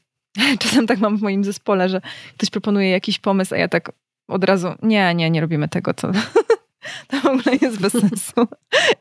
Czasem 0.60 0.86
tak 0.86 0.98
mam 0.98 1.16
w 1.16 1.22
moim 1.22 1.44
zespole, 1.44 1.88
że 1.88 2.00
ktoś 2.34 2.50
proponuje 2.50 2.90
jakiś 2.90 3.18
pomysł, 3.18 3.54
a 3.54 3.58
ja 3.58 3.68
tak 3.68 3.92
od 4.28 4.44
razu, 4.44 4.68
nie, 4.82 5.14
nie, 5.14 5.30
nie 5.30 5.40
robimy 5.40 5.68
tego, 5.68 5.94
to, 5.94 6.12
to 7.08 7.20
w 7.20 7.26
ogóle 7.26 7.56
jest 7.62 7.80
bez 7.80 7.92
sensu. 8.08 8.48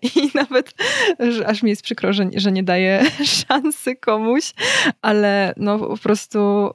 I 0.01 0.31
nawet, 0.33 0.73
że 1.19 1.47
aż 1.47 1.63
mi 1.63 1.69
jest 1.69 1.81
przykro, 1.81 2.13
że, 2.13 2.29
że 2.35 2.51
nie 2.51 2.63
daję 2.63 3.03
szansy 3.47 3.95
komuś, 3.95 4.53
ale 5.01 5.53
no 5.57 5.79
po 5.79 5.97
prostu 5.97 6.71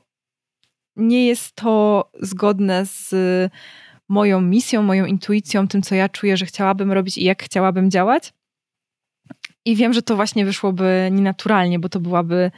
nie 0.96 1.26
jest 1.26 1.54
to 1.54 2.10
zgodne 2.20 2.86
z 2.86 3.14
moją 4.08 4.40
misją, 4.40 4.82
moją 4.82 5.04
intuicją, 5.04 5.68
tym, 5.68 5.82
co 5.82 5.94
ja 5.94 6.08
czuję, 6.08 6.36
że 6.36 6.46
chciałabym 6.46 6.92
robić 6.92 7.18
i 7.18 7.24
jak 7.24 7.42
chciałabym 7.42 7.90
działać. 7.90 8.32
I 9.64 9.76
wiem, 9.76 9.92
że 9.92 10.02
to 10.02 10.16
właśnie 10.16 10.44
wyszłoby 10.44 11.08
nienaturalnie, 11.12 11.78
bo 11.78 11.88
to 11.88 12.00
byłaby 12.00 12.50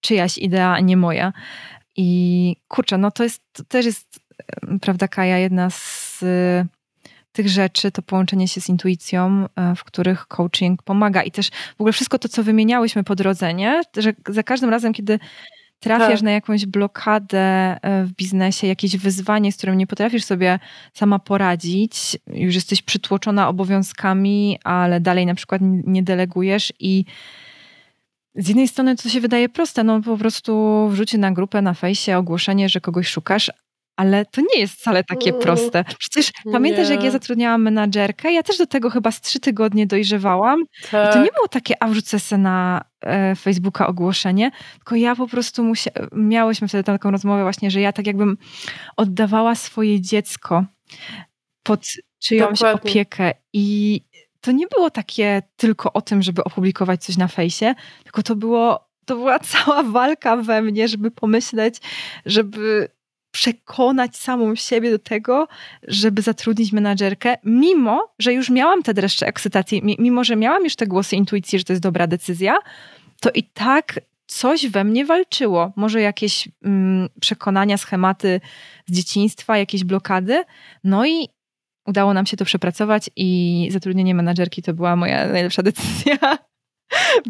czyjaś 0.00 0.38
idea, 0.38 0.72
a 0.72 0.80
nie 0.80 0.96
moja. 0.96 1.32
I 1.96 2.56
kurczę, 2.68 2.98
no 2.98 3.10
to 3.10 3.22
jest, 3.22 3.42
to 3.52 3.64
też 3.64 3.86
jest, 3.86 4.20
prawda, 4.80 5.08
Kaja, 5.08 5.38
jedna 5.38 5.70
z 5.70 6.24
tych 7.32 7.48
rzeczy, 7.48 7.90
to 7.90 8.02
połączenie 8.02 8.48
się 8.48 8.60
z 8.60 8.68
intuicją, 8.68 9.48
e, 9.56 9.74
w 9.76 9.84
których 9.84 10.26
coaching 10.26 10.82
pomaga. 10.82 11.22
I 11.22 11.30
też 11.30 11.50
w 11.50 11.80
ogóle 11.80 11.92
wszystko 11.92 12.18
to, 12.18 12.28
co 12.28 12.42
wymieniałyśmy 12.42 13.04
po 13.04 13.14
drodze, 13.14 13.54
nie? 13.54 13.82
że 13.96 14.12
za 14.28 14.42
każdym 14.42 14.70
razem, 14.70 14.92
kiedy 14.92 15.18
trafiasz 15.82 16.18
tak. 16.18 16.22
na 16.22 16.30
jakąś 16.30 16.66
blokadę 16.66 17.38
e, 17.38 18.04
w 18.04 18.12
biznesie, 18.12 18.66
jakieś 18.66 18.96
wyzwanie, 18.96 19.52
z 19.52 19.56
którym 19.56 19.78
nie 19.78 19.86
potrafisz 19.86 20.24
sobie 20.24 20.58
sama 20.94 21.18
poradzić, 21.18 22.16
już 22.26 22.54
jesteś 22.54 22.82
przytłoczona 22.82 23.48
obowiązkami, 23.48 24.58
ale 24.64 25.00
dalej 25.00 25.26
na 25.26 25.34
przykład 25.34 25.62
nie 25.84 26.02
delegujesz 26.02 26.72
i 26.80 27.04
z 28.34 28.48
jednej 28.48 28.68
strony 28.68 28.96
to 28.96 29.08
się 29.08 29.20
wydaje 29.20 29.48
proste, 29.48 29.84
no 29.84 30.00
po 30.00 30.16
prostu 30.16 30.88
wrzucie 30.88 31.18
na 31.18 31.32
grupę 31.32 31.62
na 31.62 31.74
fejsie 31.74 32.18
ogłoszenie, 32.18 32.68
że 32.68 32.80
kogoś 32.80 33.08
szukasz, 33.08 33.50
ale 33.96 34.26
to 34.26 34.40
nie 34.40 34.60
jest 34.60 34.74
wcale 34.74 35.04
takie 35.04 35.30
mm. 35.30 35.42
proste. 35.42 35.84
Przecież 35.98 36.32
nie. 36.44 36.52
pamiętasz, 36.52 36.88
jak 36.88 37.04
ja 37.04 37.10
zatrudniałam 37.10 37.62
menadżerkę? 37.62 38.32
Ja 38.32 38.42
też 38.42 38.58
do 38.58 38.66
tego 38.66 38.90
chyba 38.90 39.10
z 39.10 39.20
trzy 39.20 39.40
tygodnie 39.40 39.86
dojrzewałam. 39.86 40.64
Tak. 40.90 41.10
I 41.10 41.12
to 41.12 41.18
nie 41.18 41.26
tak. 41.26 41.34
było 41.34 41.48
takie, 41.48 41.82
a 41.82 41.88
wrzucę 41.88 42.20
se 42.20 42.38
na 42.38 42.84
e, 43.00 43.36
Facebooka 43.36 43.86
ogłoszenie, 43.86 44.50
tylko 44.74 44.96
ja 44.96 45.16
po 45.16 45.28
prostu 45.28 45.64
musia, 45.64 45.90
miałyśmy 46.12 46.68
wtedy 46.68 46.84
taką 46.84 47.10
rozmowę 47.10 47.42
właśnie, 47.42 47.70
że 47.70 47.80
ja 47.80 47.92
tak 47.92 48.06
jakbym 48.06 48.36
oddawała 48.96 49.54
swoje 49.54 50.00
dziecko 50.00 50.64
pod 51.62 51.86
czyjąś 52.18 52.58
Dokładnie. 52.58 52.90
opiekę 52.90 53.34
i 53.52 54.00
to 54.40 54.52
nie 54.52 54.66
było 54.66 54.90
takie 54.90 55.42
tylko 55.56 55.92
o 55.92 56.02
tym, 56.02 56.22
żeby 56.22 56.44
opublikować 56.44 57.04
coś 57.04 57.16
na 57.16 57.28
fejsie, 57.28 57.74
tylko 58.04 58.22
to 58.22 58.36
było, 58.36 58.88
to 59.06 59.16
była 59.16 59.38
cała 59.52 59.82
walka 59.82 60.36
we 60.36 60.62
mnie, 60.62 60.88
żeby 60.88 61.10
pomyśleć, 61.10 61.74
żeby 62.26 62.88
przekonać 63.32 64.16
samą 64.16 64.54
siebie 64.54 64.90
do 64.90 64.98
tego, 64.98 65.48
żeby 65.88 66.22
zatrudnić 66.22 66.72
menadżerkę, 66.72 67.36
mimo, 67.44 68.08
że 68.18 68.32
już 68.32 68.50
miałam 68.50 68.82
te 68.82 68.94
dreszcze 68.94 69.26
ekscytacji, 69.26 69.82
mimo, 69.98 70.24
że 70.24 70.36
miałam 70.36 70.64
już 70.64 70.76
te 70.76 70.86
głosy 70.86 71.16
intuicji, 71.16 71.58
że 71.58 71.64
to 71.64 71.72
jest 71.72 71.82
dobra 71.82 72.06
decyzja, 72.06 72.58
to 73.20 73.30
i 73.30 73.42
tak 73.42 74.00
coś 74.26 74.66
we 74.66 74.84
mnie 74.84 75.04
walczyło. 75.04 75.72
Może 75.76 76.00
jakieś 76.00 76.48
mm, 76.64 77.08
przekonania, 77.20 77.78
schematy 77.78 78.40
z 78.86 78.92
dzieciństwa, 78.96 79.58
jakieś 79.58 79.84
blokady. 79.84 80.44
No 80.84 81.06
i 81.06 81.28
udało 81.86 82.14
nam 82.14 82.26
się 82.26 82.36
to 82.36 82.44
przepracować 82.44 83.10
i 83.16 83.68
zatrudnienie 83.72 84.14
menadżerki 84.14 84.62
to 84.62 84.74
była 84.74 84.96
moja 84.96 85.28
najlepsza 85.28 85.62
decyzja 85.62 86.18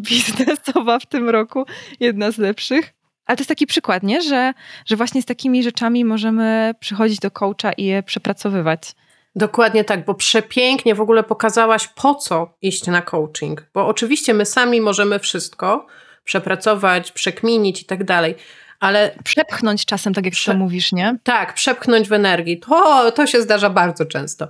biznesowa 0.09 0.99
w 0.99 1.05
tym 1.05 1.29
roku. 1.29 1.65
Jedna 1.99 2.31
z 2.31 2.37
lepszych. 2.37 2.93
Ale 3.25 3.35
to 3.37 3.41
jest 3.41 3.49
taki 3.49 3.67
przykład, 3.67 4.03
nie? 4.03 4.21
Że, 4.21 4.53
że 4.85 4.95
właśnie 4.95 5.21
z 5.21 5.25
takimi 5.25 5.63
rzeczami 5.63 6.05
możemy 6.05 6.75
przychodzić 6.79 7.19
do 7.19 7.31
coacha 7.31 7.71
i 7.77 7.85
je 7.85 8.03
przepracowywać. 8.03 8.95
Dokładnie 9.35 9.83
tak, 9.83 10.05
bo 10.05 10.13
przepięknie 10.13 10.95
w 10.95 11.01
ogóle 11.01 11.23
pokazałaś, 11.23 11.87
po 11.87 12.15
co 12.15 12.53
iść 12.61 12.87
na 12.87 13.01
coaching. 13.01 13.65
Bo 13.73 13.87
oczywiście 13.87 14.33
my 14.33 14.45
sami 14.45 14.81
możemy 14.81 15.19
wszystko 15.19 15.87
przepracować, 16.23 17.11
przekminić 17.11 17.81
i 17.81 17.85
tak 17.85 18.03
dalej, 18.03 18.35
ale. 18.79 19.15
Przepchnąć 19.23 19.85
czasem, 19.85 20.13
tak 20.13 20.25
jak 20.25 20.33
Prze- 20.33 20.51
to 20.51 20.57
mówisz, 20.57 20.91
nie? 20.91 21.17
Tak, 21.23 21.53
przepchnąć 21.53 22.09
w 22.09 22.13
energii. 22.13 22.59
To, 22.59 23.11
to 23.11 23.27
się 23.27 23.41
zdarza 23.41 23.69
bardzo 23.69 24.05
często. 24.05 24.47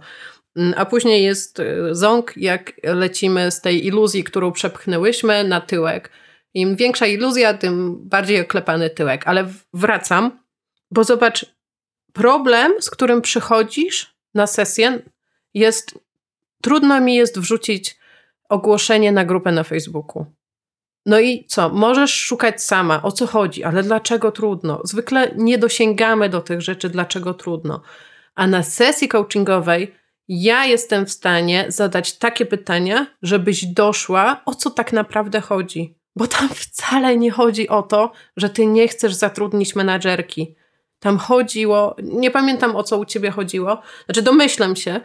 Mm, 0.57 0.74
a 0.78 0.86
później 0.86 1.24
jest 1.24 1.59
y, 1.59 1.65
ząg, 1.91 2.34
jak 2.38 2.71
lecimy 2.84 3.51
z 3.51 3.61
tej 3.61 3.86
iluzji, 3.86 4.24
którą 4.24 4.51
przepchnęłyśmy 4.51 5.43
na 5.43 5.61
tyłek 5.61 6.09
im 6.54 6.76
większa 6.76 7.06
iluzja, 7.06 7.54
tym 7.54 7.95
bardziej 8.10 8.41
oklepany 8.41 8.89
tyłek. 8.89 9.28
Ale 9.28 9.47
wracam, 9.74 10.39
bo 10.91 11.04
zobacz, 11.04 11.45
problem, 12.14 12.74
z 12.80 12.89
którym 12.89 13.22
przychodzisz 13.22 14.16
na 14.34 14.47
sesję, 14.47 14.99
jest 15.54 15.99
trudno 16.62 17.01
mi 17.01 17.16
jest 17.16 17.39
wrzucić 17.39 17.97
ogłoszenie 18.49 19.12
na 19.12 19.26
grupę 19.26 19.51
na 19.51 19.64
Facebooku. 19.64 20.26
No 21.06 21.20
i 21.20 21.45
co? 21.47 21.70
Możesz 21.70 22.14
szukać 22.14 22.64
sama, 22.64 23.01
o 23.04 23.12
co 23.12 23.28
chodzi, 23.28 23.64
ale 23.64 23.84
dlaczego 23.84 24.32
trudno? 24.32 24.82
Zwykle 24.84 25.32
nie 25.36 25.58
dosięgamy 25.58 26.30
do 26.30 26.41
tych 26.41 26.62
rzeczy, 26.62 26.89
dlaczego 26.89 27.34
trudno. 27.34 27.82
A 28.36 28.47
na 28.47 28.64
sesji 28.64 29.08
coachingowej 29.08 29.95
ja 30.28 30.66
jestem 30.66 31.06
w 31.06 31.12
stanie 31.12 31.66
zadać 31.68 32.18
takie 32.18 32.45
pytania, 32.45 33.08
żebyś 33.22 33.66
doszła, 33.66 34.41
o 34.45 34.56
co 34.56 34.70
tak 34.70 34.93
naprawdę 34.93 35.41
chodzi. 35.41 35.95
Bo 36.16 36.28
tam 36.28 36.49
wcale 36.49 37.18
nie 37.18 37.32
chodzi 37.32 37.70
o 37.70 37.82
to, 37.82 38.11
że 38.38 38.49
ty 38.49 38.66
nie 38.66 38.88
chcesz 38.88 39.14
zatrudnić 39.14 39.76
menadżerki. 39.76 40.55
Tam 40.99 41.18
chodziło, 41.18 41.95
nie 42.03 42.32
pamiętam 42.32 42.76
o 42.76 42.84
co 42.84 42.97
u 42.97 43.05
ciebie 43.05 43.32
chodziło, 43.32 43.82
znaczy 44.05 44.22
domyślam 44.22 44.76
się, 44.76 44.99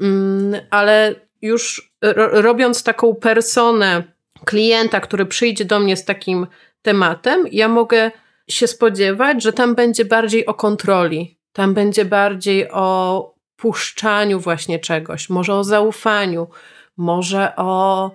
mm, 0.00 0.60
ale 0.70 1.14
już 1.42 1.92
robiąc 2.32 2.82
taką 2.82 3.14
personę 3.14 4.02
klienta, 4.44 5.00
który 5.00 5.26
przyjdzie 5.26 5.64
do 5.64 5.80
mnie 5.80 5.96
z 5.96 6.04
takim 6.04 6.46
tematem, 6.82 7.44
ja 7.52 7.68
mogę 7.68 8.10
się 8.48 8.66
spodziewać, 8.66 9.42
że 9.42 9.52
tam 9.52 9.74
będzie 9.74 10.04
bardziej 10.04 10.46
o 10.46 10.54
kontroli, 10.54 11.38
tam 11.52 11.74
będzie 11.74 12.04
bardziej 12.04 12.70
o 12.70 13.34
puszczaniu 13.56 14.40
właśnie 14.40 14.78
czegoś, 14.78 15.30
może 15.30 15.54
o 15.54 15.64
zaufaniu, 15.64 16.48
może 16.96 17.56
o 17.56 18.10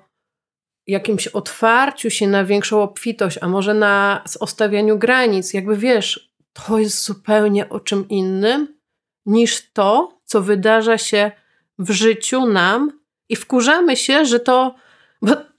jakimś 0.90 1.28
otwarciu 1.28 2.10
się 2.10 2.28
na 2.28 2.46
większą 2.46 2.82
obfitość, 2.82 3.38
a 3.42 3.48
może 3.48 3.74
na 3.74 4.24
ostawianiu 4.40 4.98
granic, 4.98 5.54
jakby 5.54 5.78
wiesz, 5.78 6.34
to 6.54 6.80
jest 6.80 7.04
zupełnie 7.04 7.70
o 7.70 7.80
czym 7.80 8.08
innym 8.10 8.80
niż 9.26 9.72
to, 9.72 10.20
co 10.26 10.42
wydarza 10.42 10.98
się 10.98 11.32
w 11.80 11.92
życiu 11.92 12.46
nam 12.46 12.92
i 13.30 13.36
wkurzamy 13.36 13.98
się, 13.98 14.26
że 14.26 14.40
to, 14.40 14.76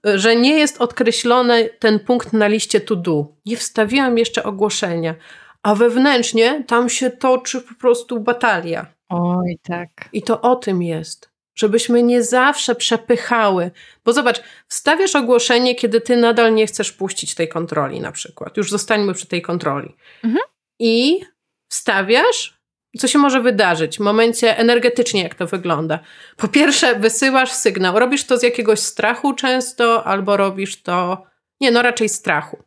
że 0.05 0.37
nie 0.37 0.59
jest 0.59 0.81
odkreślony 0.81 1.71
ten 1.79 2.01
punkt 2.01 2.33
na 2.33 2.47
liście 2.47 2.81
to 2.81 2.97
do. 2.97 3.27
Nie 3.47 3.57
wstawiłam 3.57 4.19
jeszcze 4.19 4.43
ogłoszenia, 4.43 5.15
a 5.63 5.75
wewnętrznie 5.75 6.65
tam 6.67 6.89
się 6.89 7.11
toczy 7.11 7.61
po 7.61 7.75
prostu 7.75 8.21
batalia. 8.21 8.87
Oj, 9.09 9.59
tak. 9.63 10.09
I 10.13 10.23
to 10.23 10.41
o 10.41 10.57
tym 10.57 10.83
jest 10.83 11.30
żebyśmy 11.61 12.03
nie 12.03 12.23
zawsze 12.23 12.75
przepychały. 12.75 13.71
Bo 14.05 14.13
zobacz, 14.13 14.43
wstawiasz 14.69 15.17
ogłoszenie, 15.17 15.75
kiedy 15.75 16.01
ty 16.01 16.17
nadal 16.17 16.55
nie 16.55 16.67
chcesz 16.67 16.93
puścić 16.93 17.35
tej 17.35 17.49
kontroli, 17.49 18.01
na 18.01 18.13
przykład. 18.13 18.57
Już 18.57 18.71
zostańmy 18.71 19.15
przy 19.15 19.27
tej 19.27 19.43
kontroli. 19.43 19.97
Mhm. 20.25 20.45
I 20.79 21.21
wstawiasz, 21.69 22.61
co 22.99 23.09
się 23.09 23.19
może 23.19 23.41
wydarzyć 23.41 23.97
w 23.97 24.01
momencie 24.01 24.59
energetycznie, 24.59 25.23
jak 25.23 25.35
to 25.35 25.47
wygląda. 25.47 25.99
Po 26.37 26.49
pierwsze, 26.49 26.99
wysyłasz 26.99 27.53
sygnał. 27.53 27.99
Robisz 27.99 28.25
to 28.25 28.39
z 28.39 28.43
jakiegoś 28.43 28.81
strachu 28.81 29.33
często, 29.33 30.05
albo 30.05 30.37
robisz 30.37 30.83
to, 30.83 31.23
nie, 31.61 31.71
no 31.71 31.83
raczej 31.83 32.09
strachu. 32.09 32.63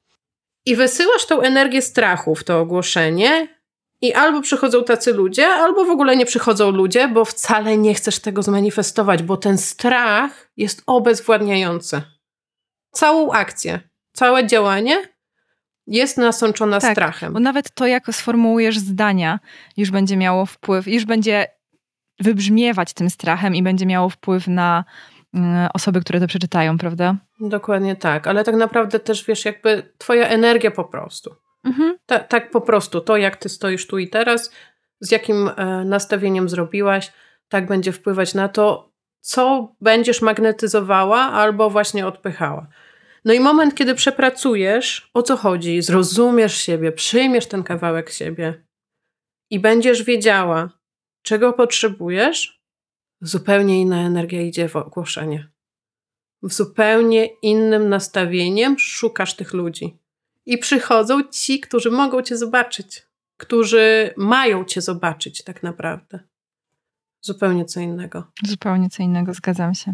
I 0.65 0.75
wysyłasz 0.75 1.25
tą 1.25 1.41
energię 1.41 1.81
strachu 1.81 2.35
w 2.35 2.43
to 2.43 2.59
ogłoszenie, 2.59 3.47
i 4.03 4.13
albo 4.13 4.41
przychodzą 4.41 4.83
tacy 4.83 5.13
ludzie, 5.13 5.47
albo 5.47 5.85
w 5.85 5.89
ogóle 5.89 6.15
nie 6.15 6.25
przychodzą 6.25 6.71
ludzie, 6.71 7.07
bo 7.07 7.25
wcale 7.25 7.77
nie 7.77 7.93
chcesz 7.93 8.19
tego 8.19 8.43
zmanifestować, 8.43 9.23
bo 9.23 9.37
ten 9.37 9.57
strach 9.57 10.49
jest 10.57 10.83
obezwładniający. 10.85 12.01
Całą 12.91 13.31
akcję, 13.31 13.79
całe 14.13 14.47
działanie 14.47 14.97
jest 15.87 16.17
nasączona 16.17 16.79
tak, 16.79 16.91
strachem. 16.91 17.33
Bo 17.33 17.39
nawet 17.39 17.73
to, 17.75 17.87
jak 17.87 18.07
sformułujesz 18.11 18.77
zdania, 18.77 19.39
już 19.77 19.91
będzie 19.91 20.17
miało 20.17 20.45
wpływ, 20.45 20.87
już 20.87 21.05
będzie 21.05 21.47
wybrzmiewać 22.19 22.93
tym 22.93 23.09
strachem 23.09 23.55
i 23.55 23.63
będzie 23.63 23.85
miało 23.85 24.09
wpływ 24.09 24.47
na 24.47 24.83
mm, 25.33 25.69
osoby, 25.73 26.01
które 26.01 26.19
to 26.19 26.27
przeczytają, 26.27 26.77
prawda? 26.77 27.15
Dokładnie 27.39 27.95
tak, 27.95 28.27
ale 28.27 28.43
tak 28.43 28.55
naprawdę 28.55 28.99
też 28.99 29.25
wiesz, 29.25 29.45
jakby 29.45 29.93
twoja 29.97 30.27
energia 30.27 30.71
po 30.71 30.83
prostu. 30.83 31.42
Mhm. 31.63 31.97
Ta, 32.05 32.19
tak 32.19 32.51
po 32.51 32.61
prostu, 32.61 33.01
to 33.01 33.17
jak 33.17 33.37
ty 33.37 33.49
stoisz 33.49 33.87
tu 33.87 33.97
i 33.97 34.09
teraz, 34.09 34.51
z 34.99 35.11
jakim 35.11 35.49
e, 35.55 35.85
nastawieniem 35.85 36.49
zrobiłaś, 36.49 37.11
tak 37.49 37.67
będzie 37.67 37.91
wpływać 37.91 38.33
na 38.33 38.49
to, 38.49 38.93
co 39.19 39.75
będziesz 39.81 40.21
magnetyzowała 40.21 41.19
albo 41.19 41.69
właśnie 41.69 42.07
odpychała. 42.07 42.67
No 43.25 43.33
i 43.33 43.39
moment, 43.39 43.75
kiedy 43.75 43.95
przepracujesz, 43.95 45.09
o 45.13 45.23
co 45.23 45.37
chodzi, 45.37 45.81
zrozumiesz 45.81 46.57
siebie, 46.57 46.91
przyjmiesz 46.91 47.47
ten 47.47 47.63
kawałek 47.63 48.09
siebie 48.09 48.63
i 49.49 49.59
będziesz 49.59 50.03
wiedziała, 50.03 50.69
czego 51.21 51.53
potrzebujesz, 51.53 52.63
zupełnie 53.21 53.81
inna 53.81 54.05
energia 54.05 54.41
idzie 54.41 54.69
w 54.69 54.75
ogłoszenie. 54.75 55.49
W 56.43 56.53
zupełnie 56.53 57.25
innym 57.25 57.89
nastawieniem 57.89 58.79
szukasz 58.79 59.35
tych 59.35 59.53
ludzi. 59.53 60.02
I 60.45 60.57
przychodzą 60.57 61.23
ci, 61.23 61.59
którzy 61.59 61.91
mogą 61.91 62.21
cię 62.21 62.37
zobaczyć, 62.37 63.07
którzy 63.37 64.13
mają 64.17 64.65
cię 64.65 64.81
zobaczyć 64.81 65.43
tak 65.43 65.63
naprawdę. 65.63 66.19
Zupełnie 67.21 67.65
co 67.65 67.79
innego. 67.79 68.31
Zupełnie 68.43 68.89
co 68.89 69.03
innego, 69.03 69.33
zgadzam 69.33 69.75
się. 69.75 69.93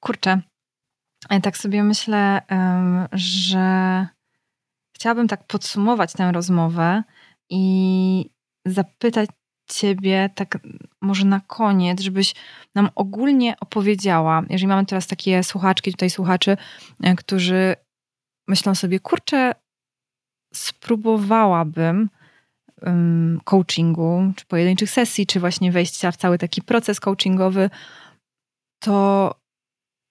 Kurczę, 0.00 0.40
tak 1.42 1.56
sobie 1.56 1.82
myślę, 1.82 2.42
że 3.12 4.06
chciałabym 4.96 5.28
tak 5.28 5.46
podsumować 5.46 6.12
tę 6.12 6.32
rozmowę 6.32 7.02
i 7.50 8.30
zapytać 8.66 9.30
Ciebie, 9.70 10.30
tak 10.34 10.58
może 11.00 11.24
na 11.24 11.40
koniec, 11.40 12.00
żebyś 12.00 12.34
nam 12.74 12.90
ogólnie 12.94 13.54
opowiedziała, 13.60 14.42
jeżeli 14.50 14.66
mamy 14.66 14.86
teraz 14.86 15.06
takie 15.06 15.44
słuchaczki, 15.44 15.90
tutaj 15.90 16.10
słuchaczy, 16.10 16.56
e, 17.02 17.16
którzy 17.16 17.76
myślą 18.48 18.74
sobie, 18.74 19.00
kurczę, 19.00 19.52
spróbowałabym 20.54 22.08
coachingu, 23.44 24.32
czy 24.36 24.44
pojedynczych 24.46 24.90
sesji, 24.90 25.26
czy 25.26 25.40
właśnie 25.40 25.72
wejścia 25.72 26.12
w 26.12 26.16
cały 26.16 26.38
taki 26.38 26.62
proces 26.62 27.00
coachingowy, 27.00 27.70
to 28.78 29.34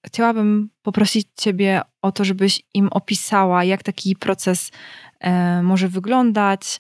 chciałabym 0.05 0.69
poprosić 0.81 1.27
Ciebie 1.35 1.81
o 2.01 2.11
to, 2.11 2.25
żebyś 2.25 2.61
im 2.73 2.87
opisała, 2.91 3.63
jak 3.63 3.83
taki 3.83 4.15
proces 4.15 4.71
e, 5.19 5.63
może 5.63 5.87
wyglądać, 5.87 6.79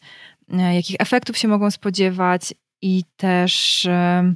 e, 0.53 0.75
jakich 0.75 0.95
efektów 0.99 1.37
się 1.37 1.47
mogą 1.47 1.71
spodziewać 1.71 2.53
i 2.81 3.03
też 3.17 3.85
e, 3.85 4.33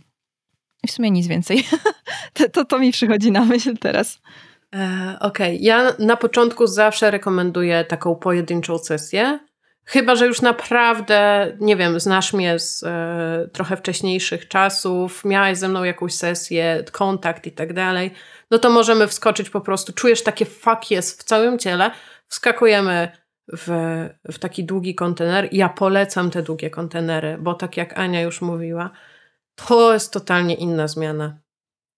w 0.88 0.92
sumie 0.92 1.12
nic 1.12 1.28
więcej. 1.28 1.64
to, 2.34 2.50
to, 2.50 2.66
to 2.66 2.80
mi 2.80 2.92
przychodzi 2.92 3.32
na 3.32 3.46
myśl 3.46 3.78
teraz. 3.78 4.22
E, 4.74 5.18
okej, 5.20 5.56
okay. 5.56 5.66
ja 5.66 5.94
na 6.00 6.18
początku 6.18 6.68
zawsze 6.68 7.12
rekomenduję 7.12 7.86
taką 7.86 8.16
pojedynczą 8.16 8.78
sesję, 8.78 9.40
Chyba, 9.86 10.16
że 10.16 10.28
już 10.28 10.42
naprawdę, 10.42 11.52
nie 11.60 11.76
wiem, 11.76 12.00
znasz 12.00 12.34
mnie 12.34 12.60
z 12.60 12.84
e, 12.84 13.50
trochę 13.54 13.78
wcześniejszych 13.78 14.48
czasów, 14.48 15.26
miałaś 15.26 15.58
ze 15.58 15.70
mną 15.70 15.84
jakąś 15.84 16.14
sesję, 16.14 16.84
kontakt 16.92 17.48
i 17.48 17.52
tak 17.52 17.74
dalej, 17.74 18.14
no 18.52 18.60
to 18.60 18.70
możemy 18.70 19.08
wskoczyć 19.08 19.50
po 19.50 19.62
prostu. 19.62 19.94
Czujesz 19.94 20.24
takie 20.24 20.46
fuck 20.46 20.92
jest 20.92 21.22
w 21.22 21.24
całym 21.24 21.60
ciele, 21.60 21.92
wskakujemy 22.28 23.12
w, 23.54 23.68
w 24.32 24.40
taki 24.40 24.64
długi 24.64 24.96
kontener. 24.96 25.50
Ja 25.52 25.70
polecam 25.70 26.32
te 26.32 26.42
długie 26.42 26.70
kontenery, 26.70 27.38
bo 27.40 27.54
tak 27.54 27.78
jak 27.78 28.00
Ania 28.00 28.22
już 28.22 28.42
mówiła, 28.42 28.90
to 29.56 29.94
jest 29.94 30.14
totalnie 30.14 30.56
inna 30.56 30.88
zmiana. 30.88 31.38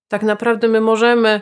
Tak 0.07 0.23
naprawdę 0.23 0.67
my 0.67 0.81
możemy 0.81 1.41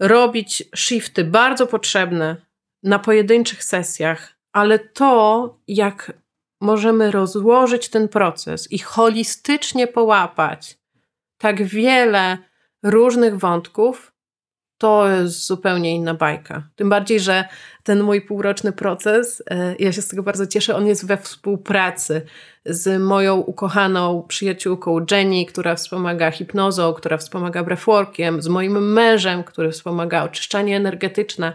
robić 0.00 0.64
shifty 0.74 1.24
bardzo 1.24 1.66
potrzebne 1.66 2.36
na 2.82 2.98
pojedynczych 2.98 3.64
sesjach, 3.64 4.36
ale 4.52 4.78
to, 4.78 5.58
jak 5.68 6.12
możemy 6.60 7.10
rozłożyć 7.10 7.88
ten 7.88 8.08
proces 8.08 8.72
i 8.72 8.78
holistycznie 8.78 9.86
połapać 9.86 10.78
tak 11.38 11.62
wiele 11.64 12.38
różnych 12.82 13.38
wątków, 13.38 14.12
to 14.78 15.08
jest 15.08 15.46
zupełnie 15.46 15.94
inna 15.94 16.14
bajka. 16.14 16.68
Tym 16.76 16.88
bardziej, 16.88 17.20
że 17.20 17.44
ten 17.82 18.02
mój 18.02 18.20
półroczny 18.20 18.72
proces, 18.72 19.42
e, 19.50 19.76
ja 19.78 19.92
się 19.92 20.02
z 20.02 20.08
tego 20.08 20.22
bardzo 20.22 20.46
cieszę, 20.46 20.76
on 20.76 20.86
jest 20.86 21.06
we 21.06 21.16
współpracy 21.16 22.22
z 22.64 23.02
moją 23.02 23.36
ukochaną 23.36 24.24
przyjaciółką 24.28 25.06
Jenny, 25.10 25.46
która 25.46 25.74
wspomaga 25.74 26.30
hipnozą, 26.30 26.92
która 26.92 27.16
wspomaga 27.16 27.64
breathworkiem, 27.64 28.42
z 28.42 28.48
moim 28.48 28.92
mężem, 28.92 29.44
który 29.44 29.70
wspomaga 29.70 30.24
oczyszczanie 30.24 30.76
energetyczne. 30.76 31.52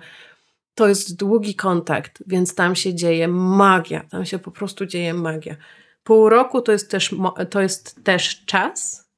To 0.75 0.87
jest 0.87 1.15
długi 1.15 1.55
kontakt, 1.55 2.23
więc 2.27 2.55
tam 2.55 2.75
się 2.75 2.95
dzieje 2.95 3.27
magia, 3.27 4.03
tam 4.11 4.25
się 4.25 4.39
po 4.39 4.51
prostu 4.51 4.85
dzieje 4.85 5.13
magia. 5.13 5.55
Pół 6.03 6.29
roku 6.29 6.61
to 6.61 6.71
jest 6.71 6.91
też, 6.91 7.15
to 7.49 7.61
jest 7.61 8.03
też 8.03 8.45
czas, 8.45 9.10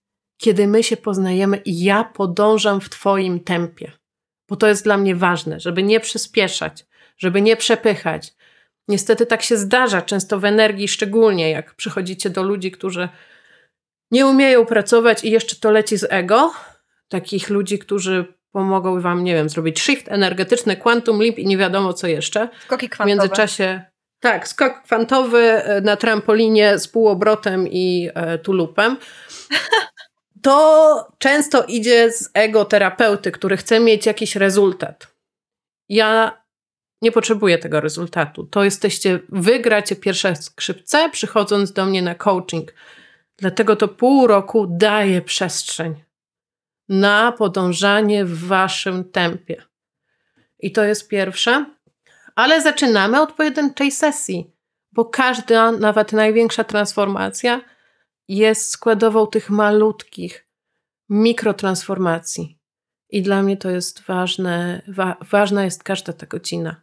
kiedy 0.44 0.68
my 0.68 0.84
się 0.84 0.98
poznajemy 0.98 1.58
i 1.58 1.84
ja 1.84 2.04
podążam 2.04 2.82
w 2.82 2.90
Twoim 2.90 3.40
tempie. 3.40 3.92
Bo 4.50 4.56
to 4.56 4.68
jest 4.68 4.84
dla 4.84 4.98
mnie 4.98 5.16
ważne, 5.16 5.60
żeby 5.60 5.84
nie 5.84 6.00
przyspieszać, 6.00 6.86
żeby 7.18 7.42
nie 7.42 7.56
przepychać. 7.56 8.34
Niestety 8.88 9.26
tak 9.26 9.42
się 9.42 9.58
zdarza, 9.58 10.02
często 10.02 10.40
w 10.40 10.46
energii, 10.46 10.88
szczególnie 10.88 11.50
jak 11.50 11.76
przychodzicie 11.76 12.30
do 12.30 12.44
ludzi, 12.44 12.72
którzy 12.72 13.10
nie 14.12 14.26
umieją 14.26 14.66
pracować 14.66 15.24
i 15.24 15.32
jeszcze 15.32 15.56
to 15.56 15.72
leci 15.72 15.98
z 15.98 16.08
ego. 16.10 16.54
Takich 17.08 17.50
ludzi, 17.50 17.80
którzy 17.80 18.26
pomogą 18.52 19.02
wam, 19.02 19.24
nie 19.24 19.34
wiem, 19.34 19.50
zrobić 19.50 19.80
shift 19.80 20.08
energetyczny, 20.08 20.76
quantum 20.76 21.22
leap 21.22 21.40
i 21.40 21.46
nie 21.46 21.58
wiadomo 21.58 21.94
co 21.94 22.08
jeszcze. 22.08 22.50
Skoki 22.66 22.90
kwantowe. 22.90 23.16
W 23.16 23.20
międzyczasie, 23.20 23.82
tak, 24.20 24.48
skok 24.48 24.82
kwantowy 24.84 25.40
e, 25.40 25.82
na 25.82 25.96
trampolinie 25.96 26.80
z 26.80 26.88
półobrotem 26.88 27.68
i 27.68 28.10
e, 28.14 28.38
tulupem. 28.38 28.98
To 30.44 31.08
często 31.18 31.64
idzie 31.64 32.12
z 32.12 32.30
ego 32.34 32.66
terapeuty, 32.66 33.32
który 33.32 33.58
chce 33.58 33.80
mieć 33.80 34.06
jakiś 34.06 34.36
rezultat. 34.36 35.08
Ja 35.90 36.44
nie 37.02 37.12
potrzebuję 37.12 37.58
tego 37.58 37.82
rezultatu. 37.82 38.44
To 38.44 38.64
jesteście, 38.64 39.20
wygracie 39.30 39.96
pierwsze 39.96 40.36
skrzypce, 40.36 41.10
przychodząc 41.10 41.74
do 41.74 41.86
mnie 41.86 42.02
na 42.02 42.16
coaching. 42.16 42.74
Dlatego 43.38 43.76
to 43.76 43.88
pół 43.88 44.28
roku 44.28 44.68
daje 44.70 45.22
przestrzeń 45.22 46.04
na 46.90 47.32
podążanie 47.32 48.26
w 48.26 48.48
waszym 48.48 49.12
tempie. 49.12 49.64
I 50.60 50.72
to 50.72 50.84
jest 50.84 51.08
pierwsze. 51.08 51.66
Ale 52.36 52.62
zaczynamy 52.62 53.22
od 53.22 53.32
pojedynczej 53.32 53.92
sesji, 53.92 54.52
bo 54.92 55.06
każda, 55.06 55.72
nawet 55.72 56.12
największa 56.12 56.64
transformacja 56.64 57.62
jest 58.28 58.72
składową 58.72 59.28
tych 59.28 59.50
malutkich 59.50 60.48
mikrotransformacji. 61.10 62.60
I 63.10 63.22
dla 63.22 63.44
mnie 63.44 63.58
to 63.58 63.70
jest 63.70 64.02
ważne, 64.02 64.82
wa 64.88 65.18
ważna 65.32 65.66
jest 65.66 65.84
każda 65.84 66.14
ta 66.14 66.26
godzina. 66.26 66.82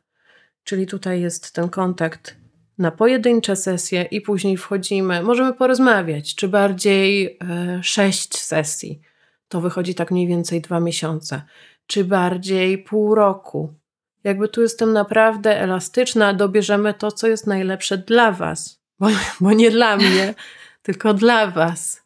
Czyli 0.64 0.86
tutaj 0.86 1.20
jest 1.20 1.52
ten 1.54 1.68
kontakt 1.68 2.36
na 2.78 2.90
pojedyncze 2.90 3.56
sesje 3.56 4.02
i 4.02 4.20
później 4.20 4.56
wchodzimy, 4.56 5.22
możemy 5.22 5.54
porozmawiać, 5.54 6.34
czy 6.34 6.48
bardziej 6.48 7.38
e, 7.40 7.80
sześć 7.82 8.36
sesji, 8.36 9.00
to 9.48 9.60
wychodzi 9.60 9.94
tak 9.94 10.10
mniej 10.10 10.26
więcej 10.26 10.60
dwa 10.60 10.80
miesiące, 10.80 11.42
czy 11.86 12.04
bardziej 12.04 12.78
pół 12.78 13.14
roku. 13.14 13.74
Jakby 14.24 14.48
tu 14.48 14.62
jestem 14.62 14.92
naprawdę 14.92 15.60
elastyczna, 15.60 16.34
dobierzemy 16.34 16.94
to, 16.94 17.12
co 17.12 17.26
jest 17.26 17.46
najlepsze 17.46 17.98
dla 17.98 18.32
Was, 18.32 18.82
bo, 18.98 19.08
bo 19.40 19.52
nie 19.52 19.70
dla 19.70 19.96
mnie, 19.96 20.34
tylko 20.82 21.14
dla 21.14 21.46
Was. 21.46 22.02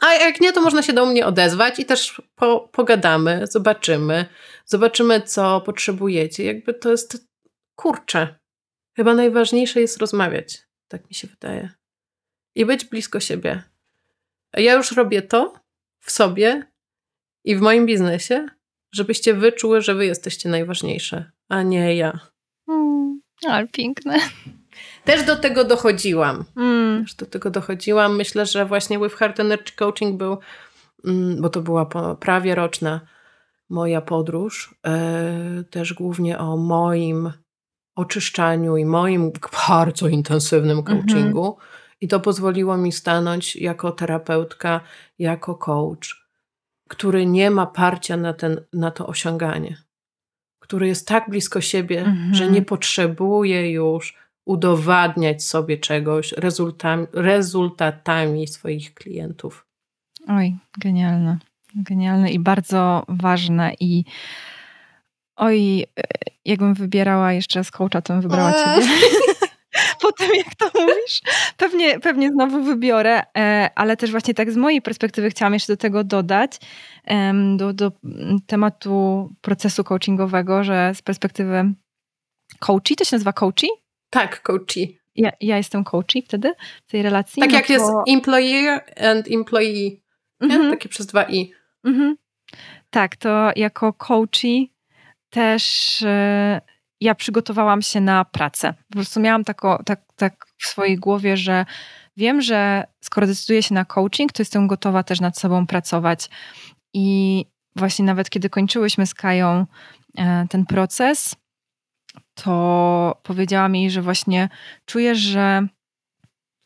A 0.00 0.14
jak 0.14 0.40
nie, 0.40 0.52
to 0.52 0.60
można 0.60 0.82
się 0.82 0.92
do 0.92 1.06
mnie 1.06 1.26
odezwać 1.26 1.78
i 1.78 1.84
też 1.84 2.22
po, 2.34 2.60
pogadamy, 2.72 3.46
zobaczymy, 3.46 4.26
zobaczymy, 4.66 5.22
co 5.22 5.60
potrzebujecie. 5.60 6.44
Jakby 6.44 6.74
to 6.74 6.90
jest 6.90 7.26
kurczę. 7.76 8.38
Chyba 8.96 9.14
najważniejsze 9.14 9.80
jest 9.80 9.98
rozmawiać, 9.98 10.62
tak 10.88 11.08
mi 11.08 11.14
się 11.14 11.28
wydaje. 11.28 11.70
I 12.54 12.66
być 12.66 12.84
blisko 12.84 13.20
siebie. 13.20 13.62
Ja 14.54 14.72
już 14.74 14.92
robię 14.92 15.22
to 15.22 15.60
w 16.00 16.10
sobie 16.10 16.72
i 17.44 17.56
w 17.56 17.60
moim 17.60 17.86
biznesie, 17.86 18.46
żebyście 18.92 19.34
wyczuły, 19.34 19.80
że 19.80 19.94
wy 19.94 20.06
jesteście 20.06 20.48
najważniejsze, 20.48 21.30
a 21.48 21.62
nie 21.62 21.96
ja. 21.96 22.20
Mm, 22.68 23.20
ale 23.46 23.68
piękne. 23.68 24.18
Też 25.04 25.24
do 25.26 25.36
tego 25.36 25.64
dochodziłam. 25.64 26.44
Mm. 26.56 27.04
Też 27.04 27.14
do 27.14 27.26
tego 27.26 27.50
dochodziłam. 27.50 28.16
Myślę, 28.16 28.46
że 28.46 28.66
właśnie 28.66 28.98
with 28.98 29.14
Heart 29.14 29.40
Energy 29.40 29.72
Coaching 29.76 30.16
był, 30.16 30.38
mm, 31.04 31.42
bo 31.42 31.48
to 31.48 31.62
była 31.62 31.86
prawie 32.20 32.54
roczna 32.54 33.00
moja 33.70 34.00
podróż, 34.00 34.74
e, 34.86 35.64
też 35.70 35.94
głównie 35.94 36.38
o 36.38 36.56
moim 36.56 37.32
oczyszczaniu 37.94 38.76
i 38.76 38.84
moim 38.84 39.32
bardzo 39.68 40.08
intensywnym 40.08 40.78
mhm. 40.78 40.98
coachingu. 40.98 41.44
Mm 41.44 41.52
-hmm. 41.52 41.88
I 42.00 42.08
to 42.08 42.20
pozwoliło 42.20 42.76
mi 42.76 42.92
stanąć 42.92 43.56
jako 43.56 43.92
terapeutka, 43.92 44.80
jako 45.18 45.54
coach, 45.54 46.28
który 46.88 47.26
nie 47.26 47.50
ma 47.50 47.66
parcia 47.66 48.16
na, 48.16 48.32
ten, 48.32 48.60
na 48.72 48.90
to 48.90 49.06
osiąganie, 49.06 49.76
który 50.58 50.88
jest 50.88 51.08
tak 51.08 51.30
blisko 51.30 51.60
siebie, 51.60 52.00
mm 52.00 52.14
-hmm. 52.14 52.34
że 52.34 52.48
nie 52.48 52.62
potrzebuje 52.62 53.72
już 53.72 54.14
udowadniać 54.48 55.44
sobie 55.44 55.78
czegoś 55.78 56.32
rezultatami, 56.32 57.06
rezultatami 57.12 58.46
swoich 58.46 58.94
klientów. 58.94 59.66
Oj, 60.28 60.56
genialne. 60.78 61.38
Genialne 61.74 62.32
i 62.32 62.38
bardzo 62.38 63.04
ważne 63.08 63.72
i 63.80 64.04
oj, 65.36 65.84
jakbym 66.44 66.74
wybierała 66.74 67.32
jeszcze 67.32 67.64
z 67.64 67.70
coacha, 67.70 68.02
to 68.02 68.12
bym 68.12 68.22
wybrała 68.22 68.52
eee. 68.52 68.82
ciebie. 68.82 68.94
po 70.02 70.12
tym, 70.12 70.28
jak 70.34 70.54
to 70.54 70.80
mówisz, 70.80 71.20
pewnie, 71.56 72.00
pewnie 72.00 72.30
znowu 72.30 72.62
wybiorę, 72.62 73.22
e, 73.38 73.70
ale 73.74 73.96
też 73.96 74.10
właśnie 74.10 74.34
tak 74.34 74.52
z 74.52 74.56
mojej 74.56 74.82
perspektywy 74.82 75.30
chciałam 75.30 75.54
jeszcze 75.54 75.72
do 75.72 75.76
tego 75.76 76.04
dodać, 76.04 76.58
do, 77.56 77.72
do 77.72 77.92
tematu 78.46 79.28
procesu 79.40 79.84
coachingowego, 79.84 80.64
że 80.64 80.92
z 80.94 81.02
perspektywy 81.02 81.72
coachi, 82.58 82.96
to 82.96 83.04
się 83.04 83.16
nazywa 83.16 83.32
coachi? 83.32 83.68
Tak, 84.10 84.42
coachi. 84.42 84.98
Ja, 85.16 85.32
ja 85.40 85.56
jestem 85.56 85.84
coachi 85.84 86.22
wtedy 86.22 86.54
w 86.86 86.90
tej 86.90 87.02
relacji. 87.02 87.40
Tak 87.40 87.50
no 87.50 87.56
jak 87.56 87.66
to... 87.66 87.72
jest 87.72 87.86
employer 88.08 88.84
and 89.00 89.28
employee, 89.30 90.02
mhm. 90.40 90.70
takie 90.70 90.88
przez 90.88 91.06
dwa 91.06 91.22
i. 91.24 91.52
Mhm. 91.84 92.16
Tak, 92.90 93.16
to 93.16 93.50
jako 93.56 93.92
coachi 93.92 94.72
też 95.30 96.02
e, 96.02 96.60
ja 97.00 97.14
przygotowałam 97.14 97.82
się 97.82 98.00
na 98.00 98.24
pracę. 98.24 98.74
Po 98.88 98.94
prostu 98.94 99.20
miałam 99.20 99.44
tako, 99.44 99.82
tak, 99.86 100.00
tak 100.16 100.46
w 100.58 100.66
swojej 100.66 100.96
głowie, 100.96 101.36
że 101.36 101.66
wiem, 102.16 102.42
że 102.42 102.84
skoro 103.00 103.26
decyduję 103.26 103.62
się 103.62 103.74
na 103.74 103.84
coaching, 103.84 104.32
to 104.32 104.40
jestem 104.40 104.66
gotowa 104.66 105.02
też 105.02 105.20
nad 105.20 105.38
sobą 105.38 105.66
pracować. 105.66 106.30
I 106.94 107.44
właśnie 107.76 108.04
nawet 108.04 108.30
kiedy 108.30 108.50
kończyłyśmy 108.50 109.06
z 109.06 109.14
Kają 109.14 109.66
e, 110.18 110.46
ten 110.50 110.66
proces, 110.66 111.36
to 112.44 113.20
powiedziała 113.22 113.68
mi, 113.68 113.90
że 113.90 114.02
właśnie 114.02 114.48
czuję, 114.86 115.14
że 115.14 115.68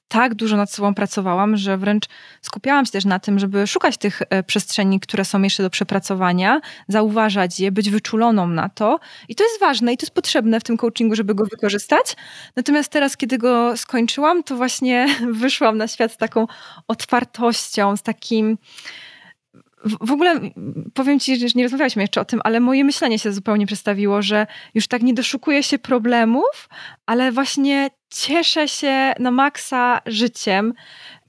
tak 0.08 0.34
dużo 0.34 0.56
nad 0.56 0.70
sobą 0.70 0.94
pracowałam, 0.94 1.56
że 1.56 1.78
wręcz 1.78 2.04
skupiałam 2.42 2.86
się 2.86 2.92
też 2.92 3.04
na 3.04 3.18
tym, 3.18 3.38
żeby 3.38 3.66
szukać 3.66 3.96
tych 3.98 4.22
e, 4.30 4.42
przestrzeni, 4.42 5.00
które 5.00 5.24
są 5.24 5.42
jeszcze 5.42 5.62
do 5.62 5.70
przepracowania, 5.70 6.60
zauważać 6.88 7.60
je, 7.60 7.72
być 7.72 7.90
wyczuloną 7.90 8.46
na 8.46 8.68
to. 8.68 9.00
I 9.28 9.34
to 9.34 9.44
jest 9.44 9.60
ważne 9.60 9.92
i 9.92 9.96
to 9.96 10.06
jest 10.06 10.14
potrzebne 10.14 10.60
w 10.60 10.64
tym 10.64 10.76
coachingu, 10.76 11.14
żeby 11.14 11.34
go 11.34 11.44
wykorzystać. 11.44 12.16
Natomiast 12.56 12.92
teraz, 12.92 13.16
kiedy 13.16 13.38
go 13.38 13.76
skończyłam, 13.76 14.42
to 14.42 14.56
właśnie 14.56 15.06
wyszłam 15.42 15.78
na 15.78 15.88
świat 15.88 16.12
z 16.12 16.16
taką 16.16 16.46
otwartością, 16.88 17.96
z 17.96 18.02
takim 18.02 18.58
w 20.00 20.12
ogóle 20.12 20.40
powiem 20.94 21.20
ci, 21.20 21.36
że 21.36 21.46
nie 21.54 21.62
rozmawialiśmy 21.62 22.02
jeszcze 22.02 22.20
o 22.20 22.24
tym, 22.24 22.40
ale 22.44 22.60
moje 22.60 22.84
myślenie 22.84 23.18
się 23.18 23.32
zupełnie 23.32 23.66
przestawiło, 23.66 24.22
że 24.22 24.46
już 24.74 24.88
tak 24.88 25.02
nie 25.02 25.14
doszukuję 25.14 25.62
się 25.62 25.78
problemów, 25.78 26.68
ale 27.06 27.32
właśnie 27.32 27.90
cieszę 28.10 28.68
się 28.68 29.12
na 29.18 29.30
maksa 29.30 30.00
życiem. 30.06 30.74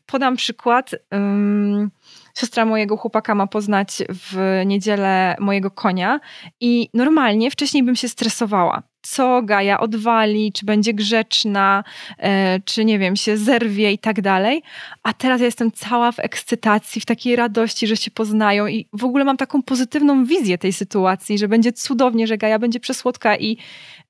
Podam 0.06 0.36
przykład. 0.36 0.92
Um, 1.12 1.92
siostra 2.38 2.66
mojego 2.66 2.98
chłopaka 2.98 3.36
ma 3.36 3.48
poznać 3.48 4.04
w 4.10 4.62
niedzielę 4.66 5.36
mojego 5.40 5.72
konia 5.72 6.20
i 6.60 6.90
normalnie 6.94 7.52
wcześniej 7.52 7.84
bym 7.84 7.96
się 7.96 8.10
stresowała. 8.10 8.84
Co 9.06 9.42
Gaja 9.42 9.80
odwali, 9.80 10.52
czy 10.52 10.66
będzie 10.66 10.94
grzeczna, 10.94 11.84
e, 12.18 12.60
czy 12.66 12.86
nie 12.86 13.00
wiem, 13.00 13.16
się 13.16 13.38
zerwie 13.38 13.92
i 13.92 13.98
tak 13.98 14.22
dalej. 14.22 14.64
A 15.04 15.14
teraz 15.14 15.40
ja 15.40 15.46
jestem 15.46 15.72
cała 15.72 16.12
w 16.12 16.20
ekscytacji, 16.20 17.02
w 17.02 17.06
takiej 17.06 17.36
radości, 17.36 17.88
że 17.88 17.98
się 17.98 18.12
poznają 18.12 18.68
i 18.68 18.88
w 18.94 19.04
ogóle 19.04 19.24
mam 19.24 19.38
taką 19.38 19.62
pozytywną 19.64 20.26
wizję 20.26 20.58
tej 20.58 20.74
sytuacji, 20.74 21.38
że 21.38 21.48
będzie 21.48 21.74
cudownie, 21.74 22.28
że 22.28 22.38
Gaja 22.38 22.60
będzie 22.60 22.80
przesłodka 22.80 23.38
i, 23.38 23.58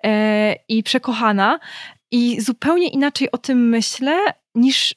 e, 0.03 0.55
i 0.69 0.83
przekochana. 0.83 1.59
I 2.11 2.41
zupełnie 2.41 2.87
inaczej 2.87 3.31
o 3.31 3.37
tym 3.37 3.69
myślę 3.69 4.17
niż 4.55 4.95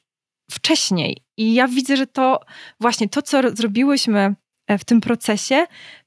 wcześniej. 0.51 1.17
I 1.37 1.55
ja 1.55 1.69
widzę, 1.69 1.97
że 1.97 2.07
to 2.07 2.41
właśnie 2.81 3.09
to, 3.09 3.23
co 3.23 3.41
zrobiłyśmy 3.55 4.35
e, 4.67 4.79
w 4.79 4.85
tym 4.85 5.01
procesie, 5.01 5.67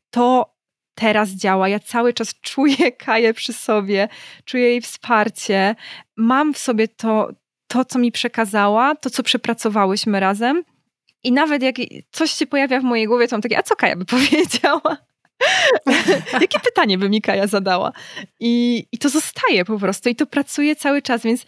to 0.09 0.53
teraz 0.99 1.29
działa. 1.29 1.69
Ja 1.69 1.79
cały 1.79 2.13
czas 2.13 2.35
czuję 2.41 2.91
Kaję 3.05 3.33
przy 3.33 3.53
sobie, 3.53 4.07
czuję 4.45 4.63
jej 4.63 4.81
wsparcie. 4.81 5.75
Mam 6.17 6.53
w 6.53 6.57
sobie 6.57 6.87
to, 6.87 7.29
to, 7.67 7.85
co 7.85 7.99
mi 7.99 8.11
przekazała, 8.11 8.95
to, 8.95 9.09
co 9.09 9.23
przepracowałyśmy 9.23 10.19
razem. 10.19 10.63
I 11.23 11.31
nawet 11.31 11.63
jak 11.63 11.75
coś 12.11 12.31
się 12.31 12.47
pojawia 12.47 12.79
w 12.79 12.83
mojej 12.83 13.07
głowie, 13.07 13.27
to 13.27 13.35
mam 13.35 13.41
takie, 13.41 13.57
a 13.57 13.63
co 13.63 13.75
Kaja 13.75 13.95
by 13.95 14.05
powiedziała? 14.15 14.97
Jakie 16.41 16.59
pytanie 16.59 16.97
by 16.97 17.09
mi 17.09 17.21
Kaja 17.21 17.47
zadała? 17.47 17.91
I, 18.39 18.85
I 18.91 18.97
to 18.97 19.09
zostaje 19.09 19.65
po 19.65 19.79
prostu 19.79 20.09
i 20.09 20.15
to 20.15 20.25
pracuje 20.25 20.75
cały 20.75 21.01
czas, 21.01 21.23
więc 21.23 21.45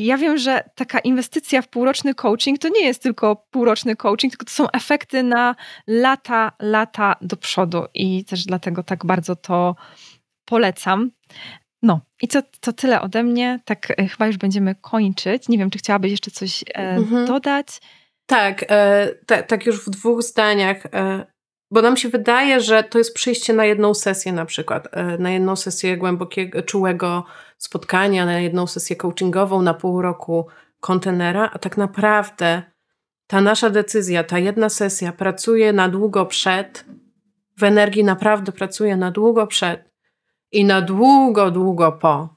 i 0.00 0.04
ja 0.04 0.16
wiem, 0.16 0.38
że 0.38 0.70
taka 0.74 0.98
inwestycja 0.98 1.62
w 1.62 1.68
półroczny 1.68 2.14
coaching 2.14 2.58
to 2.58 2.68
nie 2.68 2.84
jest 2.84 3.02
tylko 3.02 3.46
półroczny 3.50 3.96
coaching, 3.96 4.32
tylko 4.32 4.44
to 4.44 4.52
są 4.52 4.70
efekty 4.70 5.22
na 5.22 5.54
lata, 5.86 6.52
lata 6.60 7.16
do 7.20 7.36
przodu 7.36 7.84
i 7.94 8.24
też 8.24 8.44
dlatego 8.44 8.82
tak 8.82 9.06
bardzo 9.06 9.36
to 9.36 9.76
polecam. 10.44 11.10
No 11.82 12.00
i 12.22 12.28
co, 12.28 12.42
to 12.60 12.72
tyle 12.72 13.00
ode 13.00 13.22
mnie. 13.22 13.60
Tak 13.64 13.90
e, 13.90 14.08
chyba 14.08 14.26
już 14.26 14.36
będziemy 14.36 14.74
kończyć. 14.74 15.48
Nie 15.48 15.58
wiem, 15.58 15.70
czy 15.70 15.78
chciałabyś 15.78 16.10
jeszcze 16.10 16.30
coś 16.30 16.62
e, 16.62 16.74
mhm. 16.74 17.26
dodać? 17.26 17.66
Tak, 18.26 18.64
e, 18.68 19.42
tak 19.42 19.66
już 19.66 19.86
w 19.86 19.90
dwóch 19.90 20.22
zdaniach. 20.22 20.86
E, 20.86 21.26
bo 21.70 21.82
nam 21.82 21.96
się 21.96 22.08
wydaje, 22.08 22.60
że 22.60 22.84
to 22.84 22.98
jest 22.98 23.14
przyjście 23.14 23.52
na 23.52 23.64
jedną 23.64 23.94
sesję 23.94 24.32
na 24.32 24.44
przykład, 24.44 24.88
e, 24.92 25.18
na 25.18 25.30
jedną 25.30 25.56
sesję 25.56 25.96
głębokiego, 25.96 26.62
czułego 26.62 27.24
spotkania, 27.58 28.26
na 28.26 28.40
jedną 28.40 28.66
sesję 28.66 28.96
coachingową 28.96 29.62
na 29.62 29.74
pół 29.74 30.02
roku 30.02 30.46
kontenera, 30.80 31.50
a 31.52 31.58
tak 31.58 31.76
naprawdę 31.76 32.62
ta 33.26 33.40
nasza 33.40 33.70
decyzja, 33.70 34.24
ta 34.24 34.38
jedna 34.38 34.68
sesja 34.68 35.12
pracuje 35.12 35.72
na 35.72 35.88
długo 35.88 36.26
przed, 36.26 36.84
w 37.58 37.62
energii 37.62 38.04
naprawdę 38.04 38.52
pracuje 38.52 38.96
na 38.96 39.10
długo 39.10 39.46
przed 39.46 39.90
i 40.52 40.64
na 40.64 40.82
długo, 40.82 41.50
długo 41.50 41.92
po. 41.92 42.36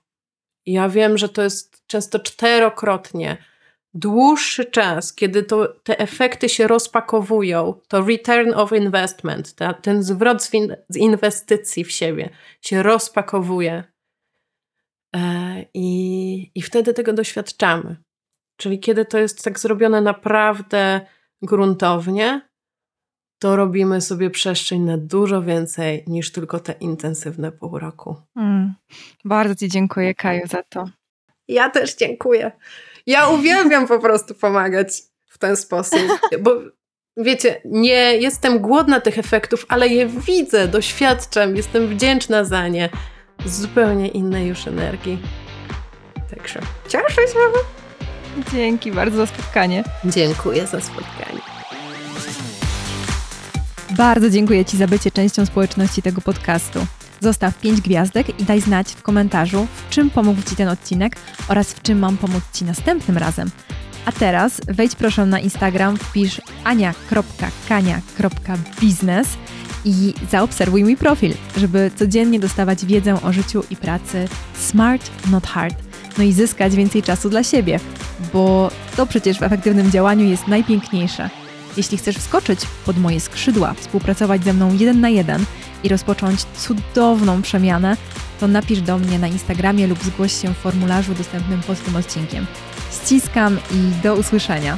Ja 0.66 0.90
wiem, 0.90 1.18
że 1.18 1.30
to 1.30 1.42
jest 1.42 1.88
często 1.88 2.20
czterokrotnie 2.20 3.38
dłuższy 3.94 4.66
czas, 4.66 5.14
kiedy 5.14 5.44
to, 5.44 5.68
te 5.84 6.00
efekty 6.00 6.50
się 6.50 6.68
rozpakowują, 6.68 7.74
to 7.88 8.02
return 8.02 8.54
of 8.54 8.72
investment, 8.72 9.56
ta, 9.56 9.74
ten 9.74 10.04
zwrot 10.04 10.44
z, 10.44 10.54
in, 10.54 10.76
z, 10.90 10.98
inwestycji 10.98 11.84
w 11.84 11.92
siebie 11.92 12.30
się 12.62 12.84
rozpakowuje. 12.84 13.84
E, 15.16 15.66
i, 15.74 16.52
I 16.56 16.62
wtedy 16.62 16.94
tego 16.94 17.14
doświadczamy. 17.14 17.96
Czyli 18.58 18.80
kiedy 18.80 19.06
to 19.06 19.18
jest 19.18 19.44
tak 19.44 19.60
zrobione 19.60 20.02
naprawdę 20.02 21.02
gruntownie, 21.42 22.50
to 23.40 23.56
robimy 23.56 24.02
sobie 24.02 24.30
przestrzeń 24.30 24.82
na 24.82 24.98
dużo 24.98 25.42
więcej 25.42 26.04
niż 26.08 26.32
tylko 26.32 26.60
te 26.60 26.72
intensywne 26.72 27.52
pół 27.52 27.80
roku. 27.80 28.16
Mm. 28.36 28.74
Bardzo 29.26 29.56
Ci 29.56 29.70
dziękuję, 29.70 30.16
Kaju, 30.16 30.48
za 30.48 30.64
to. 30.64 30.90
Ja 31.48 31.70
też 31.70 31.96
dziękuję. 31.96 32.52
Ja 33.06 33.28
uwielbiam 33.28 33.88
po 33.88 34.00
prostu 34.00 34.36
pomagać 34.36 35.02
w 35.26 35.38
ten 35.38 35.58
sposób, 35.58 36.00
bo 36.42 36.52
wiecie, 37.18 37.62
nie 37.66 38.18
jestem 38.18 38.60
głodna 38.60 39.02
tych 39.02 39.18
efektów, 39.18 39.66
ale 39.70 39.88
je 39.88 40.08
widzę, 40.08 40.68
doświadczam, 40.68 41.56
jestem 41.56 41.88
wdzięczna 41.88 42.44
za 42.44 42.68
nie. 42.68 42.90
Z 43.46 43.62
zupełnie 43.62 44.08
innej 44.08 44.48
już 44.48 44.68
energii. 44.68 45.20
Także 46.36 46.60
cieszę 46.88 47.28
się. 47.28 47.40
Dzięki 48.52 48.92
bardzo 48.92 49.18
za 49.18 49.26
spotkanie. 49.26 49.84
Dziękuję 50.06 50.68
za 50.68 50.82
spotkanie. 50.82 51.40
Bardzo 53.98 54.30
dziękuję 54.30 54.66
Ci 54.66 54.78
za 54.78 54.88
bycie 54.88 55.12
częścią 55.12 55.46
społeczności 55.46 56.02
tego 56.02 56.22
podcastu. 56.22 56.86
Zostaw 57.20 57.60
5 57.60 57.82
gwiazdek 57.82 58.40
i 58.40 58.44
daj 58.44 58.62
znać 58.62 58.92
w 58.92 59.02
komentarzu, 59.02 59.68
w 59.88 59.90
czym 59.90 60.10
pomógł 60.10 60.42
Ci 60.42 60.56
ten 60.56 60.68
odcinek 60.68 61.16
oraz 61.48 61.74
w 61.74 61.82
czym 61.82 62.00
mam 62.00 62.18
pomóc 62.18 62.44
Ci 62.54 62.66
następnym 62.66 63.18
razem. 63.18 63.52
A 64.06 64.12
teraz 64.12 64.62
wejdź 64.68 64.96
proszę 64.96 65.26
na 65.26 65.40
Instagram, 65.40 65.98
wpisz 65.98 66.42
ania.kania.biznes 66.64 69.28
i 69.86 70.14
zaobserwuj 70.32 70.84
mój 70.84 70.98
profil, 70.98 71.34
żeby 71.58 71.92
codziennie 71.96 72.40
dostawać 72.40 72.86
wiedzę 72.86 73.22
o 73.22 73.34
życiu 73.34 73.64
i 73.70 73.76
pracy 73.76 74.28
smart, 74.54 75.12
not 75.32 75.48
hard. 75.48 75.76
No 76.18 76.24
i 76.24 76.34
zyskać 76.34 76.76
więcej 76.76 77.04
czasu 77.04 77.30
dla 77.30 77.44
siebie, 77.44 77.80
bo 78.34 78.72
to 78.98 79.06
przecież 79.06 79.40
w 79.40 79.44
efektywnym 79.44 79.92
działaniu 79.92 80.30
jest 80.30 80.48
najpiękniejsze. 80.48 81.30
Jeśli 81.78 81.98
chcesz 81.98 82.18
wskoczyć 82.18 82.60
pod 82.86 82.98
moje 82.98 83.20
skrzydła, 83.20 83.74
współpracować 83.74 84.44
ze 84.44 84.54
mną 84.54 84.76
jeden 84.80 85.02
na 85.02 85.10
jeden 85.10 85.46
i 85.84 85.90
rozpocząć 85.90 86.44
cudowną 86.44 87.42
przemianę, 87.42 87.98
to 88.40 88.48
napisz 88.48 88.82
do 88.82 88.98
mnie 88.98 89.20
na 89.20 89.28
Instagramie 89.28 89.88
lub 89.88 90.04
zgłoś 90.04 90.42
się 90.42 90.54
w 90.54 90.58
formularzu 90.58 91.14
dostępnym 91.14 91.62
pod 91.62 91.84
tym 91.84 91.96
odcinkiem. 91.96 92.46
Ściskam 92.92 93.58
i 93.72 94.04
do 94.04 94.16
usłyszenia. 94.16 94.78